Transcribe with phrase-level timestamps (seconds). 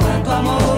[0.00, 0.73] Quanto amor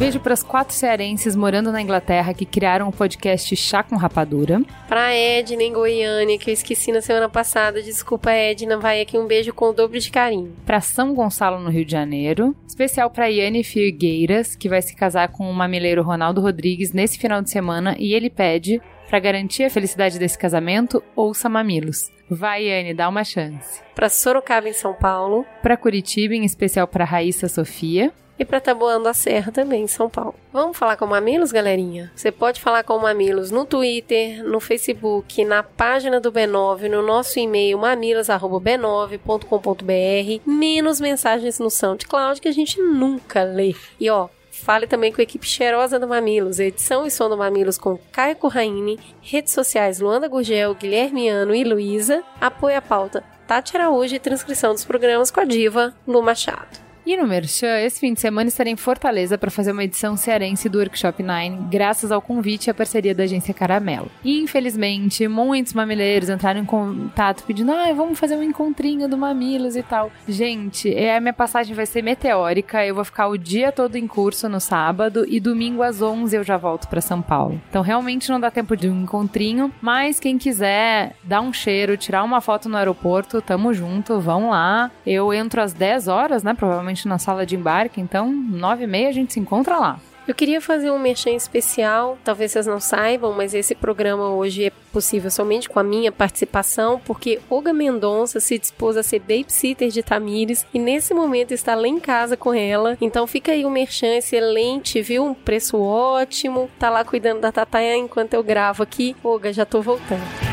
[0.00, 4.62] Beijo para as quatro cearenses morando na Inglaterra que criaram o podcast Chá com Rapadura.
[4.88, 7.82] Para Edna em Goiânia, que eu esqueci na semana passada.
[7.82, 8.78] Desculpa, Edna.
[8.78, 10.56] Vai aqui um beijo com o dobro de carinho.
[10.64, 12.56] Para São Gonçalo, no Rio de Janeiro.
[12.66, 17.42] Especial para Yane Figueiras, que vai se casar com o mamileiro Ronaldo Rodrigues nesse final
[17.42, 22.10] de semana e ele pede para garantir a felicidade desse casamento, ouça Mamilos.
[22.30, 23.82] Vai, Yane, dá uma chance.
[23.94, 25.44] Para Sorocaba, em São Paulo.
[25.60, 28.10] Para Curitiba, em especial para Raíssa Sofia
[28.40, 30.34] e para Taboando a Serra também, em São Paulo.
[30.50, 32.10] Vamos falar com o Mamilos, galerinha?
[32.16, 37.02] Você pode falar com o Mamilos no Twitter, no Facebook, na página do B9, no
[37.02, 43.74] nosso e-mail mamilos@b9.com.br, menos mensagens no SoundCloud que a gente nunca lê.
[44.00, 47.78] E ó, Fale também com a equipe cheirosa do Mamilos, edição e som do Mamilos
[47.78, 53.74] com Caio Corraine, redes sociais Luanda Gurgel, Guilherme Ano e Luísa, apoio à pauta Tati
[53.74, 56.89] Araújo e transcrição dos programas com a diva Lu Machado.
[57.10, 60.68] E no Merchan, esse fim de semana estarei em Fortaleza para fazer uma edição cearense
[60.68, 64.08] do Workshop 9, graças ao convite e à parceria da agência Caramelo.
[64.22, 69.74] E infelizmente, muitos mamileiros entraram em contato pedindo: ah, vamos fazer um encontrinho do Mamilos
[69.74, 70.12] e tal.
[70.28, 74.06] Gente, é, a minha passagem vai ser meteórica, eu vou ficar o dia todo em
[74.06, 77.60] curso no sábado e domingo às 11 eu já volto para São Paulo.
[77.68, 82.22] Então realmente não dá tempo de um encontrinho, mas quem quiser dar um cheiro, tirar
[82.22, 84.92] uma foto no aeroporto, tamo junto, vão lá.
[85.04, 86.54] Eu entro às 10 horas, né?
[86.54, 90.00] Provavelmente na sala de embarque, então nove e meia a gente se encontra lá.
[90.30, 94.72] Eu queria fazer um merchan especial, talvez vocês não saibam, mas esse programa hoje é
[94.92, 100.04] possível somente com a minha participação, porque Olga Mendonça se dispôs a ser babysitter de
[100.04, 102.96] Tamires e nesse momento está lá em casa com ela.
[103.00, 105.24] Então fica aí o um merchan excelente, viu?
[105.24, 106.70] Um preço ótimo.
[106.78, 109.16] Tá lá cuidando da Tataya enquanto eu gravo aqui.
[109.24, 110.49] Olga, já tô voltando.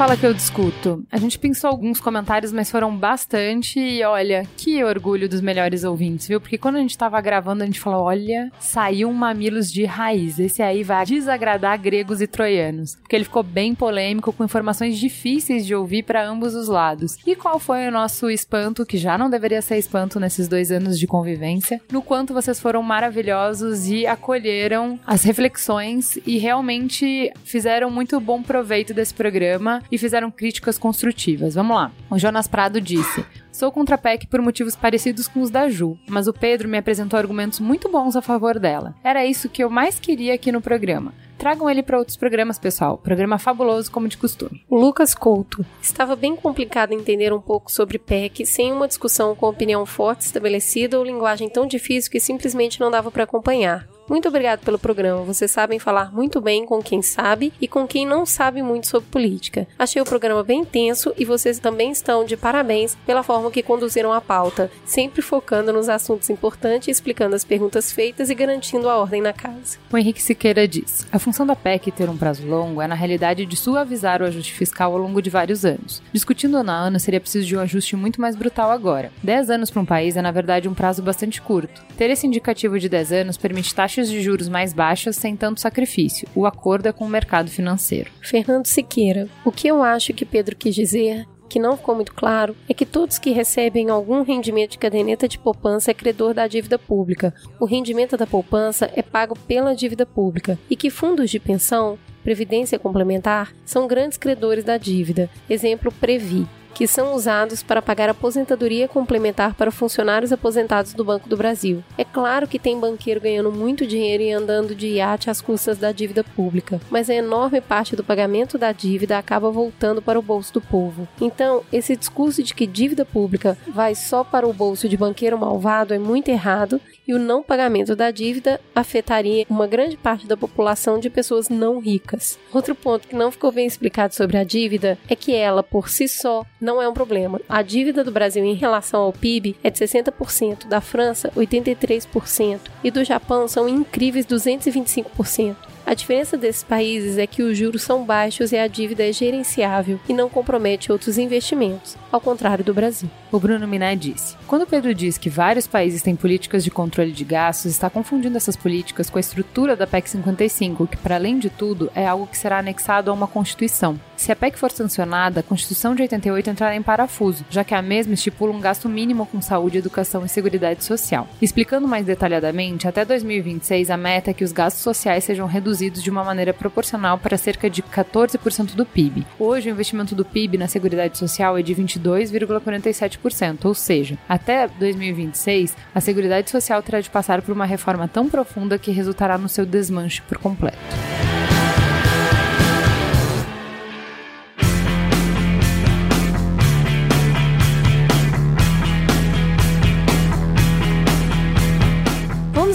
[0.00, 1.04] Fala Que Eu Discuto?
[1.12, 3.78] A gente pensou alguns comentários, mas foram bastante.
[3.78, 6.40] E olha, que orgulho dos melhores ouvintes, viu?
[6.40, 10.38] Porque quando a gente tava gravando, a gente falou: olha, saiu um mamilos de raiz.
[10.38, 12.96] Esse aí vai desagradar gregos e troianos.
[12.96, 17.18] Porque ele ficou bem polêmico, com informações difíceis de ouvir para ambos os lados.
[17.26, 20.98] E qual foi o nosso espanto, que já não deveria ser espanto nesses dois anos
[20.98, 28.18] de convivência, no quanto vocês foram maravilhosos e acolheram as reflexões e realmente fizeram muito
[28.18, 31.54] bom proveito desse programa e fizeram críticas construtivas.
[31.54, 31.92] Vamos lá.
[32.10, 35.98] O Jonas Prado disse: Sou contra a PEC por motivos parecidos com os da Ju,
[36.08, 38.94] mas o Pedro me apresentou argumentos muito bons a favor dela.
[39.02, 41.12] Era isso que eu mais queria aqui no programa.
[41.40, 42.98] Tragam ele para outros programas, pessoal.
[42.98, 44.62] Programa fabuloso, como de costume.
[44.70, 45.64] Lucas Couto.
[45.80, 50.98] Estava bem complicado entender um pouco sobre PEC sem uma discussão com opinião forte estabelecida
[50.98, 53.88] ou linguagem tão difícil que simplesmente não dava para acompanhar.
[54.10, 55.22] Muito obrigado pelo programa.
[55.22, 59.08] Vocês sabem falar muito bem com quem sabe e com quem não sabe muito sobre
[59.08, 59.68] política.
[59.78, 64.12] Achei o programa bem intenso e vocês também estão de parabéns pela forma que conduziram
[64.12, 69.22] a pauta, sempre focando nos assuntos importantes, explicando as perguntas feitas e garantindo a ordem
[69.22, 69.78] na casa.
[69.92, 73.46] O Henrique Siqueira diz: A função da PEC ter um prazo longo é, na realidade,
[73.46, 76.02] de suavizar o ajuste fiscal ao longo de vários anos.
[76.12, 79.12] Discutindo ano a ano, seria preciso de um ajuste muito mais brutal agora.
[79.22, 81.80] 10 anos para um país é, na verdade, um prazo bastante curto.
[81.96, 86.28] Ter esse indicativo de 10 anos permite taxas de juros mais baixas sem tanto sacrifício.
[86.34, 88.10] O acordo é com o mercado financeiro.
[88.20, 92.56] Fernando Siqueira, o que eu acho que Pedro quis dizer que não ficou muito claro
[92.68, 96.78] é que todos que recebem algum rendimento de caderneta de poupança é credor da dívida
[96.78, 97.34] pública.
[97.58, 102.78] O rendimento da poupança é pago pela dívida pública e que fundos de pensão, previdência
[102.78, 105.28] complementar, são grandes credores da dívida.
[105.48, 111.36] Exemplo Previ que são usados para pagar aposentadoria complementar para funcionários aposentados do Banco do
[111.36, 111.82] Brasil.
[111.96, 115.92] É claro que tem banqueiro ganhando muito dinheiro e andando de iate às custas da
[115.92, 120.52] dívida pública, mas a enorme parte do pagamento da dívida acaba voltando para o bolso
[120.54, 121.08] do povo.
[121.20, 125.94] Então, esse discurso de que dívida pública vai só para o bolso de banqueiro malvado
[125.94, 130.98] é muito errado e o não pagamento da dívida afetaria uma grande parte da população
[130.98, 132.38] de pessoas não ricas.
[132.52, 136.06] Outro ponto que não ficou bem explicado sobre a dívida é que ela, por si
[136.06, 137.40] só, não é um problema.
[137.48, 142.90] A dívida do Brasil em relação ao PIB é de 60%, da França 83% e
[142.90, 145.56] do Japão são incríveis 225%.
[145.86, 149.98] A diferença desses países é que os juros são baixos e a dívida é gerenciável
[150.08, 153.10] e não compromete outros investimentos, ao contrário do Brasil.
[153.32, 157.24] O Bruno Miné disse: Quando Pedro diz que vários países têm políticas de controle de
[157.24, 161.48] gastos, está confundindo essas políticas com a estrutura da PEC 55, que, para além de
[161.48, 164.00] tudo, é algo que será anexado a uma Constituição.
[164.16, 167.80] Se a PEC for sancionada, a Constituição de 88 entrará em parafuso, já que a
[167.80, 171.28] mesma estipula um gasto mínimo com saúde, educação e seguridade social.
[171.40, 176.10] Explicando mais detalhadamente, até 2026 a meta é que os gastos sociais sejam reduzidos de
[176.10, 179.24] uma maneira proporcional para cerca de 14% do PIB.
[179.38, 183.19] Hoje, o investimento do PIB na Seguridade Social é de 22,47%,
[183.68, 188.78] ou seja, até 2026, a Seguridade Social terá de passar por uma reforma tão profunda
[188.78, 190.78] que resultará no seu desmanche por completo.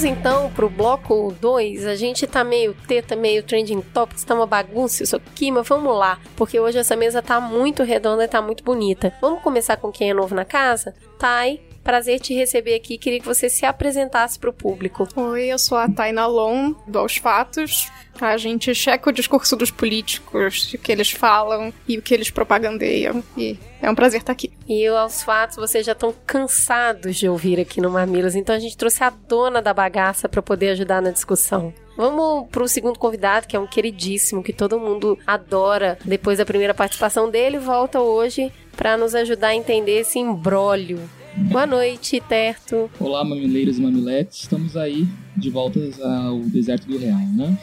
[0.04, 1.86] Então pro bloco 2.
[1.86, 5.96] A gente tá meio teta, meio trending topics, tá uma bagunça isso aqui, mas vamos
[5.98, 9.14] lá, porque hoje essa mesa tá muito redonda e tá muito bonita.
[9.22, 10.94] Vamos começar com quem é novo na casa?
[11.18, 12.98] Thay, prazer te receber aqui.
[12.98, 15.08] Queria que você se apresentasse para o público.
[15.16, 17.92] Oi, eu sou a Taina Lon, do Aos Fatos.
[18.20, 22.32] A gente checa o discurso dos políticos, o que eles falam e o que eles
[22.32, 23.24] propagandeiam.
[23.38, 24.52] E é um prazer estar aqui.
[24.68, 28.76] E aos fatos, vocês já estão cansados de ouvir aqui no Mamilos, então a gente
[28.76, 31.72] trouxe a dona da bagaça para poder ajudar na discussão.
[31.96, 35.98] Vamos pro segundo convidado, que é um queridíssimo, que todo mundo adora.
[36.04, 41.00] Depois da primeira participação dele, volta hoje para nos ajudar a entender esse embrólio
[41.38, 42.90] Boa noite, Terto.
[42.98, 44.44] Olá, mamileiros e mamiletes.
[44.44, 45.06] Estamos aí
[45.36, 47.58] de volta ao deserto do real, né?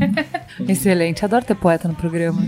[0.66, 2.40] Excelente, adoro ter poeta no programa.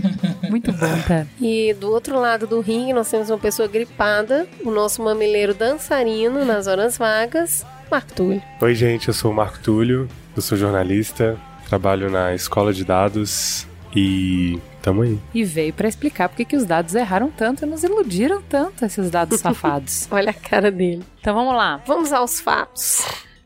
[0.49, 1.27] Muito bom, tá?
[1.39, 6.43] E do outro lado do ringue, nós temos uma pessoa gripada, o nosso mamileiro dançarino
[6.43, 8.41] nas horas vagas, Marco Túlio.
[8.59, 11.37] Oi, gente, eu sou o Marco Túlio, eu sou jornalista,
[11.69, 15.19] trabalho na escola de dados e tamo aí.
[15.33, 19.09] E veio para explicar porque que os dados erraram tanto e nos iludiram tanto esses
[19.09, 20.07] dados safados.
[20.11, 21.03] Olha a cara dele.
[21.19, 21.81] Então vamos lá.
[21.87, 23.03] Vamos aos fatos.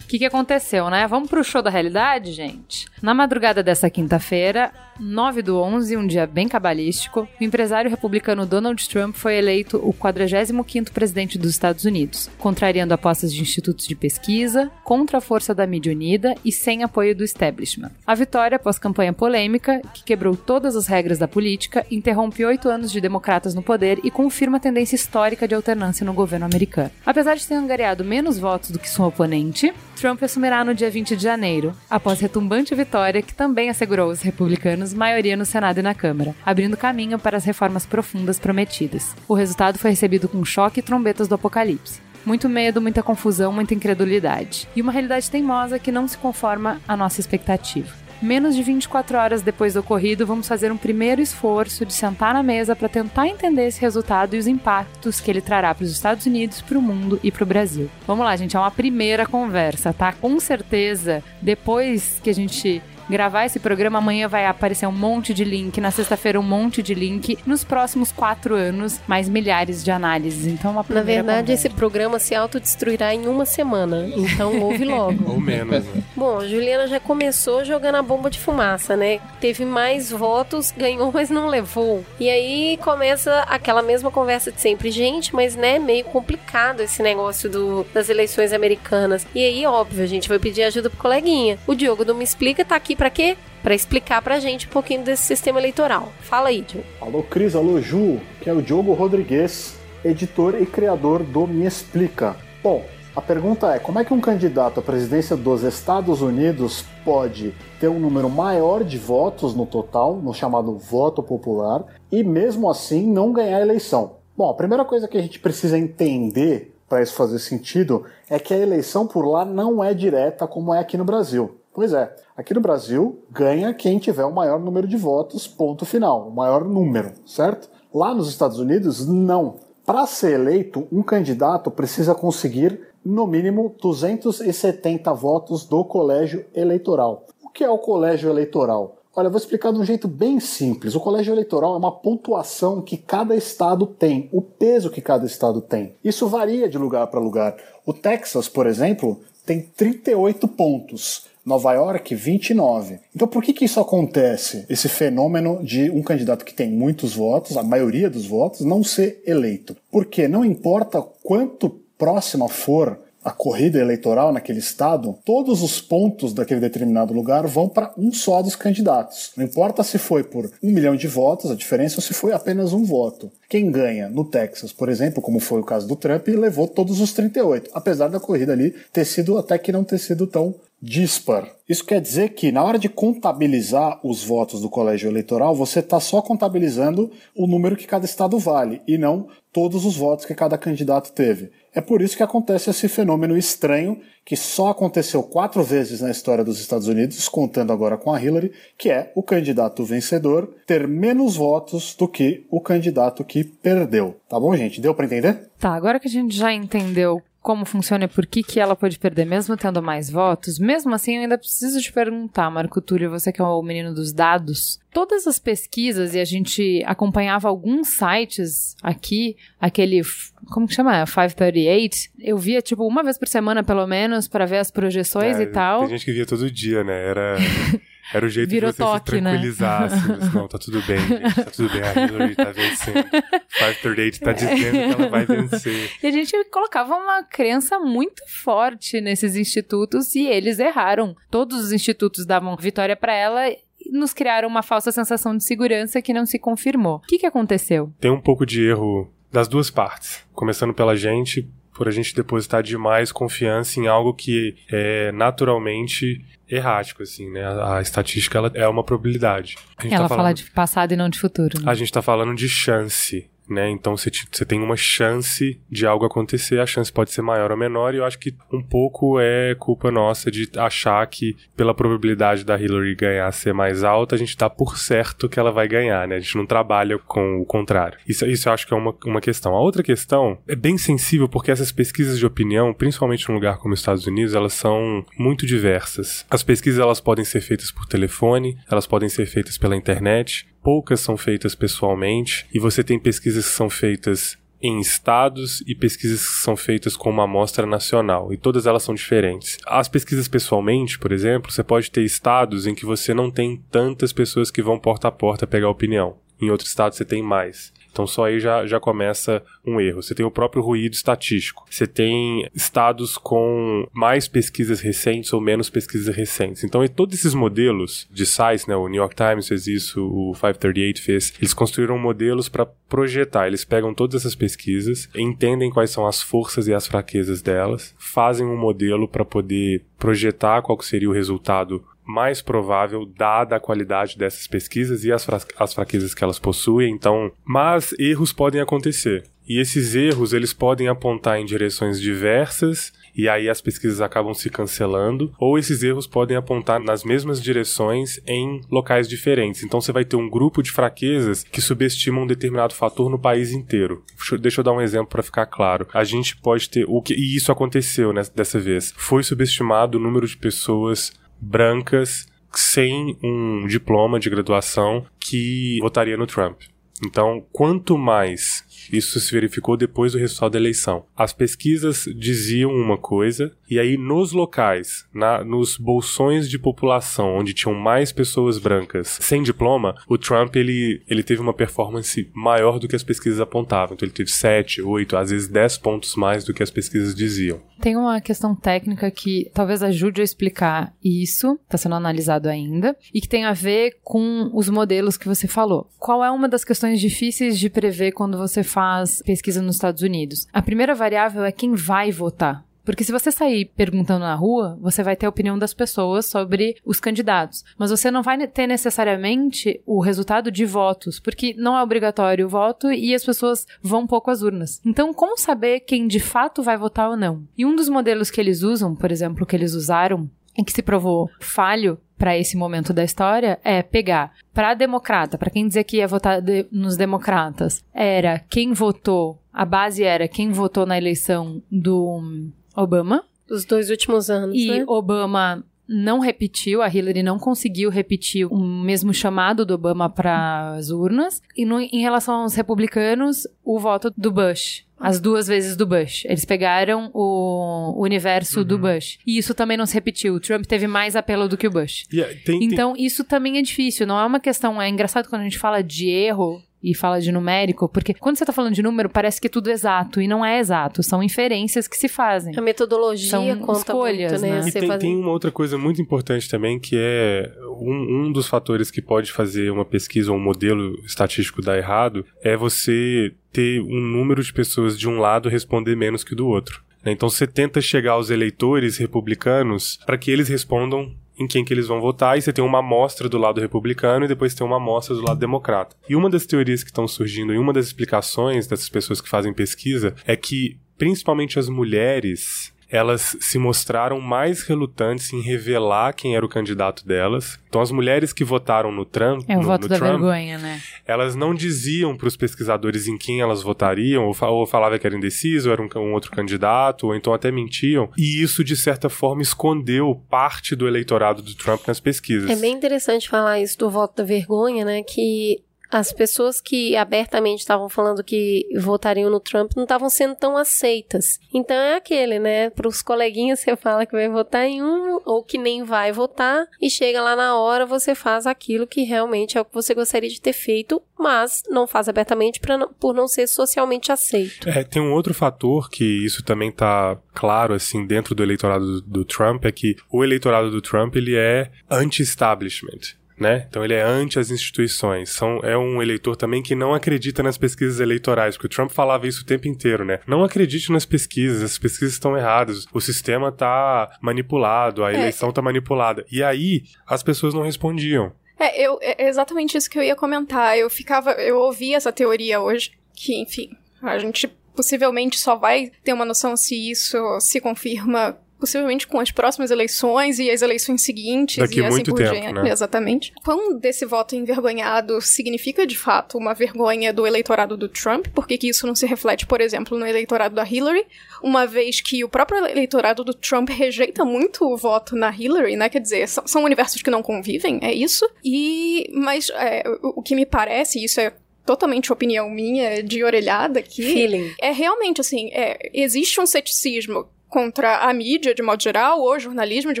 [0.06, 1.04] O que, que aconteceu, né?
[1.08, 2.86] Vamos pro show da realidade, gente?
[3.02, 8.88] Na madrugada dessa quinta-feira, 9 do 11, um dia bem cabalístico, o empresário republicano Donald
[8.88, 14.70] Trump foi eleito o 45º presidente dos Estados Unidos, contrariando apostas de institutos de pesquisa,
[14.84, 17.90] contra a força da mídia unida e sem apoio do establishment.
[18.06, 22.92] A vitória, após campanha polêmica, que quebrou todas as regras da política, interrompe oito anos
[22.92, 26.92] de democratas no poder e confirma a tendência histórica de alternância no governo americano.
[27.04, 31.16] Apesar de ter angariado menos votos do que seu oponente, Trump assumirá no dia 20
[31.16, 35.94] de janeiro, após retumbante vitória que também assegurou aos republicanos maioria no Senado e na
[35.94, 39.16] Câmara, abrindo caminho para as reformas profundas prometidas.
[39.26, 42.02] O resultado foi recebido com choque e trombetas do apocalipse.
[42.26, 44.68] Muito medo, muita confusão, muita incredulidade.
[44.76, 48.05] E uma realidade teimosa que não se conforma à nossa expectativa.
[48.20, 52.42] Menos de 24 horas depois do ocorrido, vamos fazer um primeiro esforço de sentar na
[52.42, 56.24] mesa para tentar entender esse resultado e os impactos que ele trará para os Estados
[56.24, 57.90] Unidos, para o mundo e para o Brasil.
[58.06, 60.12] Vamos lá, gente, é uma primeira conversa, tá?
[60.12, 65.44] Com certeza, depois que a gente gravar esse programa, amanhã vai aparecer um monte de
[65.44, 70.46] link, na sexta-feira um monte de link, nos próximos quatro anos, mais milhares de análises.
[70.46, 71.52] Então, uma Na verdade, conversa.
[71.66, 74.08] esse programa se autodestruirá em uma semana.
[74.16, 75.30] Então, ouve logo.
[75.32, 76.02] Ou menos, né?
[76.16, 79.20] Bom, a Juliana já começou jogando a bomba de fumaça, né?
[79.40, 82.04] Teve mais votos, ganhou, mas não levou.
[82.18, 84.90] E aí começa aquela mesma conversa de sempre.
[84.90, 89.26] Gente, mas né, meio complicado esse negócio do, das eleições americanas.
[89.34, 91.58] E aí, óbvio, a gente vai pedir ajuda pro coleguinha.
[91.66, 93.36] O Diogo do Me Explica tá aqui pra quê?
[93.62, 96.12] Pra explicar pra gente um pouquinho desse sistema eleitoral.
[96.20, 96.86] Fala aí, Diogo.
[97.00, 102.36] Alô Cris, alô Ju, que é o Diogo Rodrigues, editor e criador do Me Explica.
[102.62, 102.84] Bom,
[103.14, 107.88] a pergunta é: como é que um candidato à presidência dos Estados Unidos pode ter
[107.88, 113.32] um número maior de votos no total, no chamado voto popular, e mesmo assim não
[113.32, 114.16] ganhar a eleição?
[114.36, 118.52] Bom, a primeira coisa que a gente precisa entender para isso fazer sentido é que
[118.52, 121.56] a eleição por lá não é direta como é aqui no Brasil.
[121.76, 126.26] Pois é, aqui no Brasil ganha quem tiver o maior número de votos, ponto final,
[126.26, 127.68] o maior número, certo?
[127.92, 129.56] Lá nos Estados Unidos, não.
[129.84, 137.26] Para ser eleito, um candidato precisa conseguir no mínimo 270 votos do colégio eleitoral.
[137.44, 138.96] O que é o colégio eleitoral?
[139.14, 140.94] Olha, vou explicar de um jeito bem simples.
[140.94, 145.60] O colégio eleitoral é uma pontuação que cada estado tem, o peso que cada estado
[145.60, 145.94] tem.
[146.02, 147.54] Isso varia de lugar para lugar.
[147.84, 151.35] O Texas, por exemplo, tem 38 pontos.
[151.46, 152.98] Nova York, 29.
[153.14, 154.66] Então por que, que isso acontece?
[154.68, 159.22] Esse fenômeno de um candidato que tem muitos votos, a maioria dos votos, não ser
[159.24, 159.76] eleito.
[159.88, 166.60] Porque não importa quanto próxima for a corrida eleitoral naquele estado, todos os pontos daquele
[166.60, 169.32] determinado lugar vão para um só dos candidatos.
[169.36, 172.72] Não importa se foi por um milhão de votos, a diferença é se foi apenas
[172.72, 173.28] um voto.
[173.48, 177.12] Quem ganha no Texas, por exemplo, como foi o caso do Trump, levou todos os
[177.12, 181.50] 38, apesar da corrida ali ter sido até que não ter sido tão dispar.
[181.68, 185.98] Isso quer dizer que na hora de contabilizar os votos do colégio eleitoral, você está
[185.98, 190.58] só contabilizando o número que cada estado vale e não todos os votos que cada
[190.58, 191.50] candidato teve.
[191.74, 196.44] É por isso que acontece esse fenômeno estranho que só aconteceu quatro vezes na história
[196.44, 201.36] dos Estados Unidos, contando agora com a Hillary, que é o candidato vencedor ter menos
[201.36, 204.16] votos do que o candidato que perdeu.
[204.28, 204.80] Tá bom, gente?
[204.80, 205.48] Deu para entender?
[205.58, 208.98] Tá, agora que a gente já entendeu como funciona e por que, que ela pode
[208.98, 213.30] perder mesmo tendo mais votos, mesmo assim eu ainda preciso te perguntar, Marco Túlio, você
[213.30, 218.74] que é o menino dos dados, todas as pesquisas e a gente acompanhava alguns sites
[218.82, 220.02] aqui, aquele,
[220.50, 221.04] como que chama?
[221.06, 225.44] 538, eu via tipo uma vez por semana pelo menos para ver as projeções É,
[225.44, 225.82] e tal.
[225.82, 227.10] Tem gente que via todo dia, né?
[227.10, 227.36] Era,
[228.12, 229.30] era o jeito Virou de você toque, se né?
[229.30, 229.82] tranquilizar.
[229.92, 231.82] Assim, não, tá tudo bem, gente, tá tudo bem.
[231.82, 233.04] A Hillary tá vencendo.
[233.04, 235.90] 538 tá dizendo que ela vai vencer.
[236.02, 241.16] E a gente colocava uma crença muito forte nesses institutos e eles erraram.
[241.30, 243.58] Todos os institutos davam vitória para ela e
[243.90, 246.96] nos criaram uma falsa sensação de segurança que não se confirmou.
[246.96, 247.92] O que, que aconteceu?
[248.00, 250.24] Tem um pouco de erro das duas partes.
[250.32, 257.02] Começando pela gente, por a gente depositar demais confiança em algo que é naturalmente errático,
[257.02, 257.44] assim, né?
[257.44, 259.56] A, a estatística ela é uma probabilidade.
[259.78, 261.60] Ela tá fala falando, de passado e não de futuro.
[261.60, 261.70] né?
[261.70, 263.28] A gente tá falando de chance.
[263.48, 263.70] Né?
[263.70, 267.50] Então você, te- você tem uma chance de algo acontecer, a chance pode ser maior
[267.50, 271.74] ou menor, e eu acho que um pouco é culpa nossa de achar que, pela
[271.74, 275.68] probabilidade da Hillary ganhar ser mais alta, a gente dá por certo que ela vai
[275.68, 276.16] ganhar, né?
[276.16, 277.98] A gente não trabalha com o contrário.
[278.08, 279.54] Isso, isso eu acho que é uma, uma questão.
[279.54, 283.74] A outra questão é bem sensível porque essas pesquisas de opinião, principalmente num lugar como
[283.74, 286.24] os Estados Unidos, elas são muito diversas.
[286.30, 290.98] As pesquisas elas podem ser feitas por telefone, elas podem ser feitas pela internet, poucas
[290.98, 296.42] são feitas pessoalmente, e você tem pesquisas que são feitas em estados e pesquisas que
[296.42, 299.58] são feitas com uma amostra nacional, e todas elas são diferentes.
[299.64, 304.12] As pesquisas pessoalmente, por exemplo, você pode ter estados em que você não tem tantas
[304.12, 306.16] pessoas que vão porta a porta pegar opinião.
[306.42, 307.72] Em outros estados você tem mais.
[307.96, 310.02] Então só aí já, já começa um erro.
[310.02, 311.64] Você tem o próprio ruído estatístico.
[311.70, 316.62] Você tem estados com mais pesquisas recentes ou menos pesquisas recentes.
[316.62, 321.02] Então todos esses modelos de sites, né, o New York Times fez isso, o 538
[321.02, 323.46] fez, eles construíram modelos para projetar.
[323.46, 328.46] Eles pegam todas essas pesquisas, entendem quais são as forças e as fraquezas delas, fazem
[328.46, 334.46] um modelo para poder projetar qual seria o resultado mais provável dada a qualidade dessas
[334.46, 336.92] pesquisas e as, fra as fraquezas que elas possuem.
[336.92, 339.24] Então, mas erros podem acontecer.
[339.48, 344.50] E esses erros eles podem apontar em direções diversas e aí as pesquisas acabam se
[344.50, 349.62] cancelando, ou esses erros podem apontar nas mesmas direções em locais diferentes.
[349.62, 353.52] Então você vai ter um grupo de fraquezas que subestimam um determinado fator no país
[353.52, 354.04] inteiro.
[354.40, 355.86] Deixa eu- dar um exemplo para ficar claro.
[355.94, 358.92] A gente pode ter o que e isso aconteceu né, dessa vez.
[358.96, 366.26] Foi subestimado o número de pessoas brancas sem um diploma de graduação que votaria no
[366.26, 366.60] Trump.
[367.04, 371.04] Então, quanto mais isso se verificou depois do resultado da eleição.
[371.16, 377.54] As pesquisas diziam uma coisa, e aí nos locais, na, nos bolsões de população onde
[377.54, 382.88] tinham mais pessoas brancas sem diploma, o Trump ele, ele teve uma performance maior do
[382.88, 383.94] que as pesquisas apontavam.
[383.94, 387.60] Então ele teve 7, 8, às vezes 10 pontos mais do que as pesquisas diziam.
[387.80, 393.20] Tem uma questão técnica que talvez ajude a explicar isso, está sendo analisado ainda, e
[393.20, 395.90] que tem a ver com os modelos que você falou.
[395.98, 400.46] Qual é uma das questões difíceis de prever quando você faz pesquisa nos Estados Unidos?
[400.52, 402.65] A primeira variável é quem vai votar.
[402.86, 406.76] Porque se você sair perguntando na rua, você vai ter a opinião das pessoas sobre
[406.84, 407.64] os candidatos.
[407.76, 412.48] Mas você não vai ter necessariamente o resultado de votos, porque não é obrigatório o
[412.48, 414.80] voto e as pessoas vão pouco às urnas.
[414.86, 417.42] Então, como saber quem de fato vai votar ou não?
[417.58, 420.82] E um dos modelos que eles usam, por exemplo, que eles usaram e que se
[420.82, 425.98] provou falho para esse momento da história é pegar para democrata, para quem dizer que
[425.98, 431.62] ia votar de, nos democratas, era quem votou, a base era quem votou na eleição
[431.70, 433.24] do Obama.
[433.48, 434.84] Dos dois últimos anos, E né?
[434.86, 440.90] Obama não repetiu, a Hillary não conseguiu repetir o mesmo chamado do Obama para as
[440.90, 441.40] urnas.
[441.56, 444.84] E no- em relação aos republicanos, o voto do Bush.
[444.98, 446.24] As duas vezes do Bush.
[446.24, 449.18] Eles pegaram o universo do Bush.
[449.26, 450.34] E isso também não se repetiu.
[450.34, 452.06] O Trump teve mais apelo do que o Bush.
[452.10, 454.06] E, eh, tem- tem- Então, isso também é difícil.
[454.06, 454.80] Não é uma questão.
[454.80, 458.44] É engraçado quando a gente fala de erro e fala de numérico, porque quando você
[458.44, 460.20] tá falando de número, parece que tudo é exato.
[460.20, 461.02] E não é exato.
[461.02, 462.54] São inferências que se fazem.
[462.56, 464.60] A metodologia São conta escolhas, muito, né?
[464.62, 464.68] né?
[464.68, 467.50] E tem, fazer- tem uma outra coisa muito importante também, que é
[467.80, 472.24] um, um dos fatores que pode fazer uma pesquisa ou um modelo estatístico dar errado,
[472.42, 476.82] é você ter um número de pessoas de um lado responder menos que do outro.
[477.04, 477.10] né?
[477.12, 481.86] Então você tenta chegar aos eleitores republicanos para que eles respondam em quem que eles
[481.86, 485.14] vão votar, e você tem uma amostra do lado republicano e depois tem uma amostra
[485.14, 485.96] do lado democrata.
[486.08, 489.52] E uma das teorias que estão surgindo e uma das explicações dessas pessoas que fazem
[489.52, 496.44] pesquisa é que principalmente as mulheres elas se mostraram mais relutantes em revelar quem era
[496.46, 497.58] o candidato delas.
[497.68, 500.56] Então, as mulheres que votaram no Trump, É o no, voto no da Trump, vergonha,
[500.58, 500.80] né?
[501.06, 505.06] elas não diziam para os pesquisadores em quem elas votariam, ou, fa- ou falava que
[505.06, 508.08] era indeciso, ou era um, um outro candidato, ou então até mentiam.
[508.16, 512.48] E isso, de certa forma, escondeu parte do eleitorado do Trump nas pesquisas.
[512.48, 515.02] É bem interessante falar isso do voto da vergonha, né?
[515.02, 520.56] Que as pessoas que abertamente estavam falando que votariam no Trump não estavam sendo tão
[520.56, 521.38] aceitas.
[521.52, 522.70] Então é aquele, né?
[522.70, 526.66] Para os coleguinhas você fala que vai votar em um ou que nem vai votar
[526.80, 530.28] e chega lá na hora você faz aquilo que realmente é o que você gostaria
[530.28, 534.68] de ter feito, mas não faz abertamente não- por não ser socialmente aceito.
[534.68, 539.02] É, tem um outro fator que isso também tá claro, assim, dentro do eleitorado do,
[539.02, 543.16] do Trump, é que o eleitorado do Trump, ele é anti-establishment.
[543.38, 543.66] Né?
[543.68, 545.30] Então ele é anti as instituições.
[545.30, 549.26] São, é um eleitor também que não acredita nas pesquisas eleitorais, porque o Trump falava
[549.26, 550.20] isso o tempo inteiro, né?
[550.26, 555.60] Não acredite nas pesquisas, as pesquisas estão erradas, o sistema tá manipulado, a eleição tá
[555.60, 556.24] manipulada.
[556.32, 558.32] E aí as pessoas não respondiam.
[558.58, 560.78] É, eu, é exatamente isso que eu ia comentar.
[560.78, 563.70] Eu ficava, eu ouvi essa teoria hoje, que, enfim,
[564.02, 569.30] a gente possivelmente só vai ter uma noção se isso se confirma possivelmente com as
[569.30, 572.52] próximas eleições e as eleições seguintes Daqui e assim muito por tempo, diante.
[572.52, 572.70] né?
[572.70, 573.32] Exatamente.
[573.44, 578.58] Quando desse voto envergonhado significa de fato uma vergonha do eleitorado do Trump, por que
[578.62, 581.04] isso não se reflete, por exemplo, no eleitorado da Hillary,
[581.42, 585.88] uma vez que o próprio eleitorado do Trump rejeita muito o voto na Hillary, né?
[585.88, 588.28] Quer dizer, são, são universos que não convivem, é isso.
[588.44, 591.32] E mas é, o, o que me parece, isso é
[591.64, 594.54] totalmente opinião minha de orelhada aqui, Feeling.
[594.60, 599.92] é realmente assim, é, existe um ceticismo contra a mídia de modo geral, ou jornalismo
[599.92, 600.00] de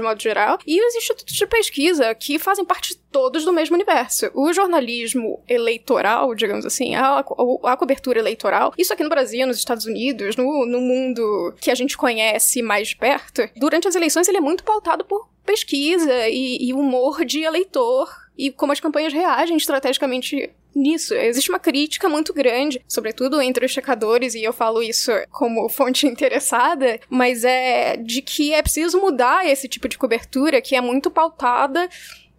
[0.00, 4.30] modo geral, e os institutos de pesquisa que fazem parte todos do mesmo universo.
[4.34, 9.58] O jornalismo eleitoral, digamos assim, a, a, a cobertura eleitoral, isso aqui no Brasil, nos
[9.58, 14.28] Estados Unidos, no, no mundo que a gente conhece mais de perto, durante as eleições
[14.28, 19.12] ele é muito pautado por pesquisa e, e humor de eleitor e como as campanhas
[19.12, 21.14] reagem estrategicamente nisso.
[21.14, 26.06] Existe uma crítica muito grande, sobretudo entre os checadores, e eu falo isso como fonte
[26.06, 31.10] interessada, mas é de que é preciso mudar esse tipo de cobertura que é muito
[31.10, 31.88] pautada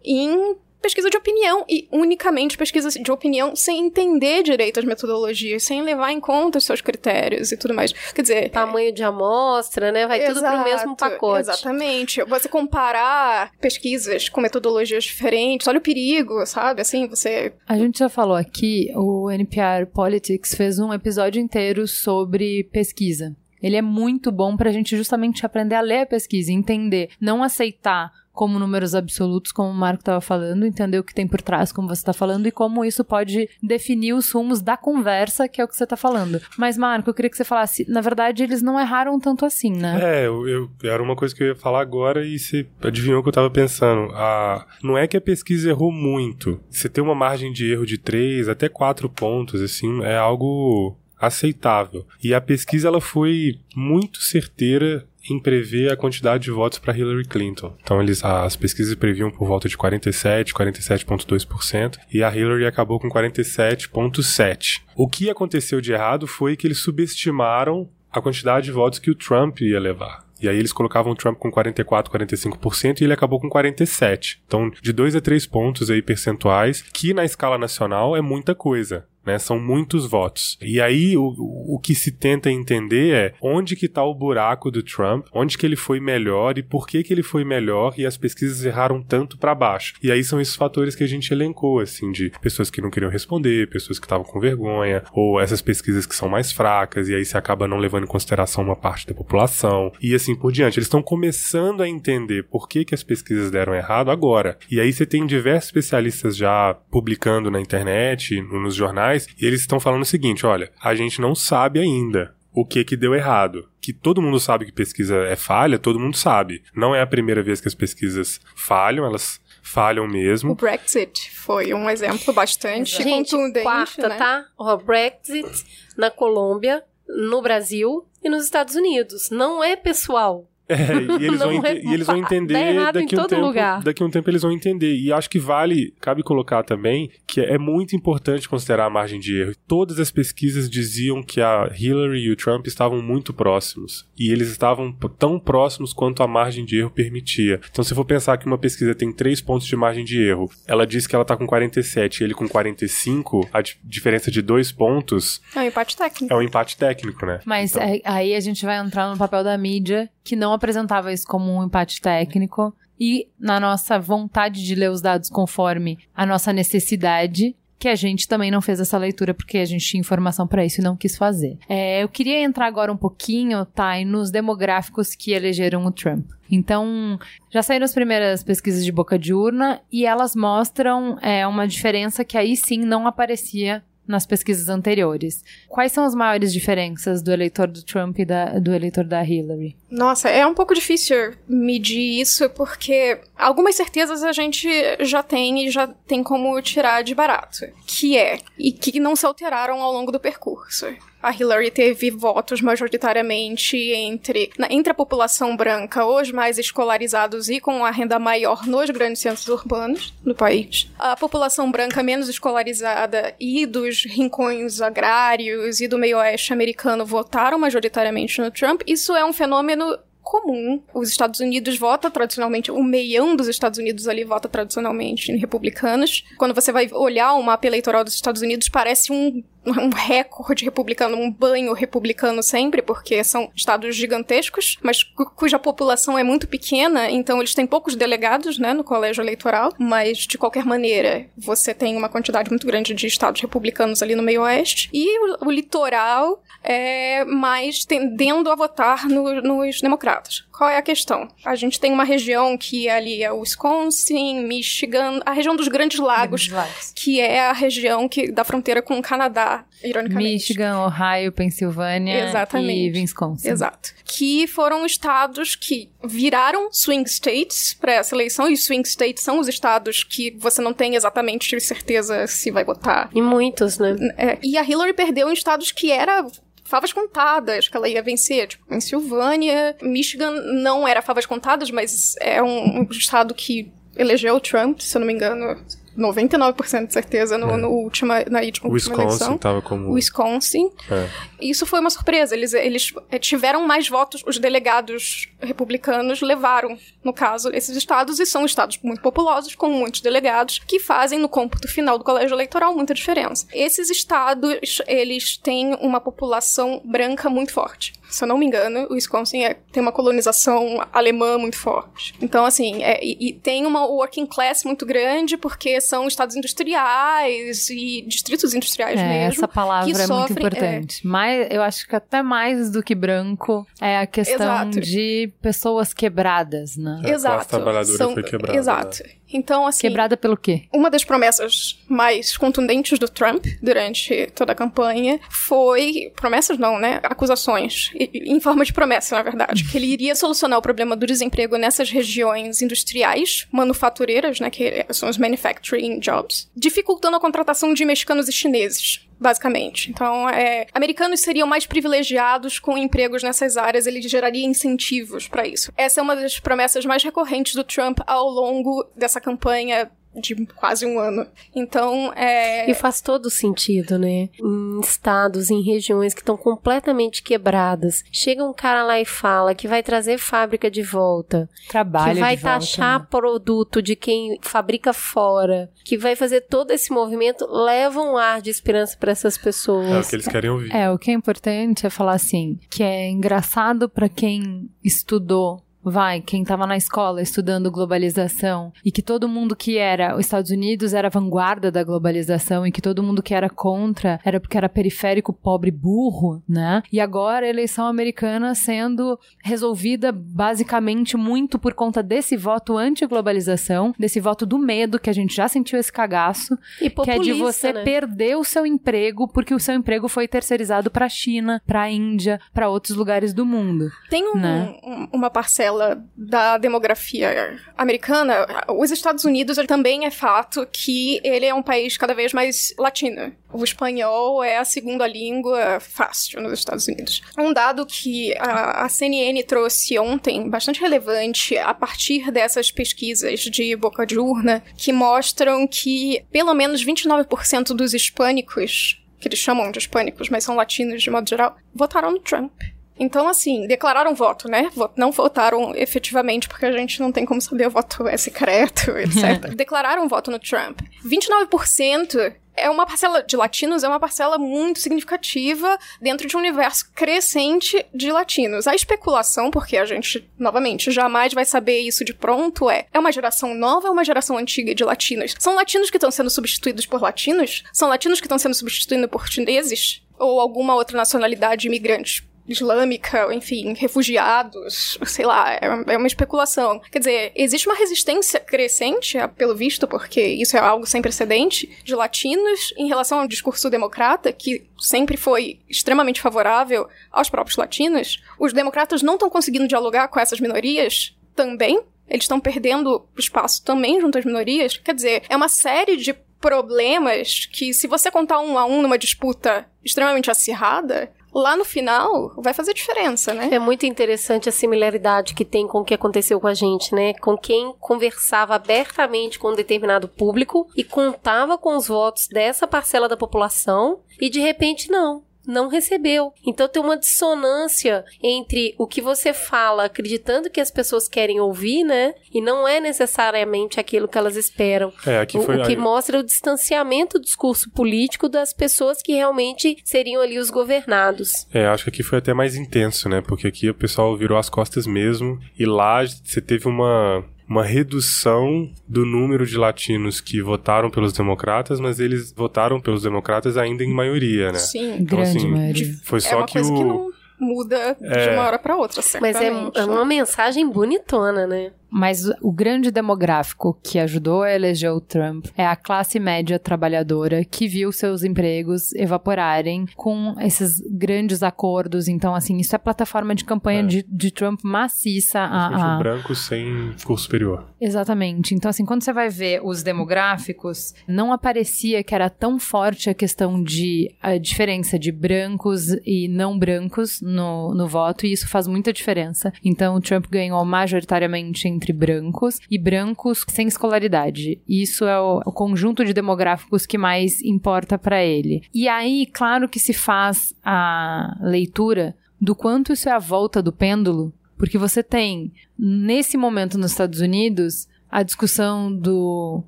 [0.04, 5.82] em pesquisa de opinião e unicamente pesquisa de opinião sem entender direito as metodologias, sem
[5.82, 7.92] levar em conta os seus critérios e tudo mais.
[7.92, 10.06] Quer dizer, Tamanho de amostra, né?
[10.06, 11.40] Vai tudo pro Exato, mesmo pacote.
[11.40, 12.22] Exatamente.
[12.24, 16.80] Você comparar pesquisas com metodologias diferentes, olha o perigo, sabe?
[16.80, 17.52] Assim, você.
[17.66, 23.36] A gente já falou aqui, o NPR Politics fez um episódio inteiro sobre pesquisa.
[23.62, 28.12] Ele é muito bom pra gente justamente aprender a ler a pesquisa, entender, não aceitar
[28.38, 31.88] como números absolutos, como o Marco estava falando, entender o que tem por trás, como
[31.88, 35.66] você está falando, e como isso pode definir os rumos da conversa, que é o
[35.66, 36.40] que você está falando.
[36.56, 39.98] Mas, Marco, eu queria que você falasse, na verdade, eles não erraram tanto assim, né?
[40.00, 43.22] É, eu, eu- era uma coisa que eu ia falar agora e você adivinhou o
[43.24, 44.12] que eu tava pensando.
[44.14, 46.60] A, não é que a pesquisa errou muito.
[46.70, 52.06] Você tem uma margem de erro de 3 até 4 pontos, assim, é algo aceitável.
[52.22, 57.24] E a pesquisa ela foi muito certeira em prever a quantidade de votos para Hillary
[57.24, 57.76] Clinton.
[57.82, 63.08] Então eles as pesquisas previam por volta de 47, 47.2% e a Hillary acabou com
[63.08, 64.82] 47.7.
[64.96, 69.14] O que aconteceu de errado foi que eles subestimaram a quantidade de votos que o
[69.14, 70.26] Trump ia levar.
[70.40, 74.40] E aí eles colocavam o Trump com 44, 45% e ele acabou com 47.
[74.46, 79.06] Então, de 2 a 3 pontos aí percentuais, que na escala nacional é muita coisa.
[79.26, 80.56] Né, são muitos votos.
[80.62, 84.82] E aí o, o que se tenta entender é onde que tá o buraco do
[84.82, 88.16] Trump, onde que ele foi melhor e por que que ele foi melhor e as
[88.16, 89.92] pesquisas erraram tanto para baixo.
[90.02, 93.10] E aí são esses fatores que a gente elencou, assim, de pessoas que não queriam
[93.10, 97.24] responder, pessoas que estavam com vergonha, ou essas pesquisas que são mais fracas e aí
[97.24, 100.78] se acaba não levando em consideração uma parte da população e assim por diante.
[100.78, 104.56] Eles estão começando a entender por que que as pesquisas deram errado agora.
[104.70, 109.60] E aí você tem diversos especialistas já publicando na internet, no- nos jornais, e eles
[109.60, 113.68] estão falando o seguinte, olha, a gente não sabe ainda o que que deu errado.
[113.80, 116.62] Que todo mundo sabe que pesquisa é falha, todo mundo sabe.
[116.74, 120.54] Não é a primeira vez que as pesquisas falham, elas falham O mesmo.
[120.54, 124.16] Brexit foi um exemplo bastante Gente, contundente, quarta, né?
[124.16, 124.46] tá?
[124.58, 125.64] Ó, Brexit
[125.96, 129.30] na Colômbia, no Brasil e nos Estados Unidos.
[129.30, 130.48] Não é pessoal.
[130.68, 130.74] É,
[131.20, 133.42] e eles, vão, ente- e eles vão entender daqui a um todo tempo.
[133.42, 133.82] lugar.
[133.82, 134.94] Daqui a um tempo eles vão entender.
[134.96, 139.36] E acho que vale, cabe colocar também, que é muito importante considerar a margem de
[139.40, 139.52] erro.
[139.66, 144.06] Todas as pesquisas diziam que a Hillary e o Trump estavam muito próximos.
[144.18, 147.60] E eles estavam tão próximos quanto a margem de erro permitia.
[147.70, 150.86] Então, se for pensar que uma pesquisa tem 3 pontos de margem de erro, ela
[150.86, 154.72] diz que ela tá com 47 e ele com 45, a di- diferença de 2
[154.72, 156.32] pontos É um empate técnico.
[156.32, 157.40] é um empate técnico, né?
[157.44, 161.10] Mas Então- é- aí a gente vai entrar no papel da mídia, que não apresentava
[161.10, 166.26] isso como um empate técnico, e na nossa vontade de ler os dados conforme a
[166.26, 170.46] nossa necessidade, que a gente também não fez essa leitura porque a gente tinha informação
[170.46, 171.56] pra isso e não quis fazer.
[171.66, 176.26] É, eu queria entrar agora um pouquinho, Thay, nos demográficos que elegeram o Trump.
[176.50, 177.18] Então,
[177.50, 182.22] já saíram as primeiras pesquisas de boca de urna e elas mostram é, uma diferença
[182.22, 185.44] que aí sim não aparecia nas pesquisas anteriores.
[185.68, 189.76] Quais são as maiores diferenças do eleitor do Trump e da- do eleitor da Hillary?
[189.90, 194.68] Nossa, é um pouco difícil medir isso, porque algumas certezas a gente
[195.00, 197.66] já tem e já tem como tirar de barato.
[197.86, 200.86] Que é, e que não se alteraram ao longo do percurso.
[201.22, 207.60] A Hillary teve votos majoritariamente entre, na- entre a população branca, os mais escolarizados e
[207.60, 210.88] com a renda maior nos grandes centros urbanos do país.
[210.98, 217.58] A população branca menos escolarizada e dos rincões agrários e do meio oeste americano votaram
[217.58, 218.82] majoritariamente no Trump.
[218.86, 220.82] Isso é um fenômeno comum.
[220.92, 226.22] Os Estados Unidos vota tradicionalmente, o meião dos Estados Unidos ali vota tradicionalmente em republicanos.
[226.36, 231.16] Quando você vai olhar o mapa eleitoral dos Estados Unidos, parece um, um recorde republicano,
[231.16, 237.10] um banho republicano sempre, porque são estados gigantescos, mas cu- cuja população é muito pequena,
[237.10, 241.96] então eles têm poucos delegados, né, no colégio eleitoral, mas de qualquer maneira, você tem
[241.96, 244.88] uma quantidade muito grande de estados republicanos ali no meio oeste.
[244.92, 250.44] E o, o litoral é mais tendendo a votar no- nos democratas.
[250.56, 251.28] Qual é a questão?
[251.44, 256.00] A gente tem uma região que ali é o Wisconsin, Michigan, a região dos Grandes
[256.00, 256.48] Lagos,
[256.96, 259.47] que é a região que, da fronteira com o Canadá,
[259.82, 260.32] ironicamente.
[260.32, 262.98] Michigan, Ohio, Pensilvânia Exatamente.
[262.98, 263.48] e Wisconsin.
[263.48, 263.94] Exato.
[264.04, 269.48] Que foram estados que viraram swing states para essa eleição, e swing states são os
[269.48, 273.10] estados que você não tem exatamente certeza se vai votar.
[273.14, 273.96] E muitos, né?
[274.16, 276.26] É, e a Hillary perdeu em estados que era
[276.64, 280.32] favas contadas que ela ia vencer, tipo Pensilvânia, Michigan
[280.62, 285.00] não era favas contadas, mas é um, um estado que elegeu o Trump, se eu
[285.00, 285.56] não me engano,
[285.98, 289.38] 99% de certeza no, no última, na última Wisconsin eleição.
[289.38, 289.92] tava como.
[289.92, 290.70] Wisconsin.
[290.90, 291.08] É.
[291.40, 292.34] Isso foi uma surpresa.
[292.34, 298.26] Eles, eles eh, tiveram mais votos, os delegados republicanos levaram, no caso, esses estados, e
[298.26, 302.74] são estados muito populosos, com muitos delegados, que fazem no cômputo final do colégio eleitoral
[302.74, 303.46] muita diferença.
[303.52, 307.92] Esses estados, eles têm uma população branca muito forte.
[308.08, 312.14] Se eu não me engano, o Wisconsin é, tem uma colonização alemã muito forte.
[312.20, 317.68] Então, assim, é, e, e, tem uma working class muito grande porque são estados industriais
[317.70, 319.44] e distritos industriais é, mesmo.
[319.44, 321.02] Essa palavra é sofrem, muito importante.
[321.04, 321.08] É...
[321.08, 324.80] Mais, eu acho que até mais do que branco é a questão Exato.
[324.80, 327.02] de pessoas quebradas, né?
[327.04, 327.26] É, Exato.
[327.26, 328.58] A classe trabalhadora São, foi quebrada.
[328.58, 329.02] Exato.
[329.02, 329.10] Né?
[329.32, 329.82] Então, assim.
[329.82, 330.62] Quebrada pelo quê?
[330.72, 336.12] Uma das promessas mais contundentes do Trump durante toda a campanha foi.
[336.16, 337.00] Promessas não, né?
[337.02, 337.90] Acusações.
[337.94, 339.64] Em forma de promessa, na verdade.
[339.64, 344.50] Que ele iria solucionar o problema do desemprego nessas regiões industriais, manufatureiras, né?
[344.50, 349.90] Que são os manufacturing jobs, dificultando a contratação de mexicanos e chineses basicamente.
[349.90, 355.72] Então, é, americanos seriam mais privilegiados com empregos nessas áreas, ele geraria incentivos para isso.
[355.76, 360.84] Essa é uma das promessas mais recorrentes do Trump ao longo dessa campanha de quase
[360.86, 361.26] um ano.
[361.54, 362.70] Então, é.
[362.70, 364.28] E faz todo sentido, né?
[364.40, 368.02] Em estados, em regiões que estão completamente quebradas.
[368.12, 371.48] Chega um cara lá e fala que vai trazer fábrica de volta.
[371.68, 373.06] Trabalho Que vai de volta, taxar né?
[373.10, 375.70] produto de quem fabrica fora.
[375.84, 377.46] Que vai fazer todo esse movimento.
[377.50, 380.08] Leva um ar de esperança para essas É o pessoas.
[380.10, 380.74] que eles querem ouvir.
[380.74, 386.20] É, o que é importante é falar assim, que é engraçado pra quem estudou vai,
[386.20, 390.92] quem estava na escola estudando globalização e que todo mundo que era os Estados Unidos
[390.94, 394.68] era a vanguarda da globalização e que todo mundo que era contra era porque era
[394.68, 396.82] periférico, pobre, burro, né?
[396.92, 404.20] E agora a eleição americana sendo resolvida basicamente muito por conta desse voto anti-globalização, desse
[404.20, 407.72] voto do medo que a gente já sentiu esse cagaço, E que é de você
[407.72, 407.82] né?
[407.82, 411.90] perder o seu emprego porque o seu emprego foi terceirizado para a China, para a
[411.90, 413.90] Índia, para outros lugares do mundo.
[414.10, 414.74] Tem um- Né?
[414.84, 415.67] um- uma parcela
[416.16, 418.46] da demografia americana.
[418.68, 423.32] Os Estados Unidos também é fato que ele é um país cada vez mais latino.
[423.52, 427.22] O espanhol é a segunda língua fácil nos Estados Unidos.
[427.38, 433.74] Um dado que a, a CNN trouxe ontem, bastante relevante, a partir dessas pesquisas de
[433.74, 439.78] boca de urna, que mostram que pelo menos 29% dos hispânicos, que eles chamam de
[439.78, 442.52] hispânicos, mas são latinos de modo geral, votaram no Trump.
[442.98, 444.70] Então, assim, declararam voto, né?
[444.96, 449.54] Não votaram efetivamente, porque a gente não tem como saber o voto é secreto, etc.
[449.54, 450.80] declararam voto no Trump.
[451.04, 456.90] 29% é uma parcela de latinos, é uma parcela muito significativa dentro de um universo
[456.92, 458.66] crescente de latinos.
[458.66, 463.12] A especulação, porque a gente, novamente, jamais vai saber isso de pronto, é: é uma
[463.12, 465.34] geração nova ou uma geração antiga de latinos?
[465.38, 467.62] São latinos que estão sendo substituídos por latinos?
[467.72, 470.02] São latinos que estão sendo substituídos por chineses?
[470.18, 472.27] Ou alguma outra nacionalidade imigrante?
[472.48, 476.80] Islâmica, enfim, refugiados, sei lá, é uma- é uma especulação.
[476.90, 481.68] Quer dizer, existe uma resistência crescente, a- pelo visto, porque isso é algo sem precedente,
[481.84, 488.22] de latinos em relação ao discurso democrata, que sempre foi extremamente favorável aos próprios latinos.
[488.38, 491.80] Os democratas não estão conseguindo dialogar com essas minorias também.
[492.08, 494.78] Eles estão perdendo espaço também junto às minorias.
[494.78, 498.96] Quer dizer, é uma série de problemas que, se você contar um a um numa
[498.96, 503.48] disputa extremamente acirrada, lá no final vai fazer diferença, né?
[503.52, 507.14] É muito interessante a similaridade que tem com o que aconteceu com a gente, né?
[507.14, 513.08] Com quem conversava abertamente com um determinado público e contava com os votos dessa parcela
[513.08, 515.27] da população e de repente não.
[515.48, 516.32] Não recebeu.
[516.46, 521.82] Então tem uma dissonância entre o que você fala, acreditando que as pessoas querem ouvir,
[521.84, 522.14] né?
[522.32, 524.92] E não é necessariamente aquilo que elas esperam.
[525.06, 525.56] É, aqui O, foi.
[525.56, 530.38] o que aí- mostra o distanciamento do discurso político das pessoas que realmente seriam ali
[530.38, 531.46] os governados.
[531.52, 533.20] É, acho que aqui foi até mais intenso, né?
[533.22, 535.38] Porque aqui o pessoal virou as costas mesmo.
[535.58, 541.80] E lá você teve uma, uma redução do número de latinos que votaram pelos democratas,
[541.80, 544.58] mas eles votaram pelos democratas ainda em maioria, né?
[544.58, 544.96] Sim.
[545.00, 545.94] Então, Grande assim, maioria.
[546.04, 546.76] Foi é só uma que coisa o.
[546.76, 547.08] que não
[547.40, 548.32] muda de É.
[548.32, 549.78] uma hora pra outra, Mas é, certamente.
[549.78, 551.70] é uma mensagem bonitona, né?
[551.90, 557.44] Mas o grande demográfico que ajudou a eleger o Trump é a classe média trabalhadora
[557.44, 562.08] que viu seus empregos evaporarem com esses grandes acordos.
[562.08, 563.86] Então, assim, isso é plataforma de campanha É.
[563.86, 565.40] de, de Trump maciça.
[565.40, 567.64] A, a- branco sem curso superior.
[567.80, 568.54] Exatamente.
[568.54, 573.14] Então, assim, quando você vai ver os demográficos, não aparecia que era tão forte a
[573.14, 578.66] questão de a diferença de brancos e não brancos no, no voto, e isso faz
[578.66, 579.52] muita diferença.
[579.64, 584.60] Então, o Trump ganhou majoritariamente entre brancos e brancos sem escolaridade.
[584.68, 588.62] Isso é o, o conjunto de demográficos que mais importa para ele.
[588.74, 593.72] E aí, claro que se faz a leitura do quanto isso é a volta do
[593.72, 599.62] pêndulo porque você tem, nesse momento nos Estados Unidos, a discussão do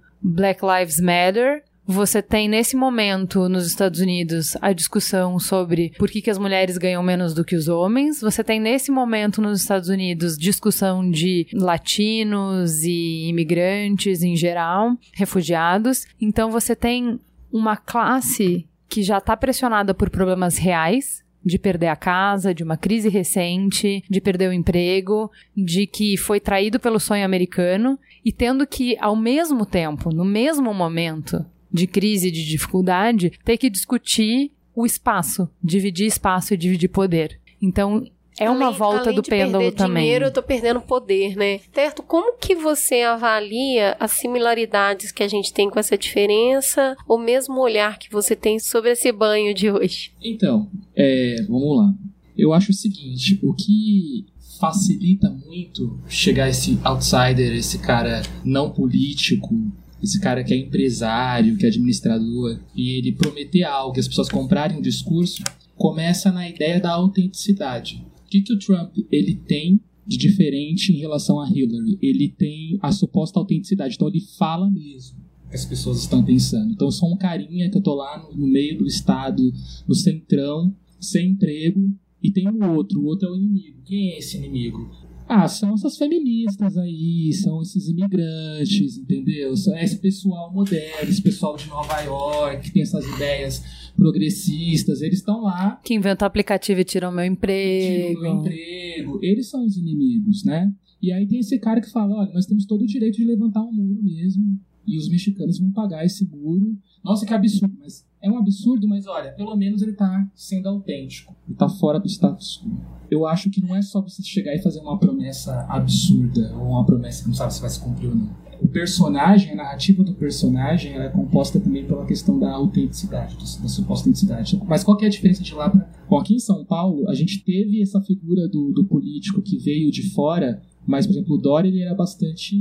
[0.20, 1.62] Black Lives Matter.
[1.90, 6.78] Você tem nesse momento nos Estados Unidos a discussão sobre por que, que as mulheres
[6.78, 8.20] ganham menos do que os homens.
[8.20, 16.06] Você tem nesse momento nos Estados Unidos discussão de latinos e imigrantes em geral, refugiados.
[16.20, 17.18] Então você tem
[17.52, 22.76] uma classe que já está pressionada por problemas reais, de perder a casa, de uma
[22.76, 28.66] crise recente, de perder o emprego, de que foi traído pelo sonho americano e tendo
[28.66, 34.50] que, ao mesmo tempo, no mesmo momento de crise e de dificuldade, ter que discutir
[34.74, 37.38] o espaço, dividir espaço e dividir poder.
[37.60, 38.04] Então,
[38.38, 40.02] é uma Além- volta além do de pêndulo perder também.
[40.04, 41.60] dinheiro, eu tô perdendo poder, né?
[41.74, 42.02] Certo?
[42.02, 47.56] Como que você avalia as similaridades que a gente tem com essa diferença, ou mesmo
[47.56, 50.12] o olhar que você tem sobre esse banho de hoje?
[50.22, 51.94] Então, é, vamos lá.
[52.36, 54.24] Eu acho o seguinte, o que
[54.58, 59.54] facilita muito chegar esse outsider, esse cara não político,
[60.02, 64.28] esse cara que é empresário, que é administrador, e ele prometer algo e as pessoas
[64.28, 65.42] comprarem o discurso,
[65.76, 68.04] começa na ideia da autenticidade.
[68.26, 71.98] O que, que o Trump ele tem de diferente em relação a Hillary?
[72.00, 76.72] Ele tem a suposta autenticidade, então ele fala mesmo que as pessoas estão pensando.
[76.72, 79.42] Então eu sou um carinha que eu tô lá no, no meio do estado,
[79.86, 83.82] no centrão, sem emprego, e tem o outro, o outro é o inimigo.
[83.84, 84.90] Quem é esse inimigo?
[85.30, 89.56] Ah, são essas feministas aí, são esses imigrantes, entendeu?
[89.56, 93.62] São esse pessoal moderno, esse pessoal de Nova York, que tem essas ideias
[93.96, 98.18] progressistas, eles estão lá Que inventou aplicativo e tirou meu tiram emprego.
[98.18, 99.20] o meu emprego.
[99.22, 100.72] Eles são os inimigos, né?
[101.02, 103.62] E aí tem esse cara que fala, olha, nós temos todo o direito de levantar
[103.62, 104.58] um muro mesmo.
[104.86, 106.76] E os mexicanos vão pagar esse muro.
[107.04, 111.34] Nossa, que absurdo, mas é um absurdo, mas olha, pelo menos ele tá sendo autêntico.
[111.48, 112.70] Ele tá fora do status quo.
[113.10, 116.86] Eu acho que não é só você chegar e fazer uma promessa absurda, ou uma
[116.86, 118.28] promessa que não sabe se vai se cumprir ou não.
[118.62, 123.68] O personagem, a narrativa do personagem, ela é composta também pela questão da autenticidade, da
[123.68, 124.60] suposta autenticidade.
[124.66, 127.14] Mas qual que é a diferença de lá pra Bom, aqui em São Paulo, a
[127.14, 131.38] gente teve essa figura do, do político que veio de fora, mas, por exemplo, o
[131.38, 132.56] Dória ele era bastante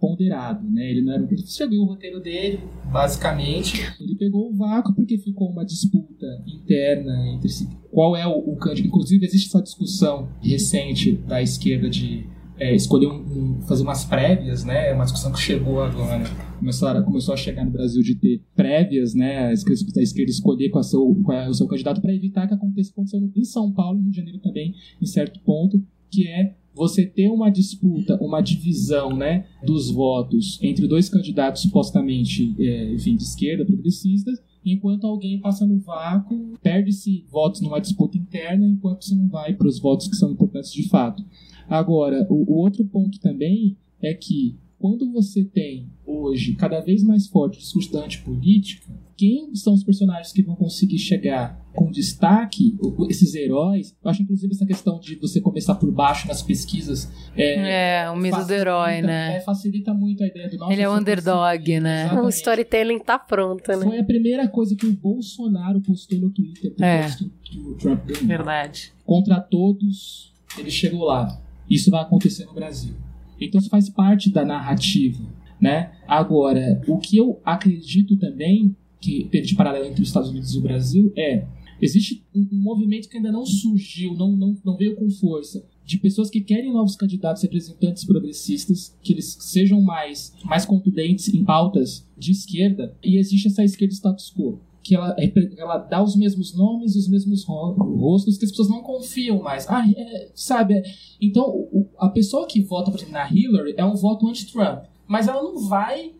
[0.00, 0.90] ponderado, né?
[0.90, 1.22] Ele não era.
[1.30, 3.80] Ele seguiu o roteiro dele, basicamente.
[4.00, 7.68] Ele pegou o vácuo porque ficou uma disputa interna entre si.
[7.90, 8.88] Qual é o, o candidato?
[8.88, 12.26] Inclusive, existe essa discussão recente da esquerda de
[12.58, 13.20] é, escolher um,
[13.58, 14.90] um- fazer umas prévias, né?
[14.90, 16.24] É uma discussão que chegou agora.
[16.58, 19.46] Começou a, começou a chegar no Brasil de ter prévias, né?
[19.48, 22.12] A esquerda, a esquerda escolher qual é, o seu, qual é o seu candidato para
[22.14, 24.74] evitar que aconteça o que aconteceu em São Paulo e no Rio de Janeiro também,
[25.00, 30.86] em certo ponto, que é você ter uma disputa, uma divisão, né, dos votos entre
[30.86, 37.60] dois candidatos supostamente, é, enfim, de esquerda, progressistas, enquanto alguém passa no vácuo, perde-se votos
[37.60, 41.24] numa disputa interna, enquanto você não vai para os votos que são importantes de fato.
[41.68, 47.26] Agora, o, o outro ponto também é que quando você tem hoje cada vez mais
[47.26, 52.76] forte o discurso da antipolítica, quem são os personagens que vão conseguir chegar com destaque,
[53.10, 53.92] esses heróis?
[54.02, 57.10] Eu acho, inclusive, essa questão de você começar por baixo nas pesquisas.
[57.36, 59.36] É, É, o mito do herói, né?
[59.36, 60.72] é, facilita muito a ideia do nosso.
[60.72, 62.02] Ele é o underdog, né?
[62.02, 62.26] Exatamente.
[62.26, 63.84] O storytelling tá pronto, né?
[63.84, 66.98] Foi a primeira coisa que o Bolsonaro postou no Twitter É.
[67.08, 68.24] depois que o Trump ganhou.
[68.26, 68.92] Verdade.
[69.04, 71.40] Contra todos, ele chegou lá.
[71.68, 72.94] Isso vai acontecer no Brasil.
[73.40, 75.24] Então isso faz parte da narrativa,
[75.60, 75.90] né?
[76.06, 80.58] Agora, o que eu acredito também que teve de paralelo entre os Estados Unidos e
[80.58, 81.46] o Brasil é
[81.80, 86.28] existe um, movimento que ainda não surgiu, não, não, não veio com força, de pessoas
[86.28, 92.32] que querem novos candidatos representantes progressistas, que eles sejam mais, mais contundentes em pautas de
[92.32, 94.58] esquerda, e existe essa esquerda status quo.
[94.82, 95.14] Que ela,
[95.56, 99.66] ela dá os mesmos nomes, os mesmos ro- rostos, que as pessoas não confiam mais.
[99.68, 100.74] Ah, é, sabe?
[100.74, 100.82] é-
[101.20, 104.84] Então, o- a pessoa que vota, na Hillary é um voto anti-Trump.
[105.08, 106.12] Mas ela não vai.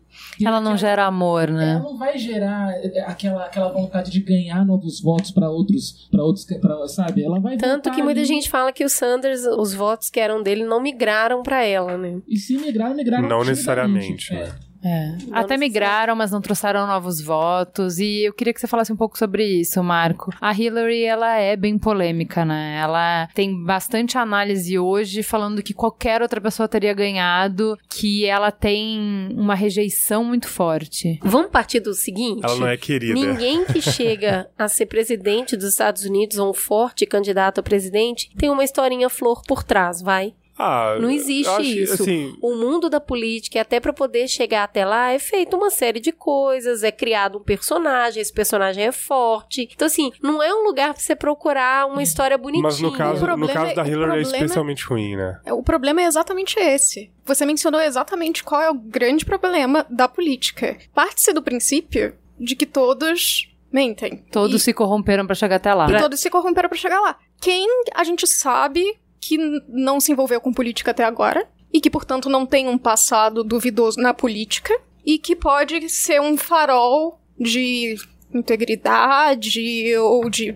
[0.43, 1.79] Ela não gera amor, Ela né?
[1.83, 6.45] não vai gerar é, aquela, aquela vontade de ganhar novos votos para outros, para outros,
[6.59, 7.23] pra, sabe?
[7.23, 8.27] Ela vai Tanto que muita ali.
[8.27, 12.19] gente fala que o Sanders, os votos que eram dele, não migraram pra ela, né?
[12.27, 14.45] E se migraram, migraram Não necessariamente, É.
[14.47, 14.51] né?
[14.83, 15.17] É.
[15.31, 17.99] Até migraram, mas não trouxeram novos votos.
[17.99, 20.33] E eu queria que você falasse um pouco sobre isso, Marco.
[20.39, 22.79] A Hillary, ela é bem polêmica, né?
[22.81, 29.29] Ela tem bastante análise hoje falando que qualquer outra pessoa teria ganhado, que ela tem
[29.35, 31.19] uma rejeição muito forte.
[31.23, 32.41] Vamos partir do seguinte?
[32.43, 33.13] Ela não é querida.
[33.13, 38.29] Ninguém que chega a ser presidente dos Estados Unidos ou um forte candidato a presidente
[38.37, 40.33] tem uma historinha flor por trás, vai?
[40.61, 41.93] Ah, Não existe acho, isso.
[42.03, 45.69] Assim, O mundo da política, e até para poder chegar até lá, é feito uma
[45.69, 49.69] série de coisas, é criado um personagem, esse personagem é forte.
[49.73, 52.63] Então, assim, não é um lugar pra você procurar uma história bonitinha.
[52.63, 55.39] mas no caso, O problema no caso é- da Hillary é é- especialmente ruim, né?
[55.51, 57.09] O problema é exatamente esse.
[57.25, 60.77] Você mencionou exatamente qual é o grande problema da política.
[60.93, 64.25] Parte-se do princípio de que todos mentem.
[64.31, 65.89] Todos E- se corromperam pra chegar até lá.
[65.89, 67.17] e todos se corromperam pra chegar lá.
[67.41, 68.83] Quem a gente sabe
[69.19, 73.43] que não se envolveu com política até agora e que, portanto, não tem um passado
[73.43, 74.73] duvidoso na política
[75.05, 77.95] e que pode ser um farol de
[78.33, 80.55] integridade ou de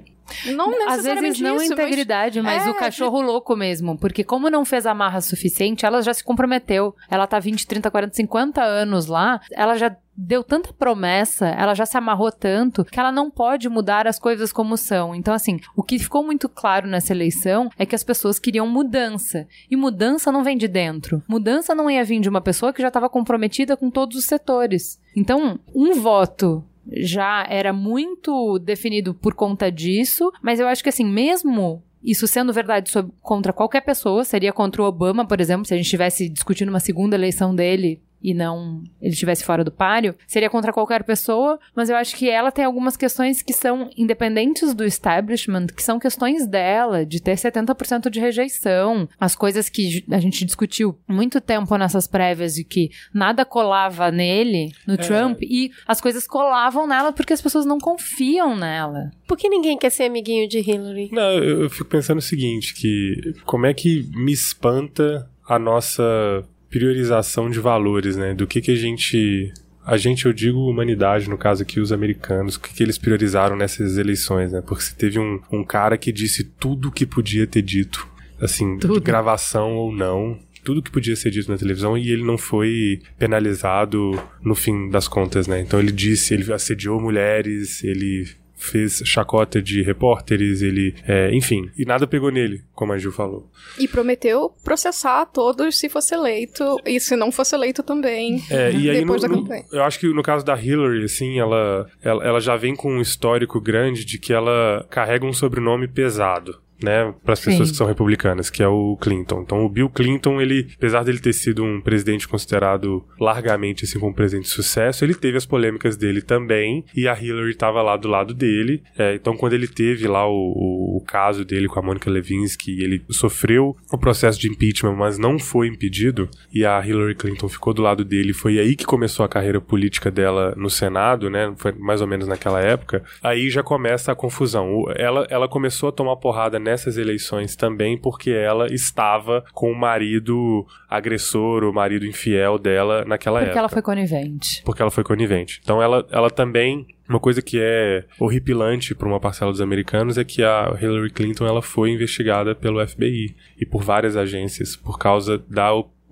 [0.53, 3.97] não Às necessariamente vezes não isso, mas- integridade, mas, É, o cachorro louco mesmo.
[3.97, 6.95] Porque como não fez a marra suficiente, ela já se comprometeu.
[7.09, 9.39] Ela tá 20, 30, 40, 50 anos lá.
[9.51, 14.05] Ela já deu tanta promessa, ela já se amarrou tanto, que ela não pode mudar
[14.05, 15.15] as coisas como são.
[15.15, 19.47] Então, assim, o que ficou muito claro nessa eleição é que as pessoas queriam mudança.
[19.71, 21.23] E mudança não vem de dentro.
[21.27, 24.99] Mudança não ia vir de uma pessoa que já estava comprometida com todos os setores.
[25.15, 31.05] Então, um voto já era muito definido por conta disso, mas eu acho que assim,
[31.05, 35.73] mesmo isso sendo verdade sobre- contra qualquer pessoa, seria contra o Obama, por exemplo, se
[35.73, 40.15] a gente estivesse discutindo uma segunda eleição dele e não ele estivesse fora do páreo,
[40.25, 44.73] seria contra qualquer pessoa, mas eu acho que ela tem algumas questões que são independentes
[44.73, 50.19] do establishment, que são questões dela, de ter 70% de rejeição, as coisas que a
[50.19, 55.99] gente discutiu muito tempo nessas prévias de que nada colava nele, no Trump, e as
[55.99, 59.11] coisas colavam nela porque as pessoas não confiam nela.
[59.27, 61.09] Por que ninguém quer ser amiguinho de Hillary?
[61.11, 66.43] Não, eu, eu fico pensando o seguinte, que como é que me espanta a nossa
[66.73, 68.33] priorização de valores, né?
[68.33, 69.53] Do que que a gente...
[69.85, 73.55] A gente, eu digo humanidade, no caso aqui, os americanos, o que, que eles priorizaram
[73.55, 74.61] nessas eleições, né?
[74.65, 78.07] Porque se teve um, um cara que disse tudo que podia ter dito,
[78.41, 79.01] assim, de Tudo.
[79.01, 84.17] gravação ou não, tudo que podia ser dito na televisão e ele não foi penalizado
[84.41, 85.59] no fim das contas, né?
[85.59, 91.85] Então ele disse, ele assediou mulheres, ele fez chacota de repórteres, ele, é, enfim, e
[91.85, 93.49] nada pegou nele, como a Gil falou.
[93.77, 98.41] E prometeu processar todos se fosse eleito e se não fosse eleito também.
[98.49, 99.65] É, e aí Depois no- da no- campanha.
[99.71, 103.01] eu acho que no caso da Hillary, assim, ela, ela, ela já vem com um
[103.01, 106.61] histórico grande de que ela carrega um sobrenome pesado.
[106.81, 109.41] Né, para as pessoas que são republicanas, que é o Clinton.
[109.41, 114.11] Então, o Bill Clinton, ele, apesar dele ter sido um presidente considerado largamente assim como
[114.11, 117.95] um presidente de sucesso, ele teve as polêmicas dele também, e a Hillary estava lá
[117.95, 118.83] do lado dele.
[118.97, 122.81] É, então, quando ele teve lá o, o- o caso dele com a Monica Lewinsky,
[122.83, 127.73] ele sofreu o processo de impeachment, mas não foi impedido, e a Hillary Clinton ficou
[127.73, 128.33] do lado dele.
[128.33, 131.53] Foi aí que começou a carreira política dela no Senado, né?
[131.57, 133.03] Foi mais ou menos naquela época.
[133.21, 134.83] Aí já começa a confusão.
[134.97, 140.65] Ela, ela começou a tomar porrada nessas eleições também porque ela estava com o marido
[140.89, 144.61] agressor, o marido infiel dela naquela Porque época ela foi conivente.
[144.65, 145.59] porque ela foi conivente.
[145.63, 150.23] Então ela, ela também uma coisa que é horripilante para uma parcela dos americanos é
[150.23, 155.37] que a Hillary Clinton ela foi investigada pelo FBI e por várias agências por causa
[155.49, 155.67] da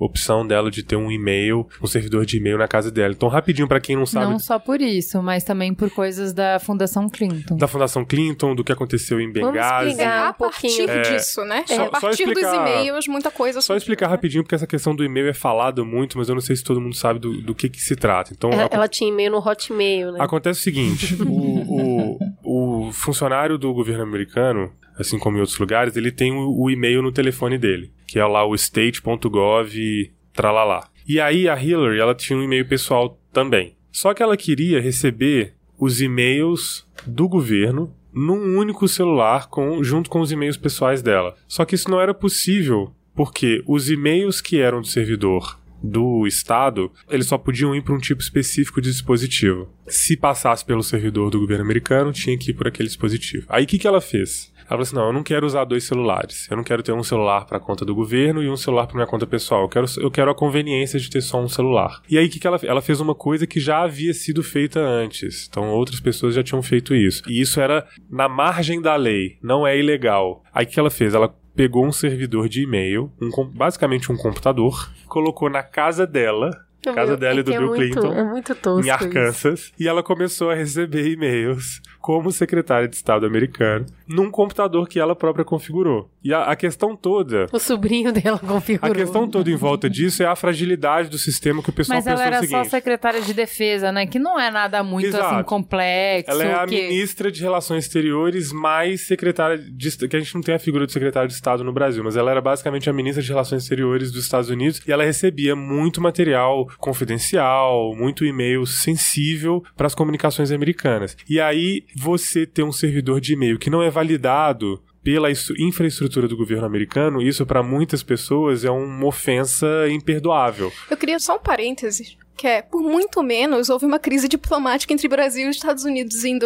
[0.05, 3.13] opção dela de ter um e-mail, um servidor de e-mail na casa dela.
[3.13, 6.59] Então rapidinho para quem não sabe Não só por isso, mas também por coisas da
[6.59, 7.55] Fundação Clinton.
[7.57, 9.89] da Fundação Clinton, do que aconteceu em Vamos Benghazi.
[9.91, 10.27] explicar.
[10.27, 10.87] a um pouquinho.
[10.87, 11.63] partir É, disso, né?
[11.67, 14.95] só- a partir só dos explicar- e-mails, muita coisa Só explicar rapidinho, porque essa questão
[14.95, 17.53] do e-mail é falado muito, mas eu não sei se todo mundo sabe do, do
[17.53, 18.33] que, que se trata.
[18.33, 20.17] Então, Ela, a- ela tinha e-mail no Hotmail, né?
[20.19, 24.71] Acontece o seguinte: o, o, o funcionário do governo americano,
[25.01, 28.45] assim como em outros lugares, ele tem o, e-mail no telefone dele, que é lá
[28.45, 30.87] o state.gov tralalá.
[31.07, 33.75] E aí a Hillary, ela tinha um e-mail pessoal também.
[33.91, 40.21] Só que ela queria receber os e-mails do governo num único celular com, junto com
[40.21, 41.35] os e-mails pessoais dela.
[41.47, 46.91] Só que isso não era possível porque os e-mails que eram do servidor do Estado,
[47.09, 49.67] eles só podiam ir para um tipo específico de dispositivo.
[49.87, 53.47] Se passasse pelo servidor do governo americano, tinha que ir por aquele dispositivo.
[53.49, 54.50] Aí o que, que ela fez?
[54.61, 56.47] Ela falou assim: não, eu não quero usar dois celulares.
[56.49, 58.95] Eu não quero ter um celular para a conta do governo e um celular para
[58.95, 59.63] minha conta pessoal.
[59.63, 62.01] Eu quero, eu quero a conveniência de ter só um celular.
[62.09, 62.69] E aí o que, que ela fez?
[62.69, 65.47] Ela fez uma coisa que já havia sido feita antes.
[65.49, 67.23] Então outras pessoas já tinham feito isso.
[67.27, 70.43] E isso era na margem da lei, não é ilegal.
[70.53, 71.13] Aí o que ela fez?
[71.13, 76.49] Ela pegou um servidor de e-mail, um basicamente um computador, colocou na casa dela,
[76.81, 78.91] casa Meu, dela e é do que é Bill muito- Clinton, É muito tosco em
[78.91, 78.91] isso.
[79.03, 84.99] Arkansas, e ela começou a receber e-mails como secretária de Estado americano num computador que
[84.99, 86.09] ela própria configurou.
[86.23, 87.45] E a, a questão toda.
[87.51, 88.95] O sobrinho dela A configurou.
[88.95, 92.17] questão toda em volta disso é a fragilidade do sistema que o pessoal Mas ela
[92.17, 92.63] pensou era o seguinte.
[92.65, 94.05] só secretária de defesa, né?
[94.07, 95.35] Que não é nada muito Exato.
[95.35, 96.31] assim complexo.
[96.31, 96.75] Ela é a que...
[96.75, 100.91] ministra de Relações Exteriores mais secretária de que a gente não tem a figura de
[100.93, 104.23] secretário de Estado no Brasil, mas ela era basicamente a ministra de Relações Exteriores dos
[104.23, 111.15] Estados Unidos e ela recebia muito material confidencial, muito e-mail sensível para as comunicações americanas.
[111.29, 116.37] E aí você ter um servidor de e-mail que não é validado pela infraestrutura do
[116.37, 120.71] governo americano, isso para muitas pessoas é uma ofensa imperdoável.
[120.89, 122.17] Eu queria só um parênteses.
[122.37, 126.37] que é, por muito menos, houve uma crise diplomática entre Brasil e Estados Unidos em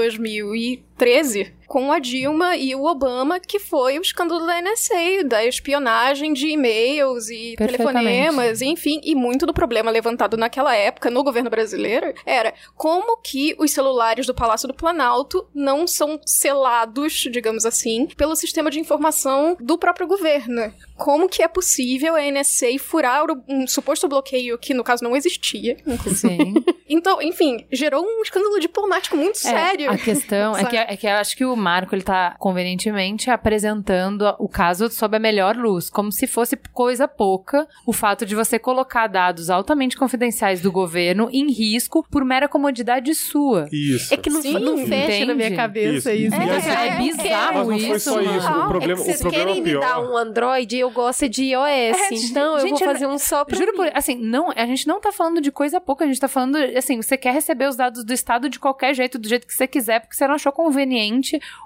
[0.97, 6.33] 2013 com a Dilma e o Obama, que foi o escândalo da NSA, da espionagem
[6.33, 12.13] de e-mails e telefonemas, enfim, e muito do problema levantado naquela época no governo brasileiro
[12.25, 18.35] era como que os celulares do Palácio do Planalto não são selados, digamos assim, pelo
[18.35, 20.73] sistema de informação do próprio governo.
[20.95, 25.77] Como que é possível a NSA furar um suposto bloqueio que, no caso, não existia.
[26.15, 26.53] Sim.
[26.87, 29.91] então, enfim, gerou um escândalo diplomático muito É, sério.
[29.91, 34.35] A questão é que, é que eu acho que o Marco ele tá convenientemente apresentando
[34.39, 38.59] o caso sob a melhor luz, como se fosse coisa pouca o fato de você
[38.59, 43.67] colocar dados altamente confidenciais do governo em risco por mera comodidade sua.
[43.71, 44.13] Isso.
[44.13, 45.55] É que não, Sim, não fecha na minha entende?
[45.55, 46.25] cabeça Isso.
[46.27, 46.35] isso.
[46.35, 48.37] É, assim- é bizarro Mas não foi isso, só mano.
[48.37, 48.47] isso.
[48.51, 49.79] O problema, é que vocês o problema querem me pior.
[49.81, 52.11] dar um Android e eu gosto de iOS.
[52.29, 53.77] então eu gente, vou fazer um só pra Juro mim.
[53.77, 56.57] por, assim, não, a gente não tá falando de coisa pouca, a gente tá falando,
[56.77, 59.67] assim, você quer receber os dados do estado de qualquer jeito, do jeito que você
[59.67, 60.74] quiser, porque você não achou conveniente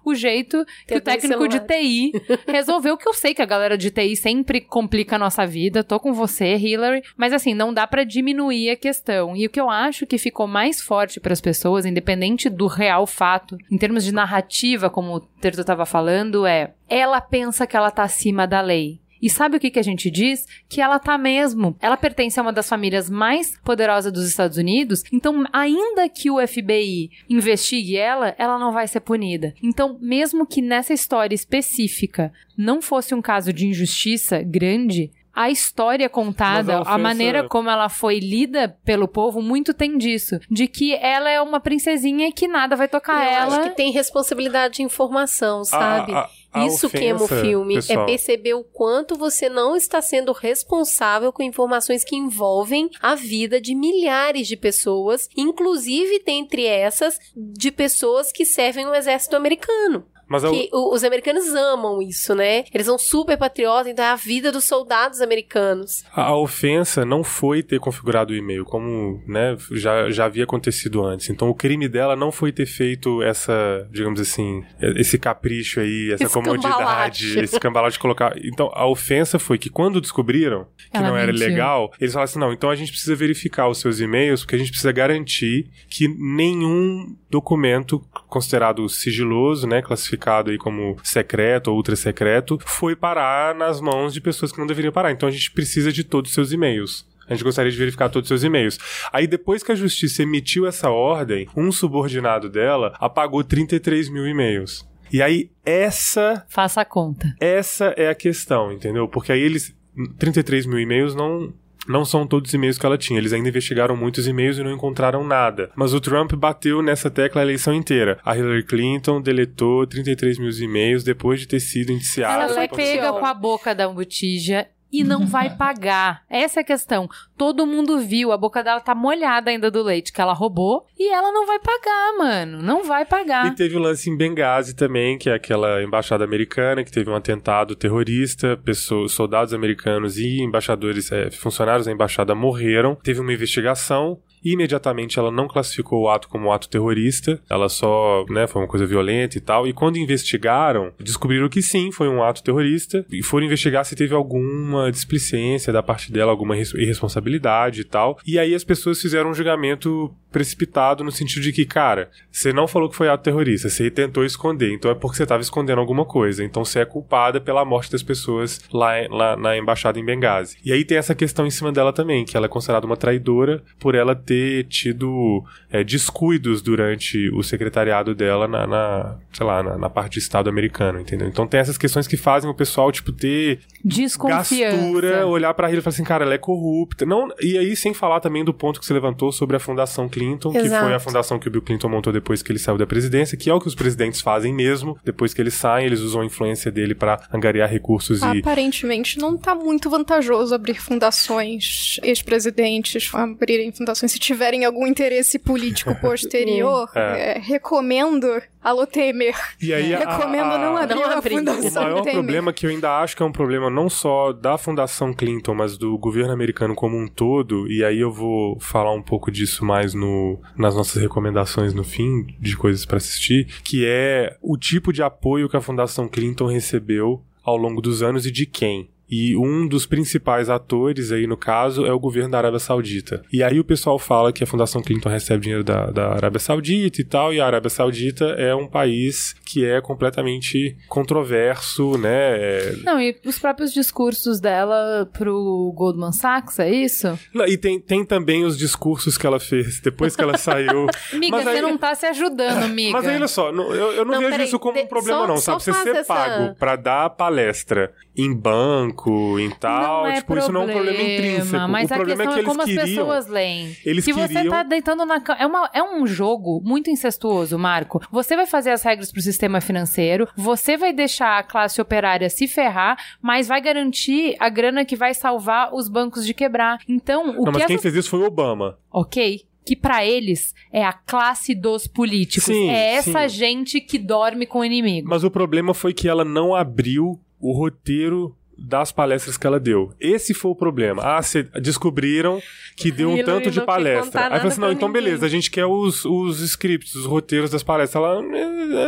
[0.05, 2.11] o jeito que o técnico de TI
[2.47, 5.99] resolveu, que eu sei que a galera de TI sempre complica a nossa vida, tô
[5.99, 9.35] com você, Hillary, mas assim, não dá pra diminuir a questão.
[9.35, 13.05] E o que eu acho que ficou mais forte para as pessoas, independente do real
[13.07, 17.91] fato, em termos de narrativa, como o Terto tava falando, é ela pensa que ela
[17.91, 18.99] tá acima da lei.
[19.21, 20.45] E sabe o que, que a gente diz?
[20.67, 21.75] Que ela tá mesmo.
[21.79, 25.03] Ela pertence a uma das famílias mais poderosas dos Estados Unidos.
[25.11, 29.53] Então, ainda que o FBI investigue ela, ela não vai ser punida.
[29.61, 36.09] Então, mesmo que nessa história específica não fosse um caso de injustiça grande, a história
[36.09, 40.39] contada, a a, ofensa- maneira como ela foi lida pelo povo, muito tem disso.
[40.49, 43.57] De que ela é uma princesinha e que nada vai tocar Eu ela.
[43.59, 46.13] acho que tem responsabilidade de informação, sabe?
[46.13, 46.29] A- a-
[46.61, 47.75] a Isso queima o ofensa, filme.
[47.75, 53.13] pessoal, É perceber o quanto você não está sendo responsável com informações que envolvem a
[53.15, 60.05] vida de milhares de pessoas, inclusive dentre essas de pessoas que servem o exército americano.
[60.29, 62.63] Mas a- Que os americanos amam isso, né?
[62.73, 66.03] Eles são super patriotas, então é a vida dos soldados americanos.
[66.13, 71.29] A, ofensa não foi ter configurado o e-mail, como né, já, já havia acontecido antes.
[71.29, 74.63] Então o crime dela não foi ter feito essa, digamos assim,
[74.95, 78.33] esse capricho aí, essa comodidade, esse cambalacho de colocar.
[78.43, 81.47] Então a ofensa foi que quando descobriram que Ela não era mentiu.
[81.47, 84.59] legal, eles falaram assim: não, então a gente precisa verificar os seus e-mails, porque a
[84.59, 87.99] gente precisa garantir que nenhum documento
[88.29, 94.21] considerado sigiloso, né, classificado aí como secreto ou ultra secreto, foi parar nas mãos de
[94.21, 95.11] pessoas que não deveriam parar.
[95.11, 97.07] Então a gente precisa de todos os seus e-mails.
[97.27, 98.79] A gente gostaria de verificar todos os seus e-mails.
[99.13, 104.83] Aí, depois que a justiça emitiu essa ordem, um subordinado dela apagou 33 mil e-mails.
[105.13, 107.35] E aí, essa Faça a conta.
[107.39, 109.07] essa é a questão, entendeu?
[109.07, 109.75] Porque aí eles.
[110.17, 111.53] 33 mil e-mails não.
[111.89, 113.17] Não são todos os e-mails que ela tinha.
[113.19, 115.71] Eles ainda investigaram muitos e-mails e não encontraram nada.
[115.75, 118.19] Mas o Trump bateu nessa tecla a eleição inteira.
[118.23, 122.43] A Hillary Clinton deletou 33 mil e-mails depois de ter sido indiciada.
[122.43, 126.23] Ela foi pega com a boca da botija e não vai pagar.
[126.29, 127.07] Essa é a questão.
[127.37, 131.11] Todo mundo viu, a boca dela tá molhada ainda do leite que ela roubou e
[131.13, 132.61] ela não vai pagar, mano.
[132.61, 133.55] Não vai E pagar.
[133.55, 137.75] teve o lance em Benghazi também, que é aquela embaixada americana que teve um atentado
[137.75, 142.95] terrorista, pessoas, soldados americanos e embaixadores, é, funcionários da embaixada morreram.
[142.95, 144.19] Teve uma investigação.
[144.43, 148.85] Imediatamente ela não classificou o ato como ato terrorista, ela só, né, foi uma coisa
[148.85, 149.67] violenta e tal.
[149.67, 153.05] E quando investigaram, descobriram que sim, foi um ato terrorista.
[153.11, 158.17] E foram investigar se teve alguma displicência da parte dela, alguma irres- irresponsabilidade e tal.
[158.25, 162.67] E aí as pessoas fizeram um julgamento precipitado no sentido de que, cara, você não
[162.67, 166.05] falou que foi ato terrorista, você tentou esconder, então é porque você estava escondendo alguma
[166.05, 166.43] coisa.
[166.43, 170.57] Então você é culpada pela morte das pessoas lá, lá na embaixada em Benghazi.
[170.63, 173.63] E aí tem essa questão em cima dela também, que ela é considerada uma traidora
[173.79, 179.75] por ela ter tido é, descuidos durante o secretariado dela na, na, sei lá, na,
[179.75, 181.27] na parte de Estado americano, entendeu?
[181.27, 185.81] Então tem essas questões que fazem o pessoal, tipo, ter gastura, olhar pra Hillary e
[185.81, 187.07] falar assim, cara, ela é corrupta.
[187.07, 190.51] Não, e aí, sem falar também do ponto que você levantou sobre a Fundação Clinton,
[190.51, 190.85] que Exato.
[190.85, 193.49] foi a fundação que o Bill Clinton montou depois que ele saiu da presidência, que
[193.49, 194.95] é o que os presidentes fazem mesmo.
[195.03, 198.39] Depois que eles saem, eles usam a influência dele pra angariar recursos e.
[198.39, 205.95] Aparentemente não tá muito vantajoso abrir fundações, ex-presidentes abrirem fundações se tiverem algum interesse político
[206.01, 206.89] posterior.
[206.95, 207.37] É.
[207.37, 208.27] É, recomendo
[208.61, 209.33] Alô Temer.
[209.61, 211.35] E aí, a- Recomendo não a- abrir Não uma abrir.
[211.35, 212.13] O fundação maior Temer.
[212.19, 215.77] problema que eu ainda acho que é um problema não só da Fundação Clinton, mas
[215.77, 219.93] do governo americano como um todo, e aí eu vou falar um pouco disso mais
[219.93, 225.01] no, nas nossas recomendações no fim, de coisas pra assistir, que é o tipo de
[225.01, 228.89] apoio que a Fundação Clinton recebeu ao longo dos anos e de quem.
[229.09, 233.23] E um dos principais atores aí no caso é o governo da Arábia Saudita.
[233.31, 237.01] E aí o pessoal fala que a Fundação Clinton recebe dinheiro da, da Arábia Saudita
[237.01, 242.71] e tal, e a Arábia Saudita é um país que é completamente controverso, né?
[242.83, 247.17] Não, e os próprios discursos dela pro Goldman Sachs, é isso?
[247.47, 250.87] E tem, tem também os discursos que ela fez depois que ela saiu.
[251.13, 252.91] Miga, Mas você aí- não tá se ajudando, amiga.
[252.99, 255.19] Mas aí, olha só, não- eu, eu não, Não, vejo peraí, isso como um problema,
[255.21, 255.63] só- não, sabe?
[255.63, 257.91] Você ser essa- pago pra dar palestra
[258.21, 261.67] em banco, em tal, não é tipo, isso não é um problema intrínseco.
[261.69, 263.05] Mas o a problema questão é que é como eles as queriam.
[263.05, 263.77] pessoas leem.
[263.85, 265.39] Eles Se você queriam- tá deitando na cama.
[265.39, 268.01] É, uma- é um jogo muito incestuoso, Marco.
[268.11, 272.47] Você vai fazer as regras pro sistema financeiro, você vai deixar a classe operária se
[272.47, 276.77] ferrar, mas vai garantir a grana que vai salvar os bancos de quebrar.
[276.87, 277.83] Então, o Não, que mas quem essa...
[277.83, 278.77] fez isso foi o Obama.
[278.91, 279.43] Ok?
[279.65, 282.45] Que pra eles é a classe dos políticos.
[282.45, 283.35] Sim, é essa sim.
[283.37, 285.07] gente que dorme com o inimigo.
[285.07, 289.91] Mas o problema foi que ela não abriu o roteiro das palestras que ela deu.
[289.99, 291.01] Esse foi o problema.
[291.17, 292.41] Ah, cê- descobriram
[292.75, 294.21] que deu um tanto de palestra.
[294.25, 295.03] Aí falou assim, não, então ninguém.
[295.03, 298.01] beleza, a gente quer os, os scripts, os roteiros das palestras.
[298.03, 298.37] Ela, "Eh,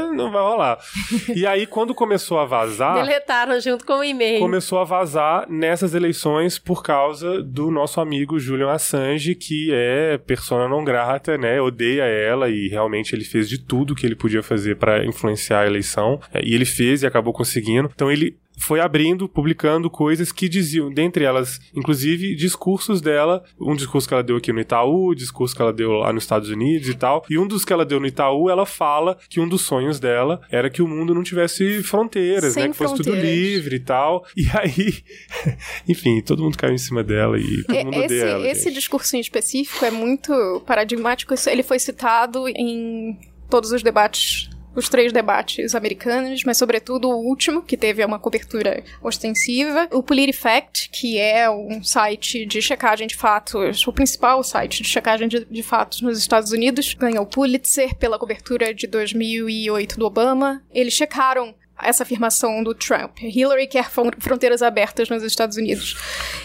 [0.10, 0.78] eh, não vai rolar.
[1.36, 2.96] e aí, quando começou a vazar...
[2.96, 4.40] Deletaram junto com o e-mail.
[4.40, 10.68] começou a vazar nessas eleições por causa do nosso amigo Julian Assange, que é persona
[10.70, 11.62] não grata, né?
[11.62, 15.66] Odeia ela e realmente ele fez de tudo que ele podia fazer para influenciar a
[15.68, 16.20] eleição.
[16.34, 17.90] É, E ele fez e acabou conseguindo.
[17.94, 24.08] Então ele foi abrindo, publicando coisas que diziam, dentre elas, inclusive, discursos dela, um discurso
[24.08, 26.94] que ela deu aqui no Itaú, discurso que ela deu lá nos Estados Unidos e
[26.94, 30.00] tal, e um dos que ela deu no Itaú, ela fala que um dos sonhos
[30.00, 33.32] dela era que o mundo não tivesse fronteiras, Sem né, que fosse tudo fronteiras.
[33.32, 35.04] livre e tal, e aí,
[35.90, 38.48] enfim, todo mundo caiu em cima dela e todo mundo odeia Esse, ela.
[38.48, 38.74] esse gente.
[38.76, 41.34] discurso em específico é muito paradigmático.
[41.48, 43.18] Ele foi citado em
[43.50, 48.84] todos os debates, os três debates americanos, mas sobretudo o último, que teve uma cobertura
[49.02, 49.88] ostensiva.
[49.92, 55.28] O PolitiFact, que é um site de checagem de fatos, o principal site de checagem
[55.28, 60.62] de, de fatos nos Estados Unidos, ganhou o Pulitzer pela cobertura de 2008 do Obama.
[60.74, 61.54] Eles checaram
[61.84, 63.18] essa afirmação do Trump.
[63.22, 65.96] Hillary quer fron- fronteiras abertas nos Estados Unidos.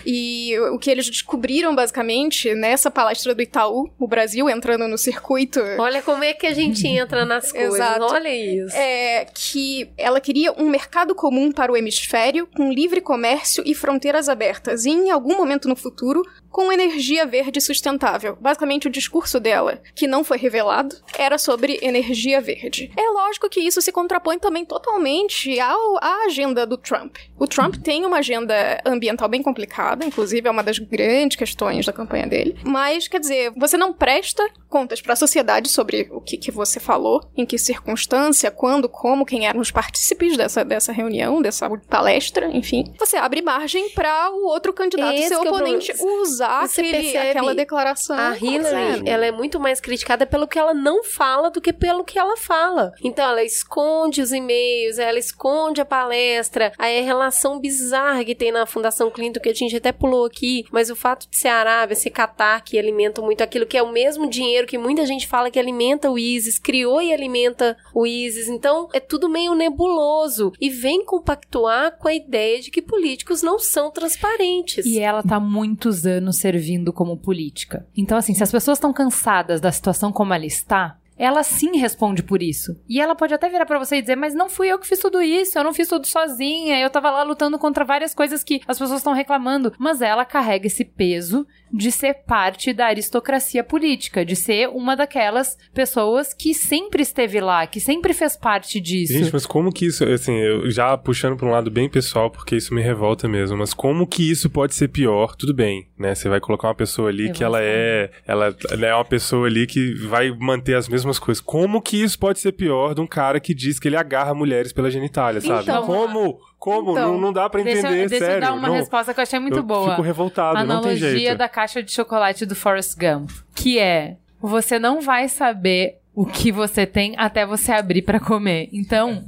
[0.05, 5.61] E o que eles descobriram, basicamente, nessa palestra do Itaú, o Brasil entrando no circuito,
[5.78, 7.74] Olha como é que a gente entra nas coisas.
[7.74, 8.05] Exato.
[8.05, 8.74] Olha isso.
[8.76, 14.28] é que ela queria um mercado comum para o hemisfério, com livre comércio e fronteiras
[14.28, 18.37] abertas, e em algum momento no futuro, com energia verde sustentável.
[18.41, 22.91] Basicamente, o discurso dela, que não foi revelado, era sobre energia verde.
[22.97, 25.26] É lógico que isso se contrapõe também totalmente
[25.61, 27.16] ao, à agenda do Trump.
[27.39, 31.93] O Trump tem uma agenda ambiental bem complicada, inclusive é uma das grandes questões da
[31.93, 32.57] campanha dele.
[32.64, 36.79] Mas, quer dizer, você não presta contas para a sociedade sobre o que, que você
[36.79, 42.55] falou, em que circunstância, quando, como, quem eram os partícipes dessa, dessa reunião, dessa palestra,
[42.55, 42.93] enfim.
[42.99, 46.20] Você abre margem para o outro candidato, Esse seu é oponente, problema.
[46.20, 48.18] usar aquele, aquela declaração.
[48.18, 52.05] A Hillary, ela é muito mais criticada pelo que ela não fala do que pelo
[52.05, 52.93] que ela fala.
[53.03, 58.53] Então, ela esconde os e-mails, ela esconde a palestra, aí a relação bizarra que tem
[58.53, 61.97] na Fundação Clinton, que a gente até pulou aqui, mas o fato de ser Arábia,
[61.97, 65.51] ser Catar, que alimentam muito aquilo, que é o mesmo dinheiro que muita gente fala
[65.51, 68.49] que alimenta o ISIS, criou e alimenta o ISIS.
[68.49, 73.59] Então, é tudo meio nebuloso e vem compactuar com a ideia de que políticos não
[73.59, 74.85] são transparentes.
[74.85, 77.87] E ela tá há muitos anos servindo como política.
[77.97, 82.23] Então, assim, se as pessoas estão cansadas da situação como ela está, ela sim responde
[82.23, 82.79] por isso.
[82.89, 84.99] E ela pode até virar pra você e dizer, mas não fui eu que fiz
[84.99, 88.61] tudo isso, eu não fiz tudo sozinha, eu tava lá lutando contra várias coisas que
[88.67, 89.73] as pessoas estão reclamando.
[89.79, 95.57] Mas ela carrega esse peso de ser parte da aristocracia política, de ser uma daquelas
[95.75, 99.12] pessoas que sempre esteve lá, que sempre fez parte disso.
[99.12, 102.57] Gente, mas como que isso, assim, eu já puxando pra um lado bem pessoal, porque
[102.57, 105.35] isso me revolta mesmo, mas como que isso pode ser pior?
[105.35, 106.14] Tudo bem, né?
[106.14, 109.47] Você vai colocar uma pessoa ali Eu que ela é, ela, ela é uma pessoa
[109.47, 111.43] ali que vai manter as mesmas coisas.
[111.43, 114.73] Como que isso pode ser pior de um cara que diz que ele agarra mulheres
[114.73, 115.63] pela genitália, sabe?
[115.63, 116.39] Então, como?
[116.59, 116.93] Como?
[116.93, 118.37] então, não, não dá pra Deixa, entender, eu- deixa sério.
[118.45, 119.91] eu dar uma não, resposta que eu achei muito eu boa.
[119.91, 121.39] fico revoltado, não tem Analogia jeito.
[121.39, 126.51] da caixa de chocolate do Forrest Gump, que é você não vai saber o que
[126.51, 128.71] você tem até você abrir pra comer.
[128.73, 129.23] Então,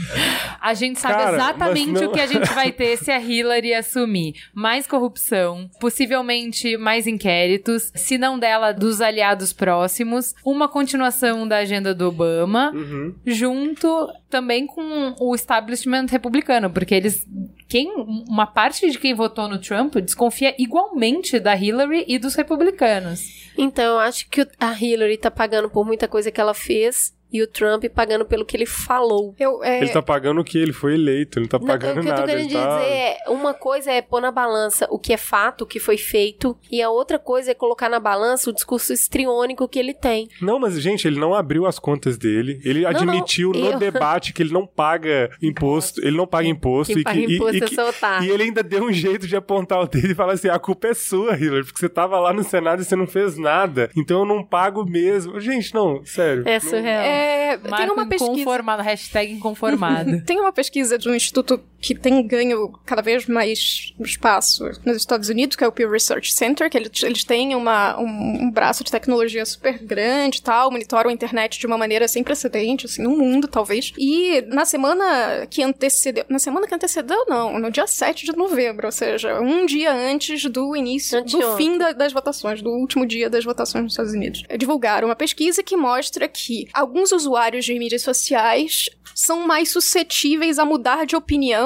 [0.60, 3.74] a gente sabe Cara, exatamente não- o que a gente vai ter se a Hillary
[3.74, 4.34] assumir.
[4.54, 11.94] Mais corrupção, possivelmente mais inquéritos, se não dela, dos aliados próximos, uma continuação da agenda
[11.94, 13.14] do Obama, Uhum.
[13.26, 17.26] junto também com o establishment republicano, porque eles
[17.68, 17.88] quem
[18.28, 23.39] uma parte de quem votou no Trump desconfia igualmente da Hillary e dos republicanos.
[23.56, 27.42] Então, eu acho que a Hillary tá pagando por muita coisa que ela fez e
[27.42, 29.34] o Trump pagando pelo que ele falou.
[29.38, 31.98] Eu, é, Ele tá pagando o que ele foi eleito, ele não tá Não, pagando
[31.98, 32.26] o que eu tô nada.
[32.26, 32.78] querendo ele tá...
[32.78, 35.96] dizer é, uma coisa é pôr na balança o que é fato, o que foi
[35.96, 40.28] feito, e a outra coisa é colocar na balança o discurso estriônico que ele tem.
[40.40, 42.60] Não, mas, gente, ele não abriu as contas dele.
[42.64, 46.00] Ele não, admitiu no eu- debate que ele não paga imposto.
[46.04, 46.92] Ele não paga imposto.
[46.92, 48.26] Quem e, paga que, e- imposto e é que- otário.
[48.26, 50.88] e ele ainda deu um jeito de apontar o dedo e falar assim: a culpa
[50.88, 53.90] é sua, Hillary, porque você tava lá no Senado e você não fez nada.
[53.96, 55.38] Então eu não pago mesmo.
[55.40, 56.42] Gente, não, sério.
[56.46, 57.02] É não- surreal.
[57.02, 57.19] é,
[57.62, 58.32] tem Marco uma pesquisa.
[58.32, 60.22] inconformado, hashtag inconformado.
[60.24, 65.28] Tem uma pesquisa de um instituto que tem ganho cada vez mais espaço nos Estados
[65.28, 68.84] Unidos, que é o Pew Research Center, que eles, eles têm uma, um, um braço
[68.84, 73.02] de tecnologia super grande e tal, monitoram a internet de uma maneira sem precedente, assim,
[73.02, 73.92] no mundo, talvez.
[73.98, 76.24] E na semana que antecedeu...
[76.28, 77.58] Na semana que antecedeu, não.
[77.58, 81.92] No dia 7 de novembro, ou seja, um dia antes do início, do fim da-
[81.92, 84.42] das votações, do último dia das votações nos Estados Unidos.
[84.58, 90.64] Divulgaram uma pesquisa que mostra que alguns usuários de mídias sociais são mais suscetíveis a
[90.64, 91.16] mudar de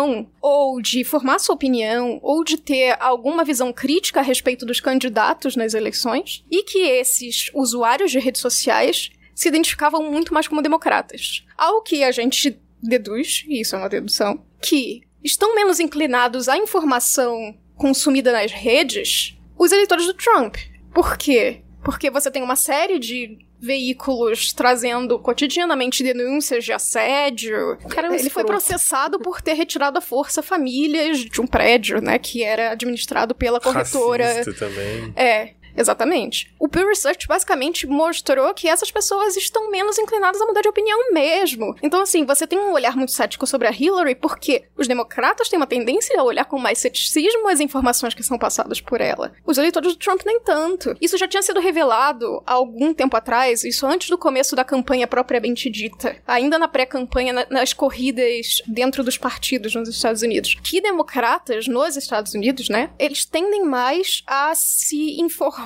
[0.05, 4.81] opinião, ou de formar sua opinião, ou de ter alguma visão crítica a respeito dos
[4.81, 10.63] candidatos nas eleições, e que esses usuários de redes sociais se identificavam muito mais como
[10.63, 11.45] democratas.
[11.57, 16.57] Ao que a gente deduz, e isso é uma dedução, que estão menos inclinados à
[16.57, 20.57] informação consumida nas redes os eleitores do Trump.
[20.93, 21.63] Por quê?
[21.83, 27.79] Porque você tem uma série de veículos trazendo cotidianamente denúncias de assédio.
[27.89, 32.01] cara é um Ele foi processado por ter retirado à força famílias de um prédio,
[32.01, 34.27] né, que era administrado pela corretora.
[34.27, 35.13] Racista também.
[35.17, 36.53] É, exatamente.
[36.59, 41.13] O Pew Research basicamente mostrou que essas pessoas estão menos inclinadas a mudar de opinião
[41.13, 41.75] mesmo.
[41.83, 45.57] Então, assim, você tem um olhar muito cético sobre a Hillary porque os democratas têm
[45.59, 49.33] uma tendência a olhar com mais ceticismo as informações que são passadas por ela.
[49.45, 50.97] Os eleitores do Trump nem tanto.
[51.01, 55.07] Isso já tinha sido revelado há algum tempo atrás, isso antes do começo da campanha
[55.07, 56.17] propriamente dita.
[56.27, 60.57] Ainda na pré-campanha, na- nas corridas dentro dos partidos nos Estados Unidos.
[60.63, 65.64] Que democratas nos Estados Unidos, né, eles tendem mais a se informar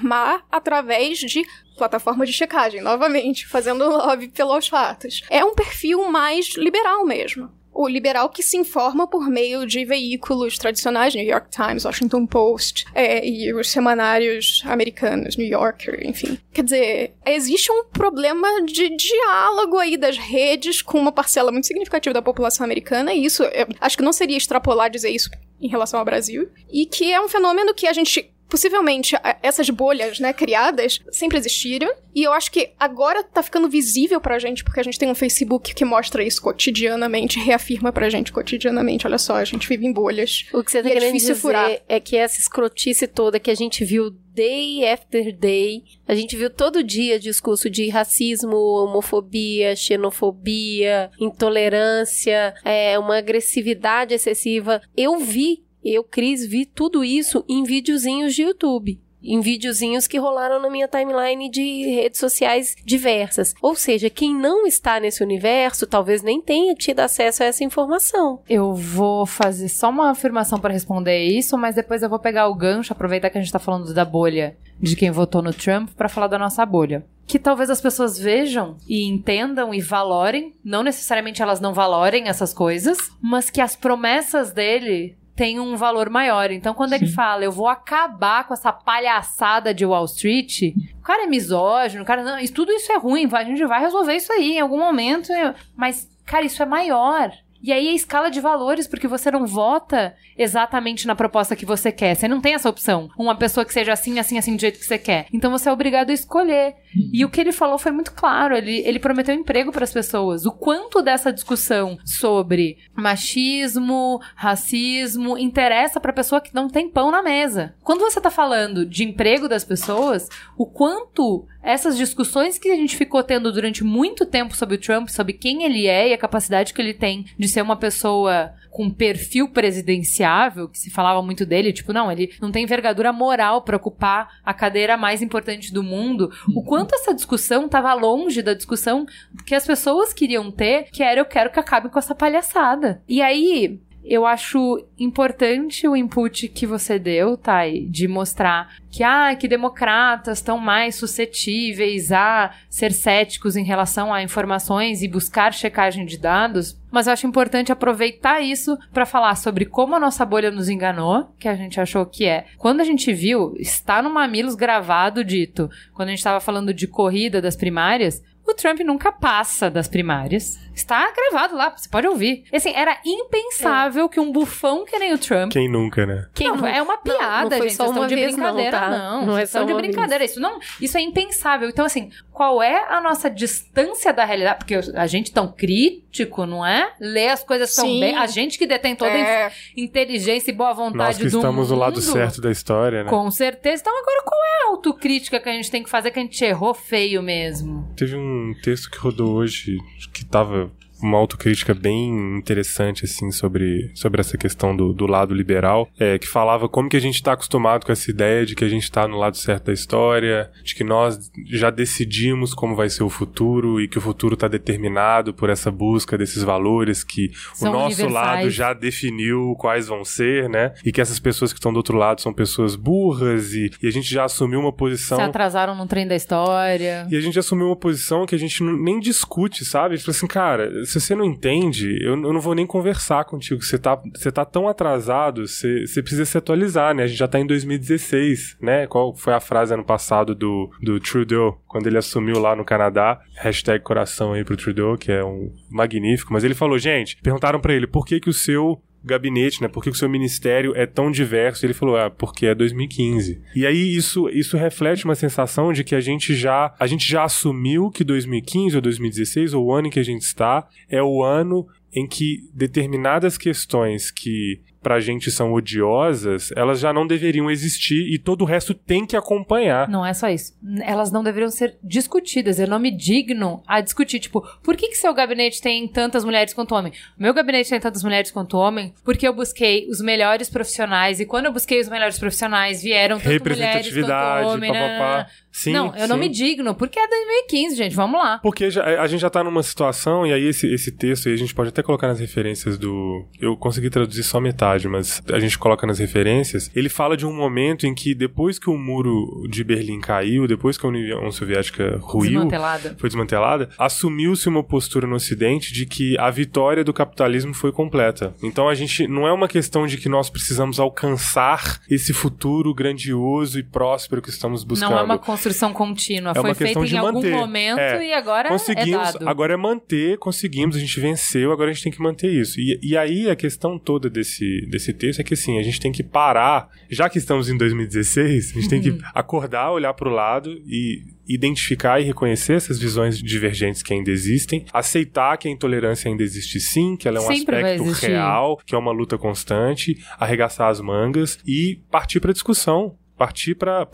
[0.51, 1.45] através de
[1.77, 5.23] plataformas de checagem, novamente, fazendo lobby pelos fatos.
[5.31, 7.57] É um perfil mais liberal mesmo.
[7.73, 12.85] O liberal que se informa por meio de veículos tradicionais, New York Times, Washington Post,
[12.93, 16.37] é, e os semanários americanos, New Yorker, enfim.
[16.53, 22.13] Quer dizer, existe um problema de diálogo aí das redes com uma parcela muito significativa
[22.13, 23.45] da população americana, e isso,
[23.81, 25.31] acho que não seria extrapolar dizer isso
[25.61, 30.19] em relação ao Brasil, e que é um fenômeno que a gente possivelmente essas bolhas,
[30.19, 31.93] né, criadas, sempre existiram.
[32.15, 35.15] E eu acho que agora tá ficando visível pra gente, porque a gente tem um
[35.15, 39.07] Facebook que mostra isso cotidianamente, reafirma pra gente cotidianamente.
[39.07, 40.47] Olha só, a gente vive em bolhas.
[40.53, 41.71] O que você tá é querendo dizer furar.
[41.89, 46.49] é que essa escrotice toda que a gente viu day after day, a gente viu
[46.49, 54.81] todo dia discurso de racismo, homofobia, xenofobia, intolerância, é, uma agressividade excessiva.
[54.97, 59.01] Eu vi, eu, Cris, vi tudo isso em videozinhos de YouTube.
[59.23, 63.53] Em videozinhos que rolaram na minha timeline de redes sociais diversas.
[63.61, 68.41] Ou seja, quem não está nesse universo talvez nem tenha tido acesso a essa informação.
[68.49, 72.55] Eu vou fazer só uma afirmação para responder isso, mas depois eu vou pegar o
[72.55, 76.09] gancho, aproveitar que a gente tá falando da bolha de quem votou no Trump para
[76.09, 77.05] falar da nossa bolha.
[77.27, 82.55] Que talvez as pessoas vejam e entendam e valorem, não necessariamente elas não valorem essas
[82.55, 86.51] coisas, mas que as promessas dele têm um valor maior.
[86.51, 87.13] Então, quando ele Sim.
[87.15, 92.07] fala, eu vou acabar com essa palhaçada de Wall Street, o cara é misógino, o
[92.07, 94.79] cara não, isso- tudo isso é ruim, a gente vai resolver isso aí em algum
[94.79, 95.29] momento,
[95.77, 97.31] mas, cara, isso é maior.
[97.63, 101.91] E aí a escala de valores, porque você não vota exatamente na proposta que você
[101.91, 102.15] quer.
[102.15, 103.11] Você não tem essa opção.
[103.19, 105.27] Uma pessoa que seja assim, assim, assim, do jeito que você quer.
[105.33, 106.77] Então você é obrigado a escolher.
[107.13, 108.57] E o que ele falou foi muito claro.
[108.57, 110.47] Ele, ele prometeu emprego para as pessoas.
[110.47, 117.23] O quanto dessa discussão sobre machismo, racismo, interessa para pessoa que não tem pão na
[117.23, 117.75] mesa.
[117.83, 122.97] Quando você tá falando de emprego das pessoas, o quanto essas discussões que a gente
[122.97, 126.73] ficou tendo durante muito tempo sobre o Trump, sobre quem ele é e a capacidade
[126.73, 131.73] que ele tem de ser uma pessoa com perfil presidenciável, que se falava muito dele,
[131.73, 136.31] tipo, não, ele não tem envergadura moral para ocupar a cadeira mais importante do mundo.
[136.55, 139.05] O quanto essa discussão estava longe da discussão
[139.45, 143.03] que as pessoas queriam ter, que era eu quero que acabe com essa palhaçada.
[143.09, 149.37] E aí, eu acho importante o input que você deu, Thay, de mostrar que, ah,
[149.37, 156.07] que democratas estão mais suscetíveis a ser céticos em relação a informações e buscar checagem
[156.07, 156.79] de dados.
[156.91, 161.31] Mas eu acho importante aproveitar isso para falar sobre como a nossa bolha nos enganou,
[161.39, 162.47] que a gente achou que é.
[162.57, 166.87] Quando a gente viu, está no Mamilos gravado dito, quando a gente estava falando de
[166.87, 170.59] corrida das primárias, O Trump nunca passa das primárias.
[170.75, 172.45] Está gravado lá, você pode ouvir.
[172.51, 174.09] Assim, era impensável é.
[174.09, 175.53] que um bufão que nem o Trump.
[175.53, 176.27] Quem nunca, né?
[176.33, 177.75] Quem não, é uma piada, não, não gente.
[177.75, 178.89] Só uma de vez, brincadeira, não.
[178.89, 178.99] Tá?
[178.99, 180.21] Não, não é só de brincadeira.
[180.21, 180.31] Vez.
[180.31, 181.69] Isso não, isso é impensável.
[181.69, 184.61] Então, assim, qual é a nossa distância da realidade?
[184.61, 186.93] Porque a gente tão crítico, não é?
[187.01, 188.01] Lê as coisas tão Sim.
[188.01, 188.17] bem.
[188.17, 189.47] A gente que detém toda é.
[189.47, 193.05] a inteligência e boa vontade Nós que do estamos mundo, do lado certo da história,
[193.05, 193.11] né?
[193.11, 193.83] Com certeza.
[193.83, 196.43] Então, agora, qual é a autocrítica que a gente tem que fazer que a gente
[196.45, 197.93] errou feio mesmo?
[197.97, 199.79] Teve um texto que rodou hoje
[200.13, 200.71] que tava
[201.03, 206.27] uma autocrítica bem interessante, assim, sobre, sobre essa questão do, do lado liberal, é, que
[206.27, 209.07] falava como que a gente está acostumado com essa ideia de que a gente está
[209.07, 213.81] no lado certo da história, de que nós já decidimos como vai ser o futuro
[213.81, 218.09] e que o futuro está determinado por essa busca desses valores que São o nosso
[218.09, 220.73] lado já definiu quais vão ser, né?
[220.85, 223.91] E que essas pessoas que estão do outro lado são pessoas burras e, e a
[223.91, 225.19] gente já assumiu uma posição...
[225.19, 227.07] Se atrasaram no trem da história.
[227.11, 229.97] E a gente assumiu uma posição que a gente nem discute, sabe?
[229.99, 233.63] Tipo assim, cara se você não entende, eu, eu não vou nem conversar contigo.
[233.63, 237.03] Você tá, você tá tão atrasado, você, você precisa se atualizar, né?
[237.03, 238.87] A gente já tá em 2016, né?
[238.87, 243.21] Qual foi a frase ano passado do, do Trudeau, quando ele assumiu lá no Canadá?
[243.37, 246.33] Hashtag coração aí pro Trudeau, que é um magnífico.
[246.33, 249.69] Mas ele falou, gente, perguntaram para ele por que que o seu gabinete, né?
[249.69, 251.65] Por que o seu ministério é tão diverso?
[251.65, 253.41] Ele falou, ah, porque é 2015.
[253.55, 257.25] E aí isso, isso reflete uma sensação de que a gente já a gente já
[257.25, 261.23] assumiu que 2015 ou 2016 ou o ano em que a gente está é o
[261.23, 268.13] ano em que determinadas questões que pra gente são odiosas, elas já não deveriam existir
[268.13, 269.89] e todo o resto tem que acompanhar.
[269.89, 270.55] Não é só isso.
[270.83, 272.59] Elas não deveriam ser discutidas.
[272.59, 274.21] Eu não me digno a discutir.
[274.21, 276.93] Tipo, por que, que seu gabinete tem tantas mulheres quanto homem?
[277.19, 281.47] Meu gabinete tem tantas mulheres quanto homem porque eu busquei os melhores profissionais e quando
[281.47, 284.73] eu busquei os melhores profissionais vieram tanto mulheres quanto homem.
[284.73, 285.27] Né?
[285.59, 286.07] Sim, não, eu sim.
[286.07, 288.39] não me digno, porque é 2015, gente, vamos lá.
[288.39, 291.39] Porque já, a gente já tá numa situação, e aí esse, esse texto aí a
[291.39, 293.27] gente pode até colocar nas referências do.
[293.41, 296.71] Eu consegui traduzir só metade, mas a gente coloca nas referências.
[296.75, 300.77] Ele fala de um momento em que depois que o muro de Berlim caiu, depois
[300.77, 302.97] que a União Soviética ruiu, Desmantelada.
[302.99, 308.35] foi desmantelada, assumiu-se uma postura no Ocidente de que a vitória do capitalismo foi completa.
[308.43, 313.59] Então a gente não é uma questão de que nós precisamos alcançar esse futuro grandioso
[313.59, 314.91] e próspero que estamos buscando.
[314.91, 316.33] Não é uma construção contínua.
[316.37, 317.33] É foi feita em algum manter.
[317.33, 318.07] momento É.
[318.07, 321.93] e agora conseguimos, é agora é manter, conseguimos, a gente venceu, agora a gente tem
[321.93, 322.61] que manter isso.
[322.61, 325.93] E, e aí a questão toda desse, desse texto é que assim, a gente tem
[325.93, 328.99] que parar, já que estamos em 2016, a gente tem Uhum.
[328.99, 334.11] que acordar, olhar para o lado e identificar e reconhecer essas visões divergentes que ainda
[334.11, 338.57] existem, aceitar que a intolerância ainda existe sim, que ela é um Sempre aspecto real,
[338.65, 342.97] que é uma luta constante, arregaçar as mangas e partir para discussão.
[343.19, 343.85] Partir para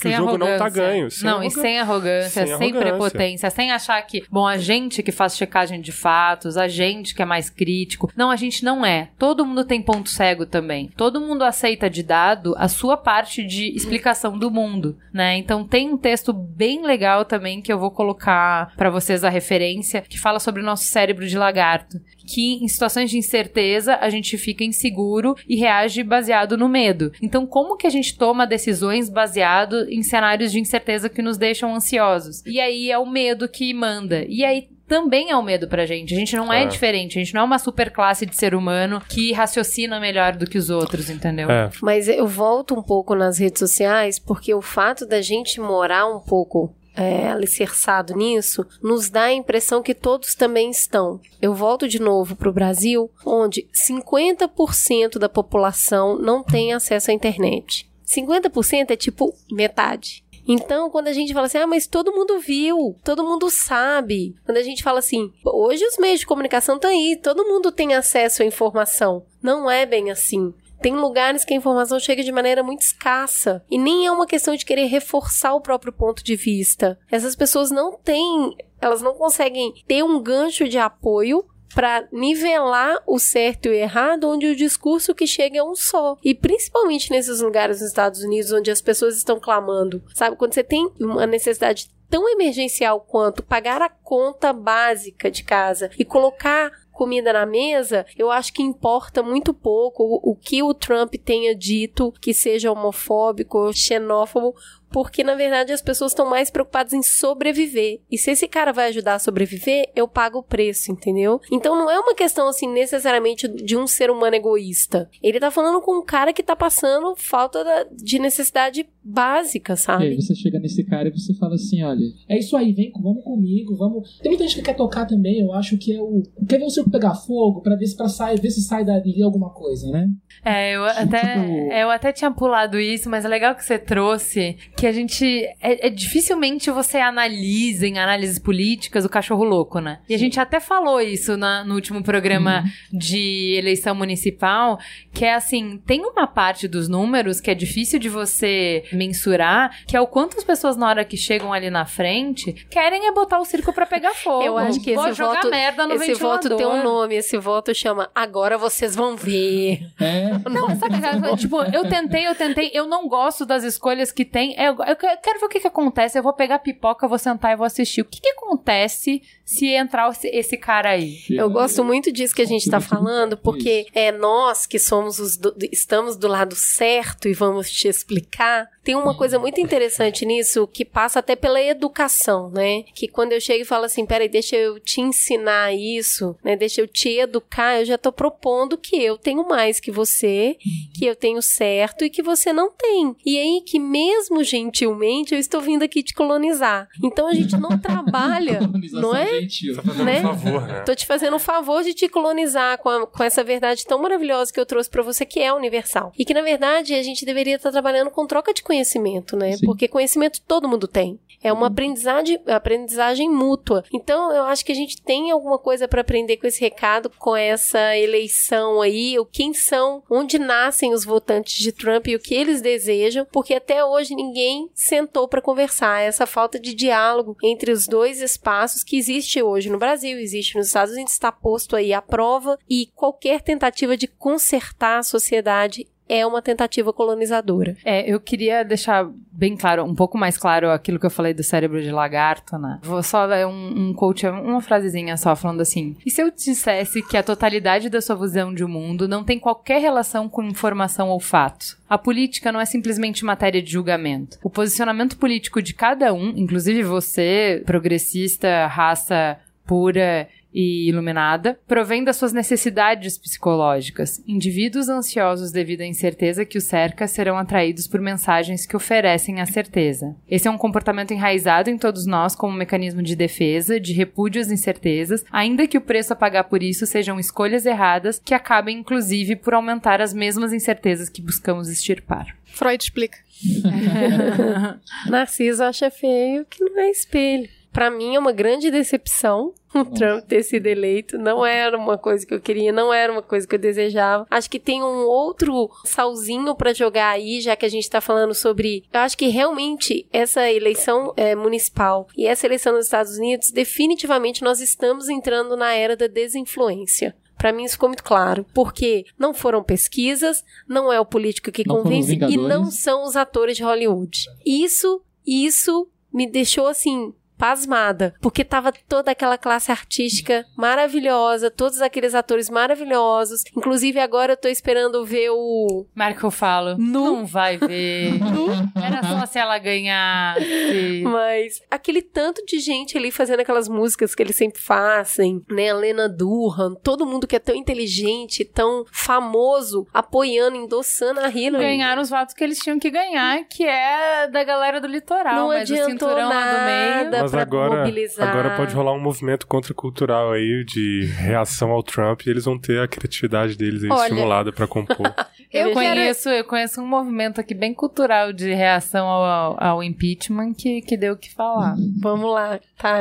[0.00, 1.10] porque Sem o jogo não tá ganho.
[1.10, 1.62] Sem não, e arrogância.
[1.62, 5.92] sem arrogância, Sem sem, prepotência, sem achar que, bom, a gente que faz checagem de
[5.92, 8.10] fatos, a gente que é mais crítico.
[8.16, 9.10] Não, a gente não é.
[9.18, 10.90] Todo mundo tem ponto cego também.
[10.96, 15.36] Todo mundo aceita de dado a sua parte de explicação do mundo, né?
[15.36, 20.00] Então tem um texto bem legal também que eu vou colocar pra vocês a referência,
[20.00, 22.00] que fala sobre o nosso cérebro de lagarto,
[22.30, 27.12] que em situações de incerteza a gente fica inseguro e reage baseado no medo.
[27.20, 31.74] Então, como que a gente toma decisões baseado em cenários de incerteza que nos deixam
[31.74, 32.44] ansiosos?
[32.46, 34.24] E aí é o medo que manda.
[34.28, 36.12] E aí também é o medo pra gente.
[36.14, 36.66] A gente não é, É.
[36.66, 37.16] diferente.
[37.18, 40.58] A gente não é uma super classe de ser humano que raciocina melhor do que
[40.58, 41.48] os outros, entendeu?
[41.50, 46.06] É, Mas eu volto um pouco nas redes sociais, porque o fato da gente morar
[46.06, 51.20] um pouco é, alicerçado nisso, nos dá a impressão que todos também estão.
[51.40, 57.14] Eu volto de novo para o Brasil, onde 50% da população não tem acesso à
[57.14, 57.90] internet.
[58.06, 60.24] 50% é tipo metade.
[60.46, 64.34] Então, quando a gente fala assim, ah, mas todo mundo viu, todo mundo sabe.
[64.44, 67.94] Quando a gente fala assim, hoje os meios de comunicação estão aí, todo mundo tem
[67.94, 69.24] acesso à informação.
[69.40, 70.52] Não é bem assim.
[70.80, 73.64] Tem lugares que a informação chega de maneira muito escassa.
[73.70, 76.98] E nem é uma questão de querer reforçar o próprio ponto de vista.
[77.10, 83.18] Essas pessoas não têm, elas não conseguem ter um gancho de apoio para nivelar o
[83.18, 86.16] certo e o errado, onde o discurso que chega é um só.
[86.22, 90.02] E principalmente nesses lugares nos Estados Unidos, onde as pessoas estão clamando.
[90.14, 95.90] Sabe, quando você tem uma necessidade tão emergencial quanto pagar a conta básica de casa
[95.96, 100.74] e colocar comida na mesa, eu acho que importa muito pouco o, o que o
[100.74, 104.54] Trump tenha dito que seja homofóbico xenófobo,
[104.92, 108.00] porque na verdade as pessoas estão mais preocupadas em sobreviver.
[108.10, 111.40] E se esse cara vai ajudar a sobreviver, eu pago o preço, entendeu?
[111.50, 115.08] Então não é uma questão assim necessariamente de um ser humano egoísta.
[115.22, 119.74] Ele tá falando com um cara que tá passando falta da- de necessidade básica, E
[119.74, 120.16] aí sabe?
[120.16, 123.76] você chega nesse cara e você fala assim, olha, é isso aí, vem, vamos comigo,
[123.76, 124.18] vamos.
[124.20, 126.22] Tem muita gente que quer tocar também, eu acho que é o.
[126.48, 129.22] Quer ver o circo pegar fogo pra ver se pra sair, ver se sai dali
[129.22, 130.08] alguma coisa, né?
[130.44, 134.86] É, eu até, eu até tinha pulado isso, mas é legal que você trouxe que
[134.86, 135.24] a gente.
[135.60, 139.98] É, é dificilmente você analisa em análises políticas o cachorro louco, né?
[140.08, 144.78] E a gente até falou isso na- no último programa de eleição municipal,
[145.12, 149.96] que é assim: tem uma parte dos números que é difícil de você mensurar, que
[149.96, 153.38] é o quanto as pessoas, na hora que chegam ali na frente, querem é botar
[153.38, 154.42] o circo pra pegar fogo.
[154.44, 157.36] Eu acho que Vou esse jogar voto, merda no esse voto tem um nome, esse
[157.36, 159.80] voto chama Agora vocês vão ver.
[160.00, 160.30] É.
[160.48, 164.54] Não, sabe, tipo, eu tentei, eu tentei, eu não gosto das escolhas que tem.
[164.70, 166.18] Eu, eu que- quero ver o que, que acontece.
[166.18, 168.00] Eu vou pegar pipoca, vou sentar e vou assistir.
[168.00, 171.18] O que, que acontece se entrar esse, esse cara aí?
[171.30, 175.36] Eu gosto muito disso que a gente está falando, porque é nós que somos os
[175.36, 178.68] do- estamos do lado certo e vamos te explicar.
[178.82, 182.82] Tem uma coisa muito interessante nisso que passa até pela educação, né?
[182.94, 186.56] Que quando eu chego e falo assim, peraí, deixa eu te ensinar isso, né?
[186.56, 190.56] Deixa eu te educar, eu já tô propondo que eu tenho mais que você,
[190.96, 193.14] que eu tenho certo e que você não tem.
[193.24, 196.88] E aí que mesmo gentilmente eu estou vindo aqui te colonizar.
[197.04, 199.40] Então a gente não trabalha, Colonização não é?
[199.40, 199.76] gentil.
[199.76, 200.18] Tá fazendo Né?
[200.18, 200.80] um favor, né?
[200.80, 204.52] Tô te fazendo um favor de te colonizar com, a- com essa verdade tão maravilhosa
[204.52, 206.12] que eu trouxe pra você, que é universal.
[206.18, 209.56] E que, na verdade, a gente deveria estar trabalhando com troca de conhecimento, né?
[209.56, 209.66] Sim.
[209.66, 211.18] Porque conhecimento todo mundo tem.
[211.42, 213.82] É uma aprendizagem, aprendizagem mútua.
[213.92, 217.34] Então, eu acho que a gente tem alguma coisa pra aprender com esse recado, com
[217.34, 222.34] essa eleição aí, o quem são, onde nascem os votantes de Trump e o que
[222.34, 226.02] eles desejam, porque até hoje ninguém sentou pra conversar.
[226.02, 230.66] Essa falta de diálogo entre os dois espaços que existe hoje no Brasil, existe nos
[230.66, 236.26] Estados Unidos, está posto aí à prova e qualquer tentativa de consertar a sociedade é
[236.26, 237.76] uma tentativa colonizadora.
[237.84, 241.44] É, eu queria deixar bem claro, um pouco mais claro aquilo que eu falei do
[241.44, 242.80] cérebro de lagarto, né?
[242.82, 247.00] Vou só dar um, um coach, uma frasezinha só, falando assim: e se eu dissesse
[247.00, 251.20] que a totalidade da sua visão de mundo não tem qualquer relação com informação ou
[251.20, 251.78] fato?
[251.88, 254.36] A política não é simplesmente matéria de julgamento.
[254.42, 259.38] O posicionamento político de cada um, inclusive você, progressista, raça
[259.70, 264.22] pura e iluminada, provém das suas necessidades psicológicas.
[264.26, 269.46] Indivíduos ansiosos devido à incerteza que os cerca serão atraídos por mensagens que oferecem a
[269.46, 270.14] certeza.
[270.28, 274.40] Esse é um comportamento enraizado em todos nós como um mecanismo de defesa, de repúdio
[274.40, 278.78] às incertezas, ainda que o preço a pagar por isso sejam escolhas erradas que acabem
[278.78, 282.36] inclusive por aumentar as mesmas incertezas que buscamos extirpar.
[282.46, 283.18] Freud explica.
[285.08, 287.48] Narciso acha feio que não é espelho.
[287.72, 291.18] Pra mim é uma grande decepção o Trump ter sido eleito.
[291.18, 294.26] Não era uma coisa que eu queria, não era uma coisa que eu desejava.
[294.30, 298.34] Acho que tem um outro salzinho pra jogar aí, já que a gente tá falando
[298.34, 298.84] sobre.
[298.92, 304.42] Eu acho que realmente essa eleição é, municipal e essa eleição nos Estados Unidos, definitivamente
[304.42, 307.14] nós estamos entrando na era da desinfluência.
[307.38, 311.66] Pra mim isso ficou muito claro, porque não foram pesquisas, não é o político que
[311.66, 314.26] Não convence e não são os atores de Hollywood.
[314.44, 322.14] Isso, isso me deixou assim pasmada, porque tava toda aquela classe artística maravilhosa, todos aqueles
[322.14, 323.42] atores maravilhosos.
[323.56, 328.20] Inclusive agora eu tô esperando ver o Marco, eu falo, não vai ver.
[328.76, 331.02] Era só se ela ganhasse.
[331.02, 335.70] Mas aquele tanto de gente ali fazendo aquelas músicas que eles sempre fazem, né?
[335.70, 341.64] A Lena Durham, todo mundo que é tão inteligente, tão famoso, apoiando, endossando a Hillary.
[341.64, 345.48] Ganharam os votos que eles tinham que ganhar, que é da galera do litoral, Não
[345.48, 347.29] mas o adiantou cinturão lá do meio.
[347.32, 348.28] Mas agora, mobilizar.
[348.28, 352.80] agora pode rolar um movimento contracultural aí de reação ao Trump e eles vão ter
[352.80, 354.02] a criatividade deles aí Olha.
[354.02, 355.12] estimulada pra compor.
[355.52, 360.80] Eu, conheço, eu conheço um movimento aqui bem cultural de reação ao, ao impeachment que,
[360.80, 361.74] que deu o que falar.
[362.00, 363.00] Vamos lá, tá.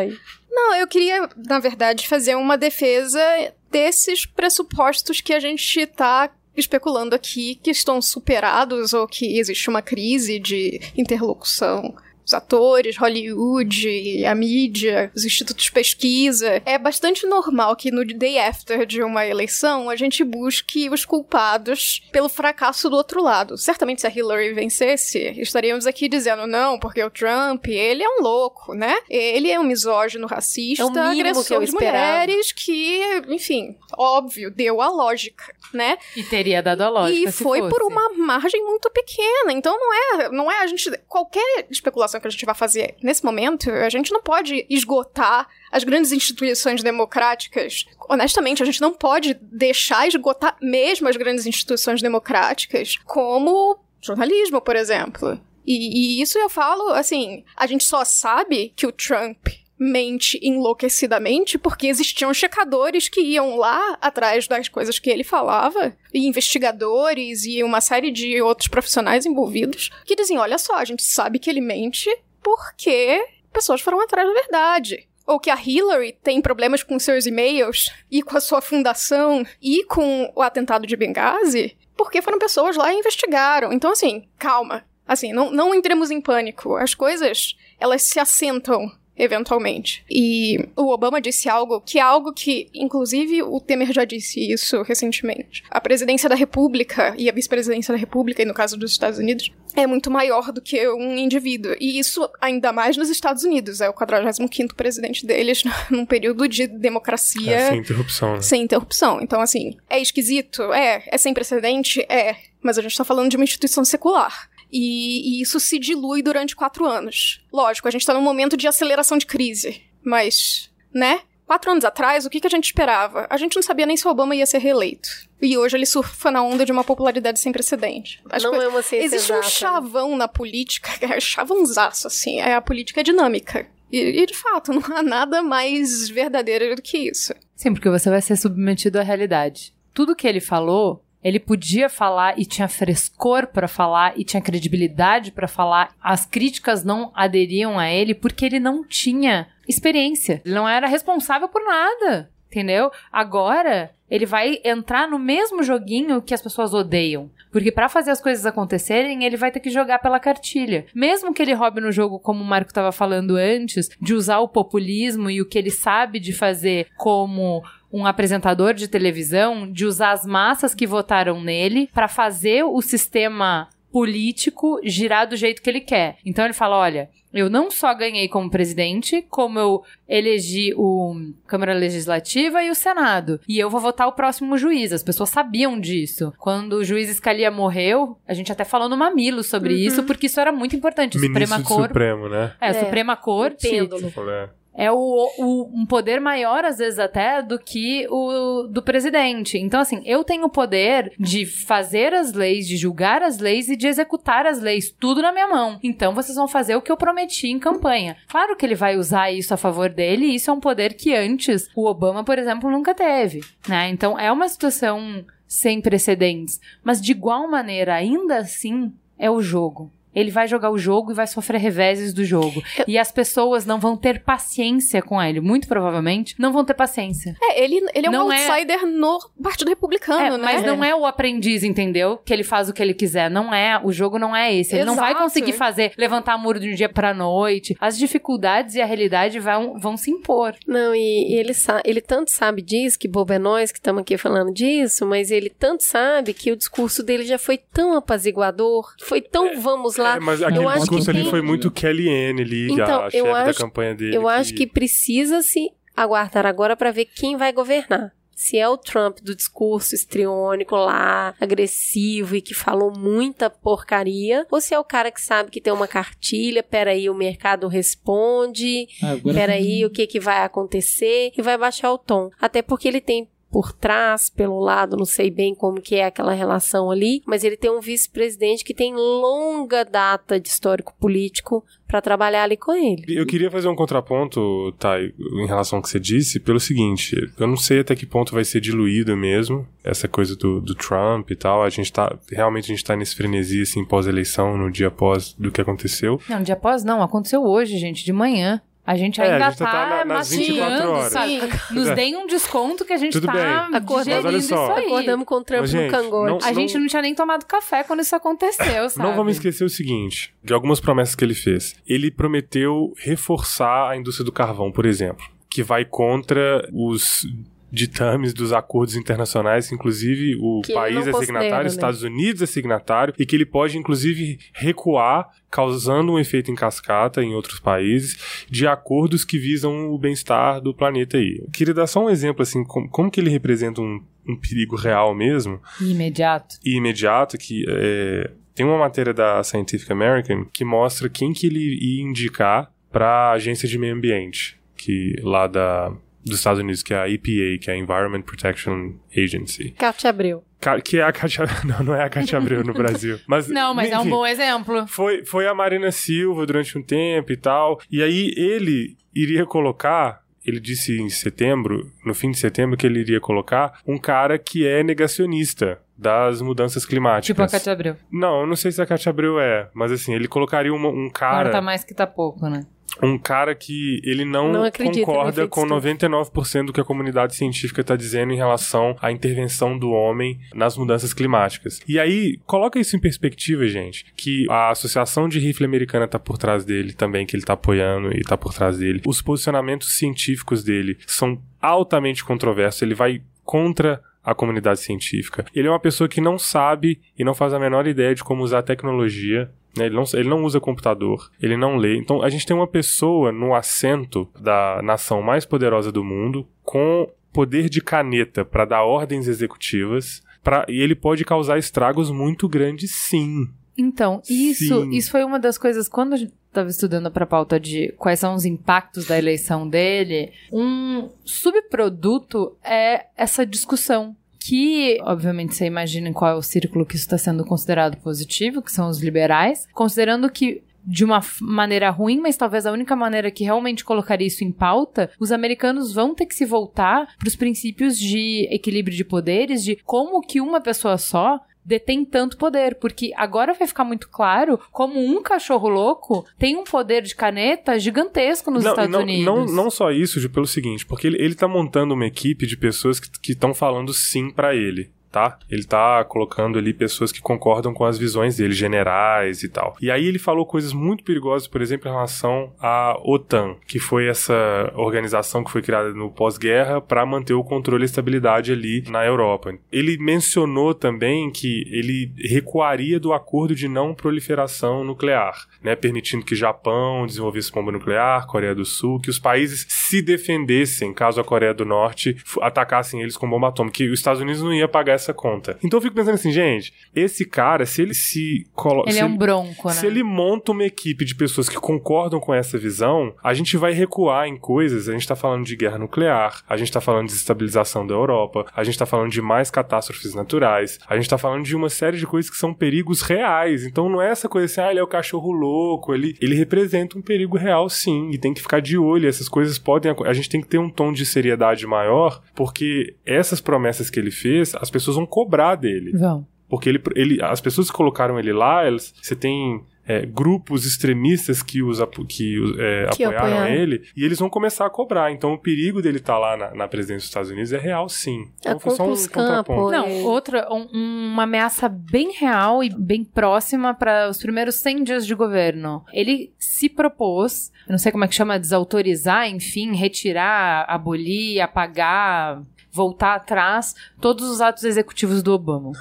[0.49, 3.21] Não, eu queria, na verdade, fazer uma defesa
[3.69, 9.81] desses pressupostos que a gente tá especulando aqui, que estão superados ou que existe uma
[9.81, 11.95] crise de interlocução.
[12.29, 16.61] Os atores, Hollywood, a mídia, os institutos de pesquisa.
[16.63, 22.03] É bastante normal que no day after de uma eleição a gente busque os culpados
[22.11, 23.57] pelo fracasso do outro lado.
[23.57, 28.21] Certamente, se a Hillary vencesse, estaríamos aqui dizendo não, porque o Trump, ele é um
[28.21, 28.95] louco, né?
[29.09, 34.89] Ele é um misógino racista, É eu agressor de mulheres que, enfim, óbvio, deu a
[34.89, 35.97] lógica, né?
[36.15, 37.27] E teria dado a lógica.
[37.27, 37.71] E foi fosse.
[37.71, 39.51] por uma margem muito pequena.
[39.51, 43.23] Então não é, não é a gente qualquer especulação que a gente vai fazer nesse
[43.23, 47.85] momento, a gente não pode esgotar as grandes instituições democráticas.
[48.07, 54.75] Honestamente, a gente não pode deixar esgotar mesmo as grandes instituições democráticas, como jornalismo, por
[54.75, 55.39] exemplo.
[55.65, 59.47] E, e isso eu falo, assim, a gente só sabe que o Trump
[59.79, 66.27] mente enlouquecidamente porque existiam checadores que iam lá atrás das coisas que ele falava, e
[66.27, 71.39] investigadores e uma série de outros profissionais envolvidos que diziam: olha só, a gente sabe
[71.39, 72.09] que ele mente
[72.43, 75.07] porque pessoas foram atrás da verdade.
[75.25, 79.83] Ou que a Hillary tem problemas com seus e-mails e com a sua fundação e
[79.85, 83.73] com o atentado de Benghazi porque foram pessoas lá e investigaram.
[83.73, 84.85] Então, assim, calma.
[85.05, 86.77] Assim, não, não entremos em pânico.
[86.77, 88.89] As coisas, elas se assentam
[89.19, 90.03] eventualmente.
[90.09, 94.81] E o Obama disse algo que é algo que, inclusive, o Temer já disse isso
[94.81, 95.63] recentemente.
[95.69, 99.51] A presidência da República e a vice-presidência da República, e no caso dos Estados Unidos,
[99.75, 101.75] é muito maior do que um indivíduo.
[101.79, 103.81] E isso ainda mais nos Estados Unidos.
[103.81, 108.41] É o 45º presidente deles num período de democracia É, sem interrupção, né?
[108.41, 109.21] sem interrupção.
[109.21, 110.71] Então, assim, é esquisito?
[110.73, 111.03] É.
[111.07, 112.01] É sem precedente?
[112.09, 112.35] É.
[112.61, 114.49] Mas a gente tá falando de uma instituição secular.
[114.71, 117.41] E, e isso se dilui durante quatro anos.
[117.51, 119.81] Lógico, a gente tá num momento de aceleração de crise.
[120.03, 121.21] Mas, né?
[121.45, 123.25] Quatro anos atrás, o que, que a gente esperava?
[123.27, 125.09] A gente não sabia nem se o Obama ia ser reeleito.
[125.41, 128.21] E hoje ele surfa na onda de uma popularidade sem precedente.
[128.29, 129.51] As Não coi- é uma ciência Existe um exata, né?
[129.51, 132.39] chavão na política, que é chavãozaço, assim.
[132.39, 133.67] É a política dinâmica.
[133.91, 137.33] E, e, de fato, não há nada mais verdadeiro do que isso.
[137.55, 139.73] Sim, porque você vai ser submetido à realidade.
[139.91, 145.31] Tudo que ele falou, ele podia falar e tinha frescor pra falar e tinha credibilidade
[145.31, 145.93] pra falar.
[146.01, 150.41] As críticas não aderiam a ele porque ele não tinha experiência.
[150.45, 152.29] Ele não era responsável por nada.
[152.49, 152.91] Entendeu?
[153.11, 157.29] Agora, ele vai entrar no mesmo joguinho que as pessoas odeiam.
[157.51, 160.85] Porque pra fazer as coisas acontecerem, ele vai ter que jogar pela cartilha.
[160.93, 164.47] Mesmo que ele roube no jogo, como o Marco tava falando antes, de usar o
[164.47, 170.11] populismo e o que ele sabe de fazer como um apresentador de televisão, de usar
[170.11, 175.81] as massas que votaram nele pra fazer o sistema político girar do jeito que ele
[175.81, 176.17] quer.
[176.25, 181.15] Então ele fala: olha, eu não só ganhei como presidente, como eu elegi o
[181.45, 183.39] Câmara Legislativa e o Senado.
[183.47, 184.91] E eu vou votar o próximo juiz.
[184.91, 186.33] As pessoas sabiam disso.
[186.37, 190.39] Quando o juiz Scalia morreu, a gente até falou no Mamilo sobre isso, porque isso
[190.39, 191.17] era muito importante.
[191.17, 191.87] O Ministro Suprema Corte.
[191.89, 192.53] Supremo, né?
[192.59, 194.13] É, a É, Suprema Corte pêndulo.
[194.29, 194.49] É.
[194.73, 194.95] é o,
[195.37, 199.57] o- um poder maior, às vezes, até, do que o do presidente.
[199.57, 203.75] Então, assim, eu tenho o poder de fazer as leis, de julgar as leis e
[203.75, 205.79] de executar as leis, tudo na minha mão.
[205.83, 208.15] Então, vocês vão fazer o que eu prometi em campanha.
[208.29, 211.13] Claro que ele vai usar isso a favor dele, e isso é um poder que
[211.13, 213.89] antes o Obama, por exemplo, nunca teve, né?
[213.89, 216.59] Então, é uma situação sem precedentes.
[216.83, 219.91] Mas, de igual maneira, ainda assim, é o jogo.
[220.19, 222.61] Ele vai jogar o jogo e vai sofrer reveses do jogo.
[222.87, 225.39] E as pessoas não vão ter paciência com ele.
[225.39, 227.35] Muito provavelmente não vão ter paciência.
[227.41, 230.37] É, ele, ele é um Não é- outsider no Partido Republicano, É, né?
[230.37, 232.17] mas não é o aprendiz, entendeu?
[232.17, 233.29] Que ele faz o que ele quiser.
[233.29, 233.79] Não é.
[233.83, 234.75] O jogo não é esse.
[234.75, 235.23] Ele não vai Exato.
[235.23, 237.75] conseguir fazer, levantar muro de um dia pra noite.
[237.79, 240.55] As dificuldades e a realidade vão, vão se impor.
[240.67, 241.53] Não, e, e ele,
[241.85, 245.49] ele tanto sabe disso, que bobo é nós que estamos aqui falando disso, mas ele
[245.49, 250.08] tanto sabe que o discurso dele já foi tão apaziguador, foi tão vamos lá.
[250.17, 253.05] É, mas aquele eu acho discurso que ali tem- foi muito Kellyanne ali, Então, a
[253.05, 254.15] eu chefe da acho- campanha dele.
[254.17, 258.11] Eu acho que precisa se aguardar agora para ver quem vai governar.
[258.33, 264.61] Se é o Trump do discurso estriônico lá, agressivo e que falou muita porcaria, ou
[264.61, 269.11] se é o cara que sabe que tem uma cartilha, peraí, o mercado responde, Ah,
[269.11, 272.29] Agora peraí, o que que vai acontecer e vai baixar o tom.
[272.39, 276.33] Até porque ele tem por trás, pelo lado, não sei bem como que é aquela
[276.33, 282.01] relação ali, mas ele tem um vice-presidente que tem longa data de histórico político para
[282.01, 283.03] trabalhar ali com ele.
[283.07, 287.47] Eu queria fazer um contraponto, Thay, em relação ao que você disse, pelo seguinte, eu
[287.47, 291.35] não sei até que ponto vai ser diluído mesmo, essa coisa do, do Trump e
[291.35, 295.33] tal, a gente tá, realmente a gente tá nesse frenesi, assim, pós-eleição, no dia após
[295.33, 296.21] do que aconteceu.
[296.29, 297.01] Não, dia após não.
[297.01, 298.61] Aconteceu hoje, gente, de manhã.
[298.91, 301.11] A gente É, a ainda gente tá tá, na- nas 24 mastigando, horas.
[301.13, 301.39] sabe?
[301.71, 303.85] Nos deem um desconto que a gente Tudo tá bem.
[303.97, 304.85] Digerindo isso aí.
[304.87, 306.31] Acordamos com o Trump Mas, no gente, cangote.
[306.43, 309.07] não- A gente não tinha nem tomado café quando isso aconteceu, sabe?
[309.07, 311.75] Não vamos esquecer o seguinte, de algumas promessas que ele fez.
[311.87, 317.27] Ele prometeu reforçar a indústria do carvão, por exemplo, que vai contra os
[317.71, 321.67] ditames dos acordos internacionais, inclusive o Que país é signatário, considera, né?
[321.69, 327.23] Estados Unidos é signatário, e que ele pode, inclusive, recuar, causando um efeito em cascata
[327.23, 331.39] em outros países, de acordos que visam o bem-estar do planeta aí.
[331.41, 334.75] Eu queria dar só um exemplo, assim, como, como que ele representa um, um perigo
[334.75, 336.55] real mesmo, Imediato.
[336.63, 341.77] e imediato, que é, tem uma matéria da Scientific American que mostra quem que ele
[341.81, 345.91] ia indicar para a agência de meio ambiente, que lá da
[346.23, 349.71] dos Estados Unidos, que é a EPA, que é a Environment Protection Agency.
[349.71, 350.43] Cátia Abreu.
[350.83, 351.45] Que é a Katia...
[351.65, 353.17] Não, não é a Katia Abreu no Brasil.
[353.27, 354.85] Mas, Não, mas é um enfim, bom exemplo.
[354.87, 357.79] Foi, foi a Marina Silva durante um tempo e tal.
[357.89, 362.99] E aí ele iria colocar, ele disse em setembro, no fim de setembro, que ele
[362.99, 367.27] iria colocar um cara que é negacionista das mudanças climáticas.
[367.27, 367.95] Tipo a Cátia Abreu.
[368.11, 371.09] Não, eu não sei se a Katia Abreu é, mas assim, ele colocaria uma- um
[371.09, 372.65] cara, Agora tá mais que tá pouco, né?
[373.01, 375.81] Um cara que ele não, Não concorda com estufa.
[375.81, 380.77] 99% do que a comunidade científica está dizendo em relação à intervenção do homem nas
[380.77, 381.81] mudanças climáticas.
[381.87, 386.37] E aí, coloca isso em perspectiva, gente, que a Associação de Rifle Americana tá por
[386.37, 389.01] trás dele também, que ele tá apoiando e tá por trás dele.
[389.05, 395.45] Os posicionamentos científicos dele são altamente controversos, ele vai contra a comunidade científica.
[395.55, 398.43] Ele é uma pessoa que não sabe e não faz a menor ideia de como
[398.43, 399.49] usar a tecnologia.
[399.77, 399.85] Né?
[399.85, 401.97] Ele, não, ele não usa computador, ele não lê.
[401.97, 407.09] Então a gente tem uma pessoa no assento da nação mais poderosa do mundo com
[407.31, 410.21] poder de caneta para dar ordens executivas.
[410.43, 413.47] Pra, e ele pode causar estragos muito grandes, sim.
[413.77, 414.89] Então, isso, Sim.
[414.89, 418.19] isso foi uma das coisas, quando a gente estava estudando para a pauta de quais
[418.19, 424.15] são os impactos da eleição dele, um subproduto é essa discussão.
[424.39, 428.71] Que, obviamente, você imagina qual é o círculo que isso está sendo considerado positivo, que
[428.71, 433.43] são os liberais, considerando que de uma maneira ruim, mas talvez a única maneira que
[433.43, 437.97] realmente colocaria isso em pauta, os americanos vão ter que se voltar para os princípios
[437.99, 443.53] de equilíbrio de poderes, de como que uma pessoa só detém tanto poder, porque agora
[443.53, 448.63] vai ficar muito claro como um cachorro louco tem um poder de caneta gigantesco nos
[448.63, 449.25] não, Estados não, Unidos.
[449.25, 452.57] Não, não só isso, Ju, pelo seguinte, porque ele, ele tá montando uma equipe de
[452.57, 454.89] pessoas que estão falando sim pra ele.
[455.11, 455.39] Tá?
[455.49, 459.75] Ele tá colocando ali pessoas que concordam com as visões dele, generais e tal.
[459.81, 464.07] E aí ele falou coisas muito perigosas, por exemplo, em relação à OTAN, que foi
[464.07, 468.83] essa organização que foi criada no pós-guerra para manter o controle e a estabilidade ali
[468.87, 469.57] na Europa.
[469.71, 476.35] Ele mencionou também que ele recuaria do acordo de não proliferação nuclear, né, permitindo que
[476.35, 481.53] Japão desenvolvesse bomba nuclear, Coreia do Sul, que os países se defendessem caso a Coreia
[481.53, 485.13] do Norte atacassem eles com bomba atômica, que os Estados Unidos não ia pagar essa
[485.13, 485.57] conta.
[485.63, 488.89] Então eu fico pensando assim, gente, esse cara, se ele se coloca.
[488.89, 489.73] Ele é um bronco, né?
[489.73, 493.73] Se ele monta uma equipe de pessoas que concordam com essa visão, a gente vai
[493.73, 494.87] recuar em coisas.
[494.89, 498.45] A gente tá falando de guerra nuclear, a gente tá falando de desestabilização da Europa,
[498.55, 501.97] a gente tá falando de mais catástrofes naturais, a gente tá falando de uma série
[501.97, 503.65] de coisas que são perigos reais.
[503.65, 506.97] Então não é essa coisa assim, ah, ele é o cachorro louco, ele, ele representa
[506.97, 509.07] um perigo real sim, e tem que ficar de olho.
[509.07, 509.93] Essas coisas podem.
[510.05, 514.11] A gente tem que ter um tom de seriedade maior, porque essas promessas que ele
[514.11, 515.91] fez, as pessoas vão cobrar dele.
[515.97, 516.25] Vão.
[516.47, 521.43] Porque ele, ele, as pessoas que colocaram ele lá, elas, você tem é, grupos extremistas
[521.43, 523.53] que, os, que é, Que apoiaram apoiaram.
[523.53, 525.11] ele e eles vão começar a cobrar.
[525.11, 528.21] Então o perigo dele estar lá na, na presidência dos Estados Unidos é real, sim.
[528.43, 529.69] A Então foi só um contraponto.
[529.71, 530.01] Não, É.
[530.01, 530.67] outra, um-
[531.13, 535.85] uma ameaça bem real e bem próxima para os primeiros 100 dias de governo.
[535.93, 542.41] Ele se propôs, eu não sei como é que chama, desautorizar, enfim, retirar, abolir, apagar,
[542.71, 545.71] voltar atrás todos os atos executivos do Obama.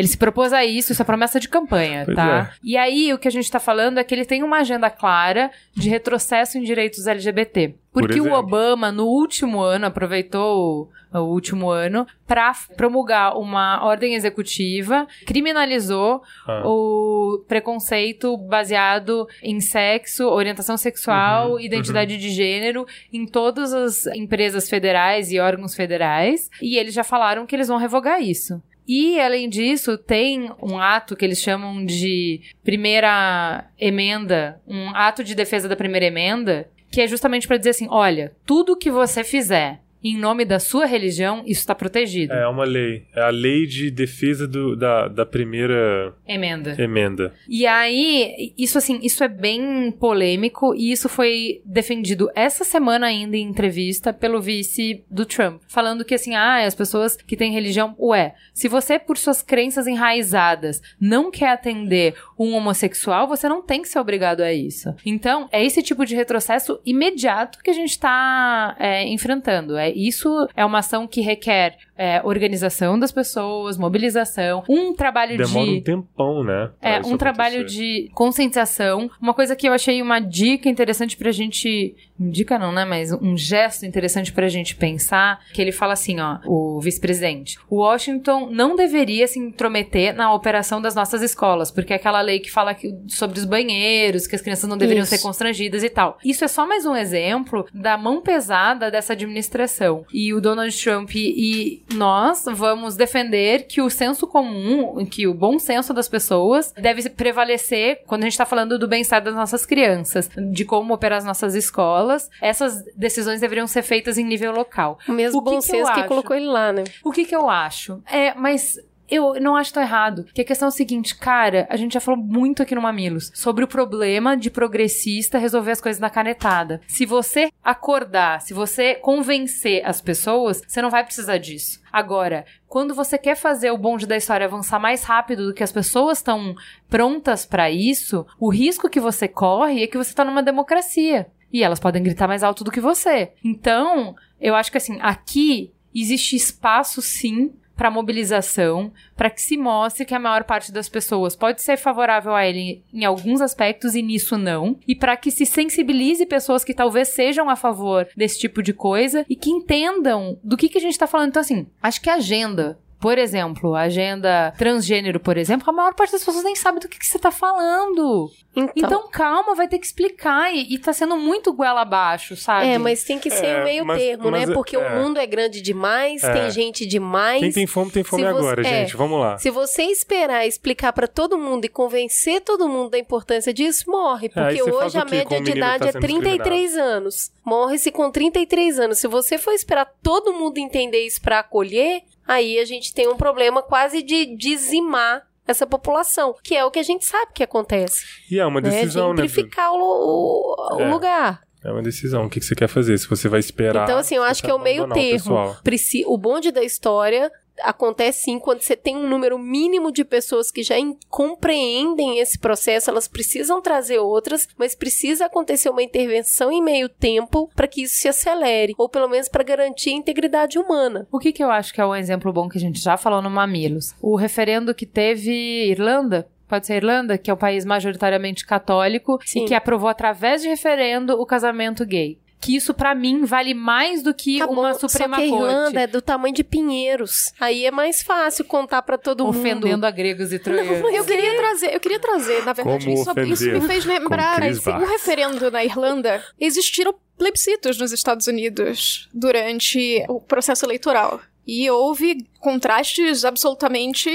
[0.00, 2.52] Ele se propôs a isso, isso é promessa de campanha, Pois tá?
[2.64, 5.50] E aí, o que a gente tá falando é que ele tem uma agenda clara
[5.74, 7.74] de retrocesso em direitos LGBT.
[7.92, 8.38] Por Porque o exemplo.
[8.38, 16.22] Obama, no último ano, aproveitou o, o último ano para promulgar uma ordem executiva, criminalizou
[16.46, 16.62] Ah.
[16.64, 24.68] o preconceito baseado em sexo, orientação sexual, Uhum, identidade de gênero em todas as empresas
[24.70, 26.48] federais e órgãos federais.
[26.62, 28.62] E eles já falaram que eles vão revogar isso.
[28.92, 35.32] E, além disso, tem um ato que eles chamam de primeira emenda, um ato de
[35.32, 39.80] defesa da primeira emenda, que é justamente para dizer assim: olha, tudo que você fizer
[40.02, 42.32] em nome da sua religião, isso está protegido.
[42.32, 43.04] É uma lei.
[43.14, 46.74] É a lei de defesa do- da, da primeira Emenda.
[46.80, 47.34] emenda.
[47.48, 53.36] E aí, isso assim, isso é bem polêmico e isso foi defendido essa semana ainda
[53.36, 57.94] em entrevista pelo vice do Trump, falando que assim, ah, as pessoas que têm religião,
[57.98, 63.82] ué, se você por suas crenças enraizadas não quer atender um homossexual, você não tem
[63.82, 64.94] que ser obrigado a isso.
[65.04, 69.76] Então, é esse tipo de retrocesso imediato que a gente tá é, enfrentando.
[69.76, 75.66] É, isso é uma ação que requer é, organização das pessoas, mobilização, um trabalho Demora
[75.66, 75.72] de.
[75.78, 76.70] um tempão, né?
[76.80, 77.76] É, um trabalho acontecer.
[78.06, 79.10] de conscientização.
[79.20, 81.94] Uma coisa que eu achei uma dica interessante pra gente.
[82.18, 82.84] Dica não, né?
[82.84, 85.40] Mas um gesto interessante pra gente pensar.
[85.52, 87.58] Que ele fala assim, ó, o vice-presidente.
[87.70, 92.50] Washington não deveria se intrometer na operação das nossas escolas, porque é aquela lei que
[92.50, 95.14] fala que- sobre os banheiros, que as crianças não deveriam Isso.
[95.16, 96.18] ser constrangidas e tal.
[96.24, 100.04] Isso é só mais um exemplo da mão pesada dessa administração.
[100.12, 105.58] E o Donald Trump e nós vamos defender que o senso comum, que o bom
[105.58, 110.30] senso das pessoas deve prevalecer quando a gente tá falando do bem-estar das nossas crianças,
[110.52, 112.30] de como operar as nossas escolas.
[112.40, 114.98] Essas decisões deveriam ser feitas em nível local.
[115.08, 116.84] O mesmo O que bom que senso que colocou ele lá, né?
[117.04, 118.02] O que que eu acho?
[118.10, 118.78] É, mas
[119.10, 120.24] eu não acho tão errado.
[120.32, 123.30] Que a questão é o seguinte, cara, a gente já falou muito aqui no Mamilos
[123.34, 126.80] sobre o problema de progressista resolver as coisas na canetada.
[126.86, 131.80] Se você acordar, se você convencer as pessoas, você não vai precisar disso.
[131.92, 135.72] Agora, quando você quer fazer o bonde da história avançar mais rápido do que as
[135.72, 136.54] pessoas estão
[136.88, 141.26] prontas pra isso, o risco que você corre é que você tá numa democracia.
[141.52, 143.32] E elas podem gritar mais alto do que você.
[143.44, 150.04] Então, eu acho que assim, aqui existe espaço sim para mobilização, para que se mostre
[150.04, 154.02] que a maior parte das pessoas pode ser favorável a ele em alguns aspectos e
[154.02, 158.62] nisso não, e para que se sensibilize pessoas que talvez sejam a favor desse tipo
[158.62, 161.30] de coisa e que entendam do que, que a gente tá falando.
[161.30, 165.94] Então, assim, acho que a agenda por exemplo, a agenda transgênero, por exemplo, a maior
[165.94, 168.30] parte das pessoas nem sabe do que, que você tá falando.
[168.54, 170.52] Então, Então, calma, vai ter que explicar.
[170.52, 172.66] E, e tá sendo muito goela abaixo, sabe?
[172.66, 174.52] é, mas tem que ser É, o meio mas- termo, mas né?
[174.52, 174.78] é- Porque é.
[174.78, 176.32] o mundo é grande demais, É.
[176.32, 177.40] tem gente demais.
[177.40, 178.64] Quem tem fome, tem fome você- agora, é.
[178.64, 178.96] gente.
[178.96, 179.38] Vamos lá.
[179.38, 184.26] Se você esperar explicar pra todo mundo e convencer todo mundo da importância disso, morre.
[184.26, 187.30] É, Porque hoje a média de idade tá é sendo 33 anos.
[187.44, 188.98] Morre-se com 33 anos.
[188.98, 192.02] Se você for esperar todo mundo entender isso pra acolher,
[192.32, 196.78] aí a gente tem um problema quase de dizimar essa população, que é o que
[196.78, 198.04] a gente sabe que acontece.
[198.30, 198.70] E é uma Né?
[198.70, 199.22] decisão, né?
[199.26, 200.88] Gentrificar o, o- o É.
[200.90, 201.40] lugar.
[201.64, 202.24] É uma decisão.
[202.26, 202.96] O que você quer fazer?
[202.98, 203.84] Se você vai esperar.
[203.84, 205.54] Então, assim, eu acho que é o meio termo.
[205.62, 207.30] Preci- O bonde da história
[207.62, 212.38] acontece sim quando você tem um número mínimo de pessoas que já em- compreendem esse
[212.38, 217.82] processo, elas precisam trazer outras, mas precisa acontecer uma intervenção em meio tempo para que
[217.82, 221.06] isso se acelere, ou pelo menos para garantir a integridade humana.
[221.10, 223.22] O que, que eu acho que é um exemplo bom que a gente já falou
[223.22, 223.94] no Mamilos?
[224.00, 225.30] O referendo que teve
[225.70, 226.28] Irlanda.
[226.48, 229.44] Pode ser Irlanda, que é um país majoritariamente católico Sim.
[229.44, 232.18] e que aprovou através de referendo o casamento gay.
[232.40, 235.26] Que isso, pra mim, vale mais do que Tá bom, uma só Suprema que a
[235.26, 235.76] Irlanda Corte.
[235.76, 237.32] é do tamanho de Pinheiros.
[237.38, 239.84] Aí é mais fácil contar para todo Ofendendo mundo.
[239.84, 240.94] a gregos e troianos.
[240.94, 244.70] Eu queria trazer, eu queria trazer, na verdade, Como isso, isso me fez lembrar assim,
[244.70, 246.24] um referendo na Irlanda.
[246.40, 251.20] Existiram plebiscitos nos Estados Unidos durante o processo eleitoral.
[251.46, 254.08] E houve contrastes absolutamente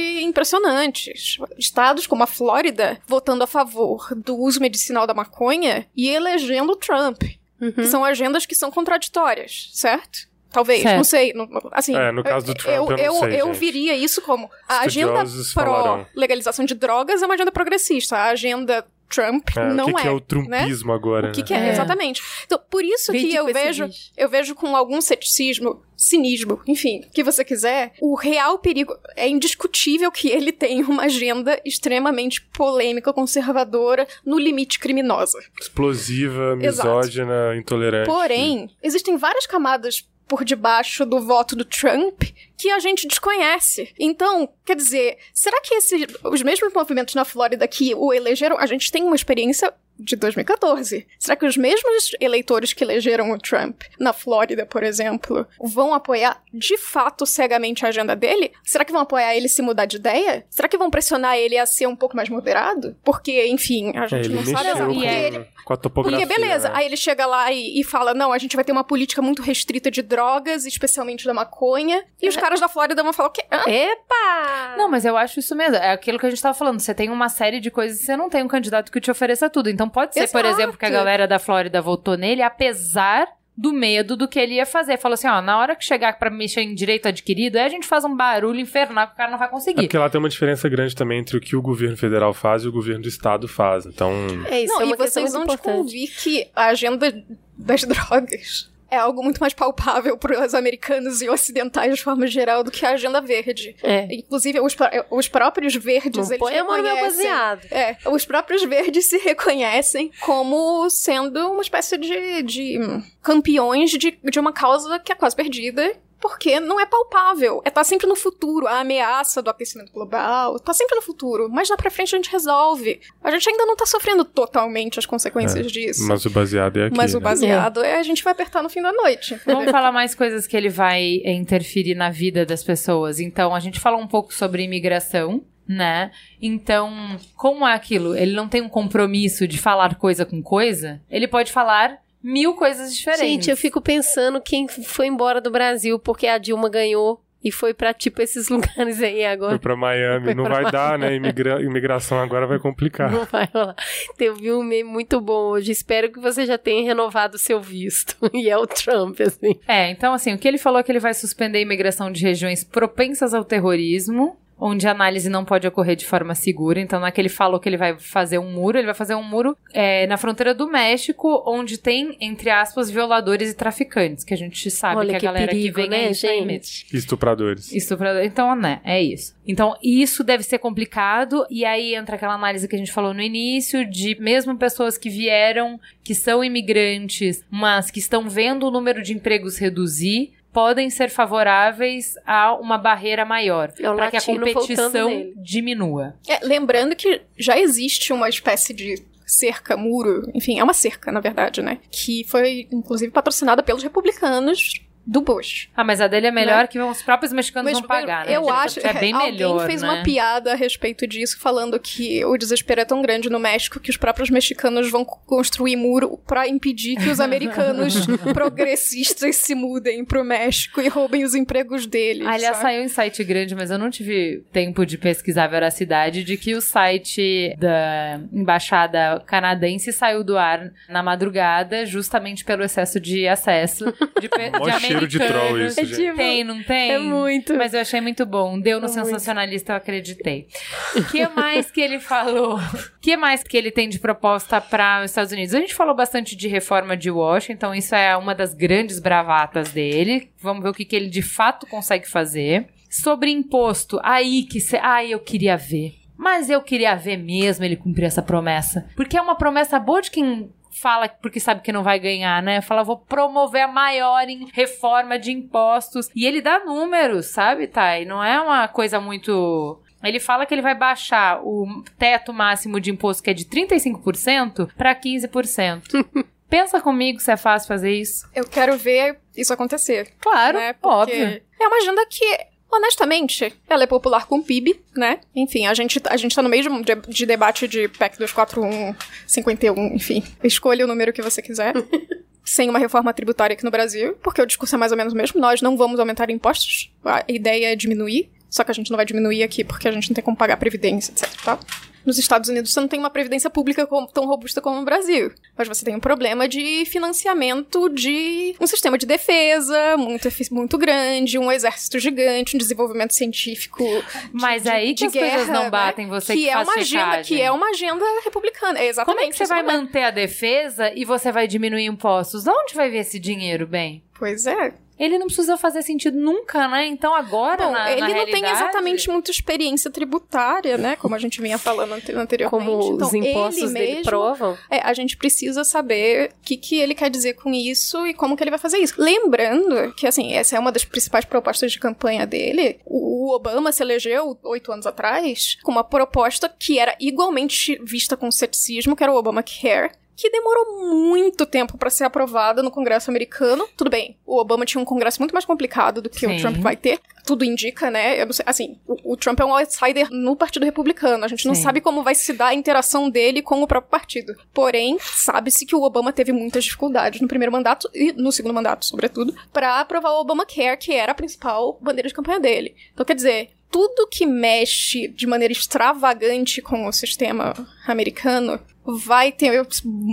[0.55, 1.37] impressionantes.
[1.57, 7.21] Estados como a Flórida votando a favor do uso medicinal da maconha e elegendo Trump.
[7.61, 7.71] Uhum.
[7.71, 10.27] Que são agendas que são contraditórias, certo?
[10.51, 10.95] Talvez, Certo.
[10.97, 11.33] não sei.
[11.33, 14.49] não- assim, É, no caso do Trump, eu não eu, sei, eu viria isso como
[14.69, 18.15] a agenda Estudiosos pró-legalização de drogas é uma agenda progressista.
[18.17, 20.01] A agenda Trump É, não o que, é.
[20.01, 20.21] que é o né?
[20.27, 21.29] trumpismo agora?
[21.29, 21.47] O que, né?
[21.47, 21.69] que é, É.
[21.71, 22.21] exatamente.
[22.45, 23.87] Então, por isso Vide que eu vejo,
[24.17, 29.27] eu vejo com algum ceticismo, cinismo, enfim, o que você quiser, o real perigo é
[29.27, 35.39] indiscutível que ele tem uma agenda extremamente polêmica, conservadora, no limite criminosa.
[35.59, 36.89] Explosiva, Exato.
[36.89, 38.09] misógina, intolerante.
[38.09, 42.23] Porém, existem várias camadas por debaixo do voto do Trump
[42.57, 43.93] que a gente desconhece.
[43.99, 48.65] Então, quer dizer, será que esse, os mesmos movimentos na Flórida que o elegeram, a
[48.65, 51.07] gente tem uma experiência de 2014.
[51.19, 56.41] Será que os mesmos eleitores que elegeram o Trump na Flórida, por exemplo, vão apoiar
[56.53, 58.51] de fato cegamente a agenda dele?
[58.63, 60.45] Será que vão apoiar ele se mudar de ideia?
[60.49, 62.95] Será que vão pressionar ele a ser um pouco mais moderado?
[63.03, 64.71] Porque, enfim, a É, gente ele não sabe.
[64.71, 66.27] com, Porque ele, com a topografia.
[66.27, 66.75] porque beleza, né?
[66.77, 69.41] aí ele chega lá e, e fala: não, a gente vai ter uma política muito
[69.41, 72.03] restrita de drogas, especialmente da maconha.
[72.21, 73.43] E os caras da Flórida vão falar: o quê?
[73.51, 73.63] Hã?
[73.69, 74.75] Epa!
[74.77, 75.75] Não, mas eu acho isso mesmo.
[75.77, 76.79] É aquilo que a gente tava falando.
[76.79, 79.49] Você tem uma série de coisas e você não tem um candidato que te ofereça
[79.49, 79.69] tudo.
[79.69, 80.61] Então pode ser, por Exato.
[80.61, 84.65] exemplo, que a galera da Flórida votou nele, apesar do medo do que ele ia
[84.65, 84.97] fazer.
[84.97, 87.87] Falou assim, ó, na hora que chegar pra mexer em direito adquirido, aí a gente
[87.87, 89.81] faz um barulho infernal que o cara não vai É conseguir.
[89.83, 92.67] porque lá tem uma diferença grande também entre o que o governo federal faz e
[92.67, 93.85] o governo do estado faz.
[93.85, 94.11] Então,
[94.49, 97.13] É isso, não, é uma e vocês vão descobrir que a agenda
[97.57, 102.63] das drogas é algo muito mais palpável para os americanos e ocidentais de forma geral
[102.63, 103.75] do que a agenda verde.
[103.83, 104.07] É.
[104.13, 104.75] Inclusive, os,
[105.11, 107.65] os próprios verdes, Não eles reconhecem- baseado.
[107.71, 112.79] É, os próprios verdes se reconhecem como sendo uma espécie de, de
[113.21, 115.95] campeões de, de uma causa que é quase perdida.
[116.19, 117.61] Porque não é palpável.
[117.65, 118.67] É tá sempre no futuro.
[118.67, 121.49] A ameaça do aquecimento global tá sempre no futuro.
[121.49, 122.99] Mas lá pra frente a gente resolve.
[123.23, 126.07] A gente ainda não tá sofrendo totalmente as consequências disso.
[126.07, 126.97] Mas o baseado é aqui.
[126.97, 127.23] Mas o né?
[127.23, 129.39] baseado é a gente vai apertar no fim da noite.
[129.45, 133.19] Vamos falar mais coisas que ele vai é, interferir na vida das pessoas.
[133.19, 136.11] Então, a gente falou um pouco sobre imigração, né?
[136.41, 138.15] Então, como é aquilo?
[138.15, 141.01] Ele não tem um compromisso de falar coisa com coisa.
[141.09, 143.27] Ele pode falar mil coisas diferentes.
[143.27, 147.75] Gente, eu fico pensando quem foi embora do Brasil porque a Dilma ganhou e foi
[147.75, 149.59] pra, tipo, esses lugares aí Foi agora.
[149.59, 150.25] pra Miami.
[150.25, 151.13] Foi não pra vai dar, né?
[151.13, 153.11] Imigra- imigração agora vai complicar.
[153.11, 153.75] Não vai rolar.
[154.17, 155.71] Vi um meme muito bom hoje.
[155.71, 158.15] Espero que você já tenha renovado o seu visto.
[158.33, 159.59] E é o Trump, assim.
[159.67, 162.23] É, então assim, o que ele falou é que ele vai suspender a imigração de
[162.23, 166.79] regiões propensas ao terrorismo, onde a análise não pode ocorrer de forma segura.
[166.79, 169.15] Então não é que ele falou que ele vai fazer um muro, ele vai fazer
[169.15, 174.33] um muro é, na fronteira do México, onde tem, entre aspas, violadores e traficantes, que
[174.33, 176.45] a gente sabe Olha que a que galera perigo, que vem né, é isso aí
[176.45, 176.51] mesmo.
[176.51, 176.95] gente?
[176.95, 177.71] Estupradores.
[177.71, 178.23] Estuprador.
[178.23, 179.35] Então, né, é isso.
[179.47, 183.21] Então, isso deve ser complicado, e aí entra aquela análise que a gente falou no
[183.21, 189.01] início, de mesmo pessoas que vieram, que são imigrantes, mas que estão vendo o número
[189.01, 195.33] de empregos reduzir, podem ser favoráveis a uma barreira maior, É para que a competição
[195.35, 196.15] diminua.
[196.25, 201.19] É, lembrando que já existe uma espécie de cerca, muro, enfim, é uma cerca, na
[201.19, 201.79] verdade, né?
[201.91, 205.69] Que foi, inclusive, patrocinada pelos republicanos do Bush.
[205.75, 206.67] Ah, mas a dele é melhor Né?
[206.67, 208.35] que os próprios mexicanos vão pagar, né?
[208.35, 209.89] eu acho que é bem alguém melhor, fez né?
[209.89, 213.89] uma piada a respeito disso, falando que o desespero é tão grande no México que
[213.89, 220.23] os próprios mexicanos vão construir muro pra impedir que os americanos progressistas se mudem pro
[220.23, 222.25] México e roubem os empregos deles.
[222.25, 222.61] Aliás, sabe?
[222.61, 226.55] saiu em site grande, mas eu não tive tempo de pesquisar a veracidade de que
[226.55, 233.85] o site da embaixada canadense saiu do ar na madrugada, justamente pelo excesso de acesso
[234.19, 236.91] de, de cheiro de troll isso, É tipo- Tem, não tem?
[236.91, 237.53] É muito.
[237.55, 238.59] Mas eu achei muito bom.
[238.59, 239.05] Deu no É muito.
[239.05, 240.47] sensacionalista, eu acreditei.
[240.95, 242.57] O que mais que ele falou?
[242.57, 245.53] O que mais que ele tem de proposta para os Estados Unidos?
[245.53, 250.29] A gente falou bastante de reforma de Washington, isso é uma das grandes bravatas dele.
[250.41, 252.67] Vamos ver o que, que ele de fato consegue fazer.
[252.89, 254.77] Sobre imposto, aí que cê...
[254.81, 255.93] ai, eu queria ver.
[256.17, 258.87] Mas eu queria ver mesmo ele cumprir essa promessa.
[258.95, 260.49] Porque é uma promessa boa de quem
[260.81, 262.61] fala porque sabe que não vai ganhar, né?
[262.61, 266.09] Fala, vou promover a maior em- reforma de impostos.
[266.15, 268.05] E ele dá números, sabe, Thay?
[268.05, 269.81] Não é uma coisa muito.
[270.03, 274.69] Ele fala que ele vai baixar o teto máximo de imposto, que é de 35%,
[274.77, 276.05] para 15%.
[276.47, 278.29] Pensa comigo se é fácil fazer isso.
[278.33, 280.13] Eu quero ver isso acontecer.
[280.19, 280.73] Claro, né?
[280.73, 281.41] Porque óbvio.
[281.59, 282.37] É uma agenda que,
[282.75, 285.19] honestamente, ela é popular com o PIB, né?
[285.35, 288.95] Enfim, a gente, a gente tá no meio de, de, de debate de PEC 241,
[289.27, 290.23] 51, enfim.
[290.43, 291.73] Escolha o número que você quiser.
[292.43, 295.15] Sem uma reforma tributária aqui no Brasil, porque o discurso é mais ou menos o
[295.15, 295.41] mesmo.
[295.41, 296.91] Nós não vamos aumentar impostos.
[297.03, 298.29] A ideia é diminuir.
[298.49, 300.55] Só que a gente não vai diminuir aqui porque a gente não tem como pagar
[300.57, 301.29] previdência, etc.
[301.43, 301.59] tal.
[302.05, 305.31] Nos Estados Unidos você não tem uma previdência pública tão robusta como no Brasil.
[305.57, 311.39] Mas você tem um problema de financiamento de um sistema de defesa muito, muito grande,
[311.39, 313.83] um exército gigante, um desenvolvimento científico.
[314.31, 315.69] Mas de- aí que de as coisas guerra, não né?
[315.69, 317.21] batem, você que, que é uma agenda.
[317.23, 318.79] Que é uma agenda republicana.
[318.79, 319.77] É exatamente Como é que você vai não é.
[319.77, 322.43] manter a defesa e você vai diminuir impostos?
[322.43, 324.03] De onde vai ver esse dinheiro, bem?
[324.17, 324.73] Pois é.
[324.97, 326.85] Ele não precisa fazer sentido nunca, né?
[326.87, 330.95] Então agora, Bom, na, ele na não tem realidade- exatamente muita experiência tributária, né?
[330.95, 332.71] Como a gente vinha falando ante- anteriormente.
[332.71, 334.57] Como então, os impostos ele dele mesmo, provam.
[334.71, 338.37] É, a gente precisa saber o que, que ele quer dizer com isso e como
[338.37, 338.93] que ele vai fazer isso.
[338.97, 342.79] Lembrando que, assim, essa é uma das principais propostas de campanha dele.
[342.85, 348.31] O Obama se elegeu oito anos atrás com uma proposta que era igualmente vista com
[348.31, 349.91] ceticismo, que era o Obamacare.
[350.15, 353.67] Que demorou muito tempo pra ser aprovada no Congresso americano.
[353.75, 356.35] Tudo bem, o Obama tinha um Congresso muito mais complicado do que Sim.
[356.35, 356.99] o Trump vai ter.
[357.25, 358.21] Tudo indica, né?
[358.21, 361.25] Eu não sei, assim, o, o Trump é um outsider no Partido Republicano.
[361.25, 361.63] A gente não Sim.
[361.63, 364.35] sabe como vai se dar a interação dele com o próprio partido.
[364.53, 368.85] Porém, sabe-se que o Obama teve muitas dificuldades no primeiro mandato e no segundo mandato,
[368.85, 372.75] sobretudo, pra aprovar o Obamacare, que era a principal bandeira de campanha dele.
[372.93, 377.53] Então, quer dizer, tudo que mexe de maneira extravagante com o sistema
[377.85, 379.65] americano vai ter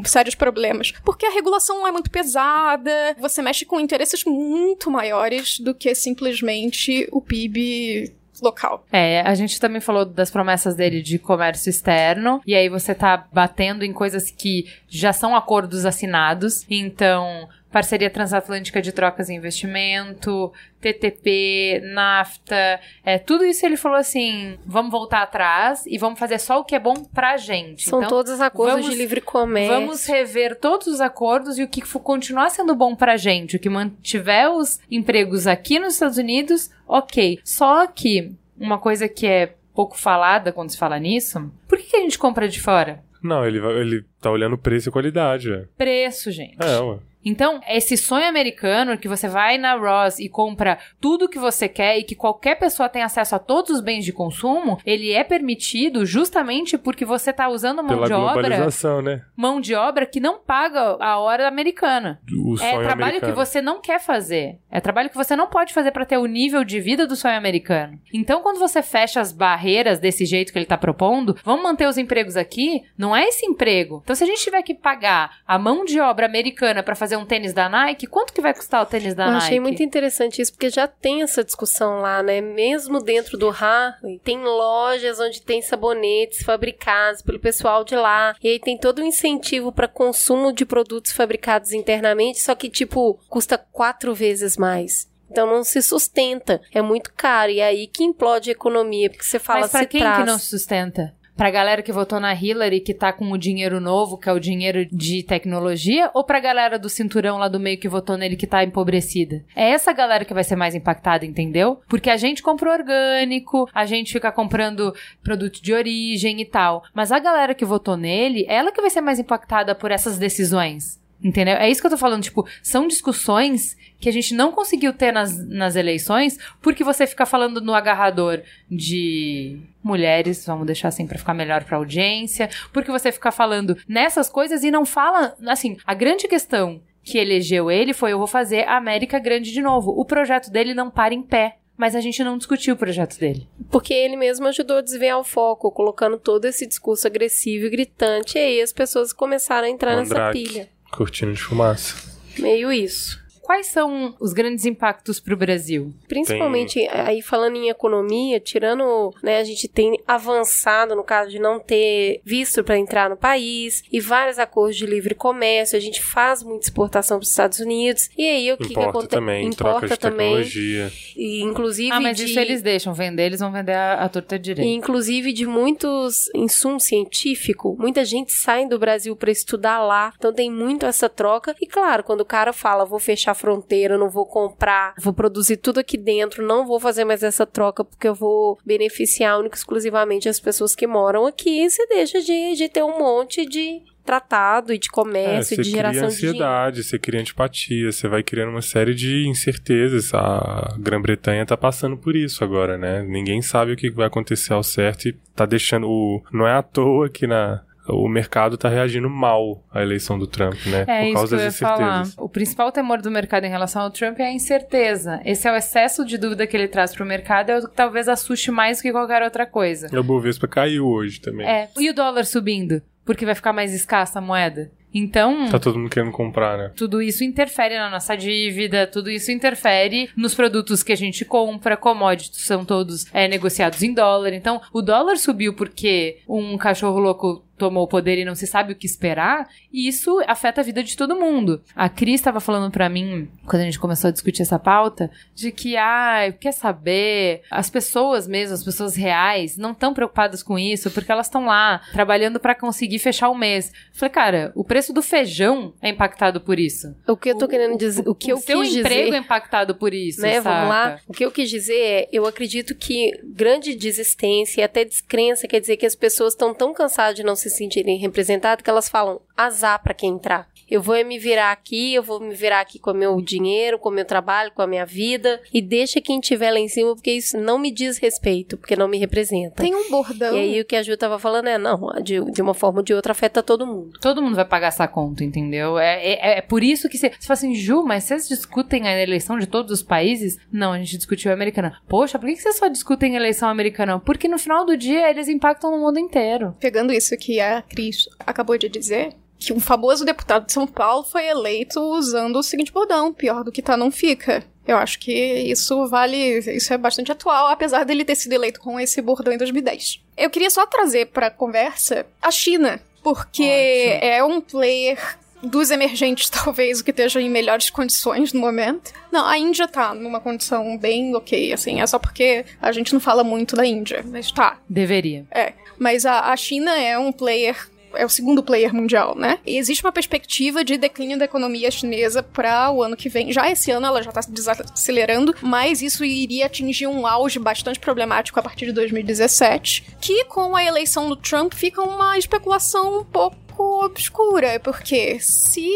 [0.04, 0.92] sérios problemas.
[1.04, 7.08] Porque a regulação é muito pesada, você mexe com interesses muito maiores do que simplesmente
[7.12, 8.12] o PIB
[8.42, 8.84] local.
[8.92, 13.28] É, a gente também falou das promessas dele de comércio externo, e aí você tá
[13.32, 16.66] batendo em coisas que já são acordos assinados.
[16.68, 24.58] Então, parceria transatlântica de trocas e investimento, TTP, NAFTA, é, tudo isso ele falou assim:
[24.66, 27.88] vamos voltar atrás e vamos fazer só o que é bom pra gente.
[27.88, 29.74] São então, todos acordos vamos- de livre comércio.
[29.74, 33.60] Vamos rever todos os acordos e o que for continuar sendo bom pra gente, o
[33.60, 37.38] que mantiver os empregos aqui nos Estados Unidos, ok.
[37.44, 41.96] Só que uma coisa que é pouco falada quando se fala nisso, por que, que
[41.96, 43.02] a gente compra de fora?
[43.22, 45.68] Não, ele, ele tá olhando preço e qualidade, velho.
[45.78, 46.56] Preço, gente.
[46.60, 46.98] É, ué.
[47.24, 51.98] Então, esse sonho americano que você vai na Ross e compra tudo que você quer
[51.98, 56.04] e que qualquer pessoa tem acesso a todos os bens de consumo, ele é permitido
[56.04, 59.22] justamente porque você tá usando mão Pela de obra, né?
[59.36, 62.20] mão de obra que não paga a hora americana.
[62.32, 63.32] O É sonho trabalho americano.
[63.32, 64.58] que você não quer fazer.
[64.70, 67.36] É trabalho que você não pode fazer pra ter o nível de vida do sonho
[67.36, 67.98] americano.
[68.12, 71.98] Então, quando você fecha as barreiras desse jeito que ele tá propondo, vamos manter os
[71.98, 74.00] empregos aqui, não é esse emprego.
[74.02, 77.24] Então, se a gente tiver que pagar a mão de obra americana pra fazer um
[77.26, 79.44] tênis da Nike, quanto que vai custar o tênis da Eu Nike?
[79.46, 82.40] achei muito interessante isso, porque já tem essa discussão lá, né?
[82.40, 88.34] Mesmo dentro do Harley, tem lojas onde tem sabonetes fabricados pelo pessoal de lá.
[88.42, 93.18] E aí tem todo um incentivo para consumo de produtos fabricados internamente, só que, tipo,
[93.28, 95.10] custa quatro vezes mais.
[95.30, 96.60] Então não se sustenta.
[96.74, 97.50] É muito caro.
[97.50, 100.18] E é aí que implode a economia, porque você fala Mas pra se quem traz.
[100.18, 101.14] que não se sustenta?
[101.36, 104.38] Pra galera que votou na Hillary, que tá com o dinheiro novo, que é o
[104.38, 108.46] dinheiro de tecnologia, ou pra galera do cinturão lá do meio que votou nele que
[108.46, 109.42] tá empobrecida?
[109.56, 111.80] É essa galera que vai ser mais impactada, entendeu?
[111.88, 116.82] Porque a gente compra orgânico, a gente fica comprando produto de origem e tal.
[116.94, 121.01] Mas a galera que votou nele, ela que vai ser mais impactada por essas decisões.
[121.22, 121.54] Entendeu?
[121.54, 122.22] É isso que eu tô falando.
[122.22, 127.24] Tipo, são discussões que a gente não conseguiu ter nas, nas eleições porque você fica
[127.24, 133.12] falando no agarrador de mulheres, vamos deixar assim pra ficar melhor pra audiência, porque você
[133.12, 135.36] fica falando nessas coisas e não fala.
[135.46, 139.62] Assim, a grande questão que elegeu ele foi: eu vou fazer a América grande de
[139.62, 139.92] novo.
[139.92, 141.56] O projeto dele não para em pé.
[141.74, 143.48] Mas a gente não discutiu o projeto dele.
[143.70, 148.36] Porque ele mesmo ajudou a desviar o foco, colocando todo esse discurso agressivo e gritante.
[148.36, 150.68] E aí as pessoas começaram a entrar nessa pilha.
[150.92, 151.94] Cortina de fumaça.
[152.38, 153.21] Meio isso.
[153.42, 155.92] Quais são os grandes impactos pro Brasil?
[156.08, 161.58] Principalmente aí falando em economia, tirando, né, a gente tem avançado no caso de não
[161.58, 166.42] ter visto para entrar no país e vários acordos de livre comércio, a gente faz
[166.42, 168.08] muita exportação para os Estados Unidos.
[168.16, 169.08] E aí o que que Importa acontece?
[169.10, 170.92] também, troca de tecnologia.
[171.16, 174.36] E inclusive Ah, mas de isso eles deixam vender, eles vão vender a, a torta
[174.36, 174.70] e, direita.
[174.70, 180.12] inclusive de muitos insumos científicos, muita gente sai do Brasil para estudar lá.
[180.16, 181.54] Então tem muito essa troca.
[181.60, 185.56] E claro, quando o cara fala, vou fechar a fronteira, não vou comprar, vou produzir
[185.56, 189.58] tudo aqui dentro, não vou fazer mais essa troca porque eu vou beneficiar única e
[189.58, 194.72] exclusivamente as pessoas que moram aqui, você deixa de, de ter um monte de tratado
[194.72, 196.38] e de É, comércio, você de cria geração de dinheiro.
[196.38, 200.12] ansiedade, você cria antipatia, você vai criando uma série de incertezas.
[200.12, 203.02] A Grã-Bretanha tá passando por isso agora, né?
[203.02, 206.62] Ninguém sabe o que vai acontecer ao certo e tá deixando o não é à
[206.62, 210.84] toa que na o mercado tá reagindo mal à eleição do Trump, né?
[210.86, 211.74] É Por causa das falar.
[212.02, 212.14] incertezas.
[212.18, 215.20] O principal temor do mercado em relação ao Trump é a incerteza.
[215.24, 218.08] Esse é o excesso de dúvida que ele traz pro mercado, é o que talvez
[218.08, 219.88] assuste mais do que qualquer outra coisa.
[219.92, 221.46] E o Bovespa caiu hoje também.
[221.46, 221.68] É.
[221.78, 222.80] E o dólar subindo?
[223.04, 224.70] Porque vai ficar mais escassa a moeda?
[224.94, 226.70] Então, Tá todo mundo querendo comprar, né?
[226.76, 231.78] tudo isso interfere na nossa dívida, tudo isso interfere nos produtos que a gente compra,
[231.78, 234.34] commodities são todos é, negociados em dólar.
[234.34, 238.72] Então, o dólar subiu porque um cachorro louco tomou o poder e não se sabe
[238.72, 241.62] o que esperar, e isso afeta a vida de todo mundo.
[241.74, 245.52] A Cris estava falando pra mim, quando a gente começou a discutir essa pauta, de
[245.52, 250.90] que, ah, quer saber, as pessoas mesmo, as pessoas reais, não estão preocupadas com isso,
[250.90, 253.68] porque elas estão lá, trabalhando pra conseguir fechar o mês.
[253.68, 256.94] Eu falei, cara, o preço do feijão é impactado por isso.
[257.06, 259.16] O que eu tô querendo dizer, o que eu o seu quis emprego dizer...
[259.16, 260.40] é impactado por isso, né?
[260.40, 260.50] saca?
[260.50, 261.00] Vamos lá.
[261.06, 265.60] O que eu quis dizer é, eu acredito que grande desistência e até descrença quer
[265.60, 269.20] dizer que as pessoas estão tão cansadas de não se sentirem representadas que elas falam
[269.36, 270.48] azar pra quem entrar.
[270.72, 273.90] Eu vou me virar aqui, eu vou me virar aqui com o meu dinheiro, com
[273.90, 277.12] o meu trabalho, com a minha vida e deixa quem estiver lá em cima porque
[277.12, 279.62] isso não me diz respeito, porque não me representa.
[279.62, 280.34] Tem um bordão.
[280.34, 282.82] E aí o que a Ju tava falando é, não, de, de uma forma ou
[282.82, 283.98] de outra afeta todo mundo.
[284.00, 285.78] Todo mundo vai pagar essa conta, entendeu?
[285.78, 287.10] É, é, é por isso que você.
[287.10, 290.38] Você fala assim, Ju, mas vocês discutem a eleição de todos os países?
[290.50, 291.78] Não, a gente discutiu a americana.
[291.86, 294.00] Poxa, por que que vocês só discutem a eleição americana?
[294.00, 296.56] Porque no final do dia eles impactam no mundo inteiro.
[296.58, 301.04] Pegando isso que a Cris acabou de dizer, que um famoso deputado de São Paulo
[301.04, 304.44] foi eleito usando o seguinte bordão: pior do que tá, não fica.
[304.66, 306.38] Eu acho que isso vale.
[306.38, 310.00] Isso é bastante atual, apesar dele ter sido eleito com esse bordão em 2010.
[310.16, 314.10] Eu queria só trazer pra conversa a China, porque Ótimo.
[314.10, 314.98] é um player
[315.42, 318.92] dos emergentes, talvez, o que esteja em melhores condições no momento.
[319.10, 323.00] Não, a Índia tá numa condição bem ok, assim, é só porque a gente não
[323.00, 324.58] fala muito da Índia, mas tá.
[324.68, 325.26] Deveria.
[325.30, 325.54] É.
[325.78, 327.56] Mas a, a China é um player
[327.94, 329.38] é o segundo player mundial, né?
[329.46, 333.32] E existe uma perspectiva de declínio da economia chinesa para o ano que vem.
[333.32, 338.38] Já esse ano ela já está desacelerando, mas isso iria atingir um auge bastante problemático
[338.38, 343.36] a partir de 2017, que com a eleição do Trump fica uma especulação um pouco
[343.84, 345.70] obscura, porque se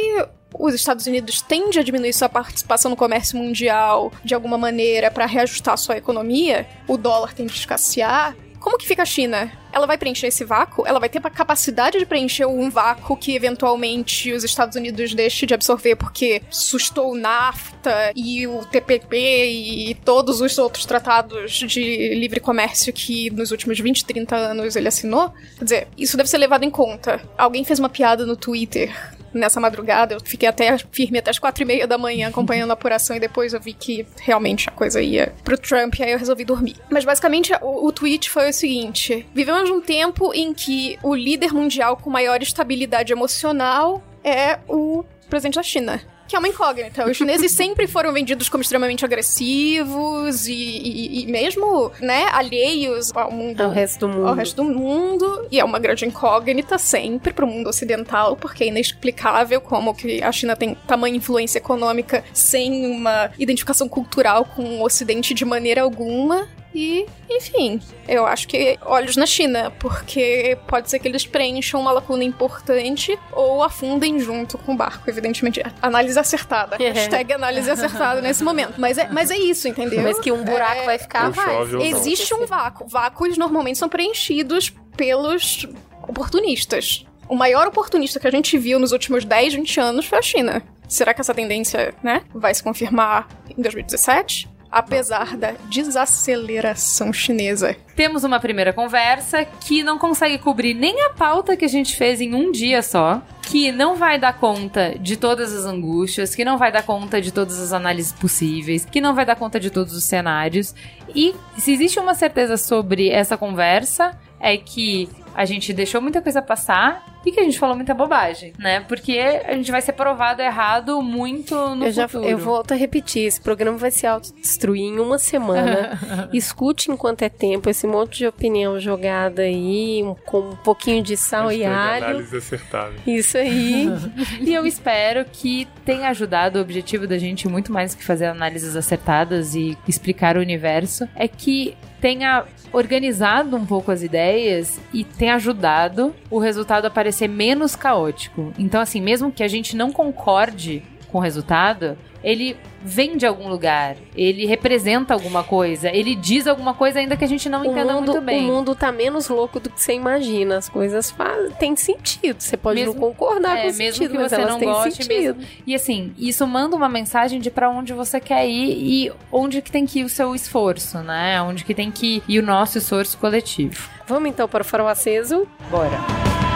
[0.59, 5.27] os Estados Unidos tendem a diminuir sua participação no comércio mundial de alguma maneira para
[5.27, 8.37] reajustar sua economia, o dólar tende a escassear,
[8.67, 9.53] como que fica a China?
[9.73, 10.85] Ela vai preencher esse vácuo?
[10.85, 15.47] Ela vai ter a capacidade de preencher um vácuo que eventualmente os Estados Unidos deixem
[15.47, 22.15] de absorver porque sustou o NAFTA e o TPP e todos os outros tratados de
[22.17, 25.33] livre comércio que nos últimos 20, 30 anos ele assinou?
[25.59, 27.23] Quer dizer, isso deve ser levado em conta.
[27.39, 28.93] Alguém fez uma piada no Twitter
[29.33, 30.15] nessa madrugada.
[30.15, 33.21] Eu fiquei até firme até as quatro e meia da manhã acompanhando a apuração e
[33.21, 36.77] depois eu vi que realmente a coisa ia pro Trump e aí eu resolvi dormir.
[36.91, 41.53] Mas basicamente o, o tweet foi o seguinte: vivemos um tempo em que o líder
[41.53, 47.09] mundial com maior estabilidade emocional é o presidente da China que é uma incógnita.
[47.09, 53.31] Os chineses sempre foram vendidos como extremamente agressivos e, e, e, mesmo, né, alheios ao
[53.31, 53.61] mundo.
[53.61, 54.29] Ao resto do mundo.
[54.29, 55.47] Ao resto do mundo.
[55.51, 60.33] E é uma grande incógnita sempre pro mundo ocidental, porque é inexplicável como que a
[60.33, 66.49] China tem tamanha influência econômica sem uma identificação cultural com o ocidente de maneira alguma.
[66.77, 71.91] E, enfim, eu acho que olhos na China, porque pode ser que eles preencham uma
[71.91, 75.63] lacuna importante ou afundem junto com o barco, evidentemente.
[75.81, 76.77] Análise acertada.
[76.79, 76.91] É.
[76.93, 78.75] Hashtag análise acertada nesse momento.
[78.77, 80.03] Mas é, mas é isso, entendeu?
[80.03, 81.57] Mas que um buraco é, vai ficar, vai.
[81.81, 82.87] Existe um vácuo.
[82.87, 85.67] Vácuos normalmente são preenchidos pelos
[86.07, 87.07] oportunistas.
[87.27, 90.63] O maior oportunista que a gente viu nos últimos 10, 20 anos foi a China.
[90.87, 94.56] Será que essa tendência, né, vai se confirmar em 2017?
[94.77, 97.75] Apesar da desaceleração chinesa.
[97.95, 102.21] Temos uma primeira conversa que não consegue cobrir nem a pauta que a gente fez
[102.21, 106.59] em um dia só, que não vai dar conta de todas as angústias, que não
[106.59, 109.95] vai dar conta de todas as análises possíveis, que não vai dar conta de todos
[109.95, 110.75] os cenários.
[111.15, 116.41] E se existe uma certeza sobre essa conversa, é que a gente deixou muita coisa
[116.41, 118.81] passar e que a gente falou muita bobagem, né?
[118.81, 122.25] Porque a gente vai ser provado errado muito no eu futuro.
[122.25, 126.01] Já, eu volto a repetir, esse programa vai se autodestruir em uma semana.
[126.33, 131.53] Escute enquanto é tempo esse monte de opinião jogada aí, com um pouquinho de sal
[131.53, 132.07] e alho.
[132.07, 132.95] análise acertada.
[133.07, 133.89] Isso aí.
[134.41, 138.75] e eu espero que tenha ajudado o objetivo da gente muito mais que fazer análises
[138.75, 142.45] acertadas e explicar o universo, é que tenha
[142.77, 148.53] organizado um pouco as ideias e tem ajudado o resultado a parecer menos caótico.
[148.59, 153.49] Então, assim, mesmo que a gente não concorde com o resultado, ele vem de algum
[153.49, 157.67] lugar, ele representa alguma coisa, ele diz alguma coisa ainda que a gente não o
[157.67, 158.45] entenda mundo, muito bem.
[158.45, 162.41] O mundo tá menos louco do que você imagina, as coisas fazem, têm sentido.
[162.41, 164.59] Você pode mesmo, não concordar é, com o mesmo sentido, que mas você elas não
[164.59, 165.37] têm goste sentido.
[165.37, 165.43] Mesmo.
[165.67, 169.71] E assim, isso manda uma mensagem de para onde você quer ir e onde que
[169.71, 171.41] tem que ir o seu esforço, né?
[171.43, 173.89] Onde que tem que ir o nosso esforço coletivo.
[174.07, 175.47] Vamos então para o farol aceso?
[175.71, 176.56] Bora.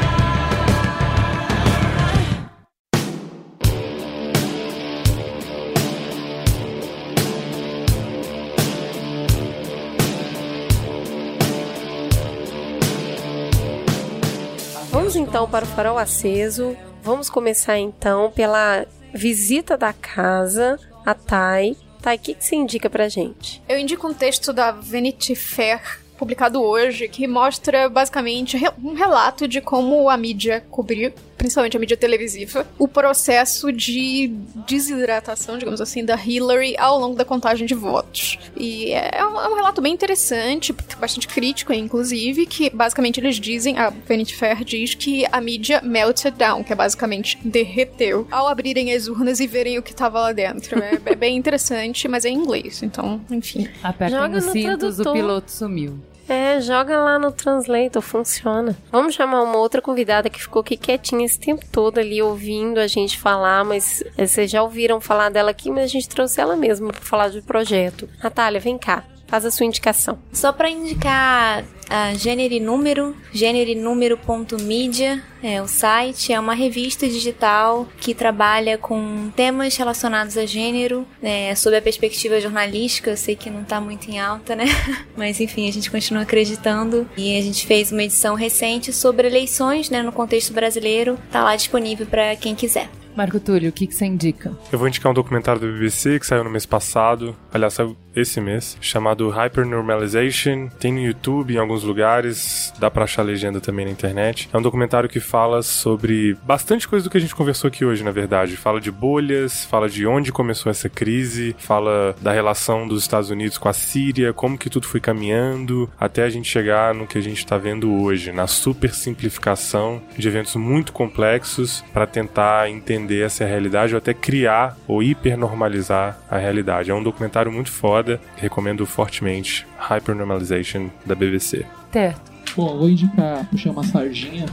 [15.31, 16.77] Então para o farol aceso.
[17.05, 18.85] Vamos começar então pela
[19.15, 20.77] visita da casa,
[21.07, 21.77] a Thay.
[22.02, 23.62] Thay, o que, que você indica pra gente?
[23.69, 29.59] Eu indico um texto da Vanity Fair publicado hoje que mostra basicamente um relato de
[29.59, 34.29] como a mídia cobriu, principalmente a mídia televisiva, o processo de
[34.69, 38.39] desidratação, digamos assim, da Hillary ao longo da contagem de votos.
[38.55, 43.79] E é um, é um relato bem interessante, bastante crítico, inclusive, que basicamente eles dizem,
[43.79, 48.93] a Vanity Fair diz que a mídia melted down, que é basicamente derreteu, ao abrirem
[48.93, 50.79] as urnas e verem o que estava lá dentro.
[50.79, 53.67] É, é bem interessante, mas é em inglês, então, enfim.
[53.83, 55.99] Apertem os cintos, o piloto sumiu.
[56.31, 58.77] É, joga lá no Translator, funciona.
[58.93, 62.86] Vamos chamar uma outra convidada que ficou aqui quietinha esse tempo todo ali ouvindo a
[62.86, 66.55] gente falar, mas eh, vocês já ouviram falar dela aqui, mas a gente trouxe ela
[66.55, 68.09] mesma para falar do projeto.
[68.23, 69.02] Natália, vem cá.
[69.31, 70.19] Faz a sua indicação.
[70.32, 77.89] Só para indicar a Gênero e Número, gêneronúmero.media é o site, é uma revista digital
[77.98, 83.51] que trabalha com temas relacionados a gênero, é, sob a perspectiva jornalística, eu sei que
[83.51, 84.65] não está muito em alta, né?
[85.16, 89.90] Mas enfim, a gente continua acreditando e a gente fez uma edição recente sobre eleições,
[89.90, 92.89] né, no contexto brasileiro, tá lá disponível para quem quiser.
[93.16, 94.53] Marco Túlio, o que, que você indica?
[94.73, 98.41] Eu vou indicar um documentário da BBC que saiu no mês passado, aliás, saiu esse
[98.41, 100.69] mês, chamado Hypernormalization.
[100.78, 104.49] Tem no YouTube, em alguns lugares, dá pra achar legenda também na internet.
[104.53, 108.03] É um documentário que fala sobre bastante coisa do que a gente conversou aqui hoje,
[108.03, 108.57] na verdade.
[108.57, 113.59] Fala de bolhas, fala de onde começou essa crise, fala da relação dos Estados Unidos
[113.59, 117.23] com a Síria, como que tudo foi caminhando, até a gente chegar no que a
[117.23, 123.45] gente tá vendo hoje, na super simplificação de eventos muito complexos para tentar entender essa
[123.45, 126.91] realidade ou até criar ou hipernormalizar a realidade.
[126.91, 129.67] É um documentário muito foda, recomendo fortemente.
[129.79, 131.65] Hypernormalization da BBC.
[131.93, 132.31] Certo.
[132.57, 134.47] Bom, vou indicar, puxar uma sardinha,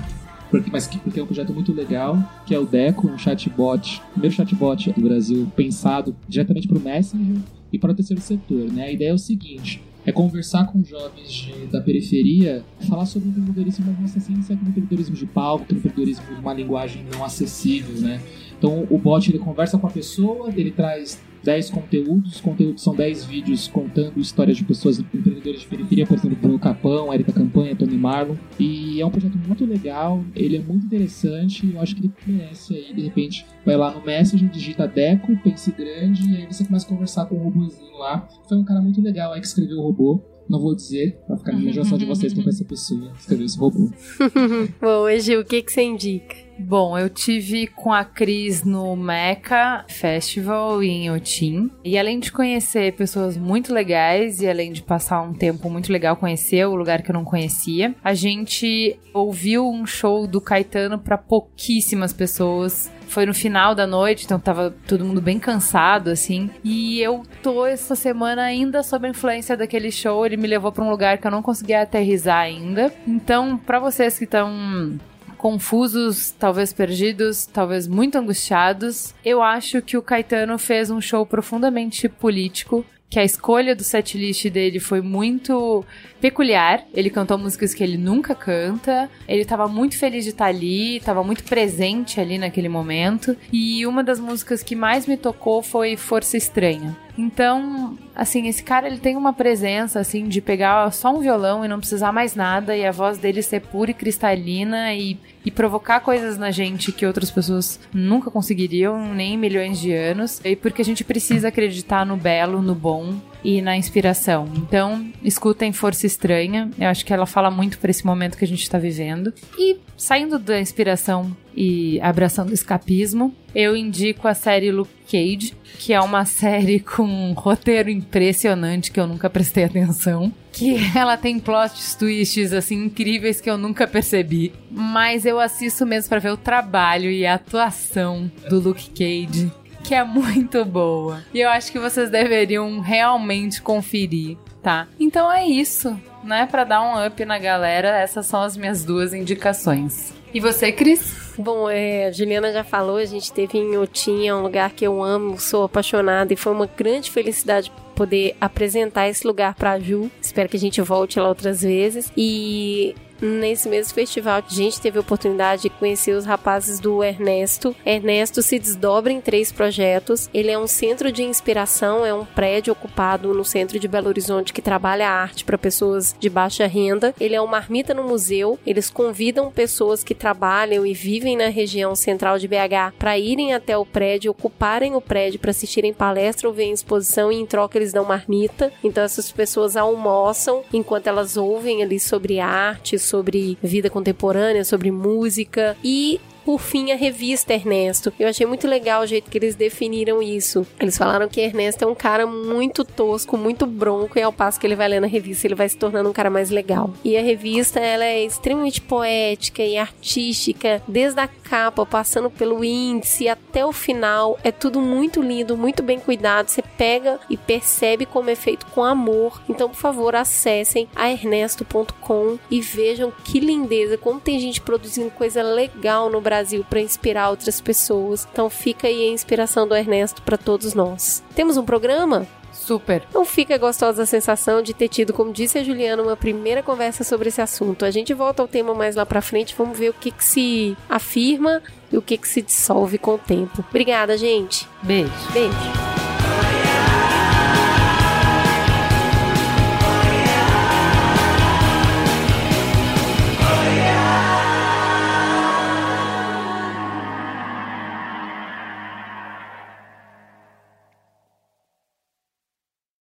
[0.49, 4.02] porque, mas que, porque é um projeto muito legal, que é o Deco, um chatbot,
[4.10, 7.38] o primeiro chatbot do Brasil pensado diretamente para o Messenger
[7.72, 8.72] e para o terceiro setor.
[8.72, 8.86] Né?
[8.86, 13.31] A ideia é o seguinte: é conversar com jovens de, da periferia, falar sobre o
[13.31, 18.21] empreendedorismo, mas não assim, serve empreendedorismo de palco, empreendedorismo de uma linguagem não acessível, né?
[18.57, 22.35] Então o bot ele conversa com a pessoa, ele traz 10 conteúdos.
[22.35, 26.59] Os conteúdos são 10 vídeos contando histórias de pessoas empreendedores de periferia, por exemplo, Bruno
[26.59, 28.35] Capão, Erika Campanha, Tony Marlon.
[28.59, 32.75] E é um projeto muito legal, ele é muito interessante eu acho que ele merece
[32.75, 36.85] aí, de repente, vai lá no Messenger, digita Deco, pense grande, e aí você começa
[36.85, 38.27] a conversar com o robôzinho lá.
[38.47, 40.21] Foi um cara muito legal aí que escreveu o robô.
[40.49, 43.57] Não vou dizer, pra ficar na imaginação de vocês quem foi essa pessoa escreveu esse
[43.57, 43.89] robô.
[44.81, 46.47] Bom, hoje o que, que você indica?
[46.59, 51.69] Bom, eu tive com a Cris no Mecha Festival em Otim.
[51.84, 56.15] E além de conhecer pessoas muito legais e além de passar um tempo muito legal
[56.15, 61.17] conhecer o lugar que eu não conhecia, a gente ouviu um show do Caetano para
[61.17, 62.91] pouquíssimas pessoas.
[63.07, 66.49] Foi no final da noite, então tava todo mundo bem cansado, assim.
[66.63, 70.25] E eu tô essa semana ainda sob a influência daquele show.
[70.25, 72.93] Ele me levou para um lugar que eu não conseguia aterrizar ainda.
[73.07, 74.99] Então, para vocês que estão
[75.38, 79.14] confusos, talvez perdidos, talvez muito angustiados.
[79.23, 84.49] Eu acho que o Caetano fez um show profundamente político que a escolha do setlist
[84.49, 85.84] dele foi muito
[86.19, 86.84] peculiar.
[86.93, 89.09] Ele cantou músicas que ele nunca canta.
[89.27, 93.35] Ele estava muito feliz de estar ali, estava muito presente ali naquele momento.
[93.51, 96.97] E uma das músicas que mais me tocou foi Força Estranha.
[97.18, 101.68] Então, assim, esse cara ele tem uma presença assim de pegar só um violão e
[101.68, 105.99] não precisar mais nada e a voz dele ser pura e cristalina e, e provocar
[106.01, 110.41] coisas na gente que outras pessoas nunca conseguiriam nem em milhões de anos.
[110.43, 114.47] E porque a gente precisa acreditar no belo, no bom e na inspiração.
[114.57, 116.69] Então, escutem Força Estranha.
[116.77, 119.34] Eu acho que ela fala muito para esse momento que a gente está vivendo.
[119.57, 125.93] E saindo da inspiração e abraçando o escapismo, eu indico a série Luke Cage, que
[125.93, 130.31] é uma série com um roteiro impressionante que eu nunca prestei atenção.
[130.57, 134.51] Que ela tem plot twists assim incríveis que eu nunca percebi.
[134.71, 139.51] Mas eu assisto mesmo para ver o trabalho e a atuação do Luke Cage
[139.88, 141.23] que é muito boa.
[141.34, 144.85] E eu acho que vocês deveriam realmente conferir, tá?
[144.99, 146.45] Então é isso, né?
[146.45, 150.13] Para dar um up na galera, essas são as minhas duas indicações.
[150.34, 151.34] E você, Cris?
[151.38, 155.01] Bom, é, a Juliana já falou, a gente teve em Otinha, um lugar que eu
[155.01, 160.11] amo, sou apaixonada e foi uma grande felicidade poder apresentar esse lugar para Ju.
[160.22, 162.11] Espero que a gente volte lá outras vezes.
[162.15, 167.76] E nesse mesmo festival, a gente teve a oportunidade de conhecer os rapazes do Ernesto.
[167.85, 170.30] Ernesto se desdobra em três projetos.
[170.34, 174.53] Ele é um centro de inspiração, é um prédio ocupado no centro de Belo Horizonte
[174.53, 177.14] que trabalha a arte para pessoas de baixa renda.
[177.19, 178.60] Ele é uma marmita no museu.
[178.65, 183.76] Eles convidam pessoas que trabalham e vivem na região central de BH para irem até
[183.77, 187.91] o prédio, ocuparem o prédio para assistirem palestra ou ver exposição e em troca eles
[187.91, 188.72] dão marmita.
[188.84, 195.75] Então essas pessoas almoçam enquanto elas ouvem ali sobre arte, sobre vida contemporânea, sobre música
[195.84, 198.13] e por fim, a revista Ernesto.
[198.17, 200.65] Eu achei muito legal o jeito que eles definiram isso.
[200.79, 204.65] Eles falaram que Ernesto é um cara muito tosco, muito bronco, e ao passo que
[204.65, 206.89] ele vai lendo a revista, ele vai se tornando um cara mais legal.
[207.03, 213.30] E a revista, ela é extremamente poética e artística, desde a capa, passando pelo índice
[213.30, 214.38] até o final.
[214.44, 216.49] É tudo muito lindo, muito bem cuidado.
[216.49, 219.41] Você pega e percebe como é feito com amor.
[219.48, 225.41] Então, por favor, acessem a ernesto.com e vejam que lindeza, como tem gente produzindo coisa
[225.41, 228.28] legal no Brasil para inspirar outras pessoas.
[228.32, 231.24] Então fica aí a inspiração do Ernesto para todos nós.
[231.36, 232.28] Temos um programa?
[232.57, 233.03] Super.
[233.13, 237.03] Não fica gostosa a sensação de ter tido, como disse a Juliana, uma primeira conversa
[237.03, 237.85] sobre esse assunto.
[237.85, 240.77] A gente volta ao tema mais lá pra frente, vamos ver o que, que se
[240.89, 241.61] afirma
[241.91, 243.63] e o que, que se dissolve com o tempo.
[243.69, 244.67] Obrigada, gente.
[244.84, 245.11] Beijo.
[245.31, 246.06] Beijo.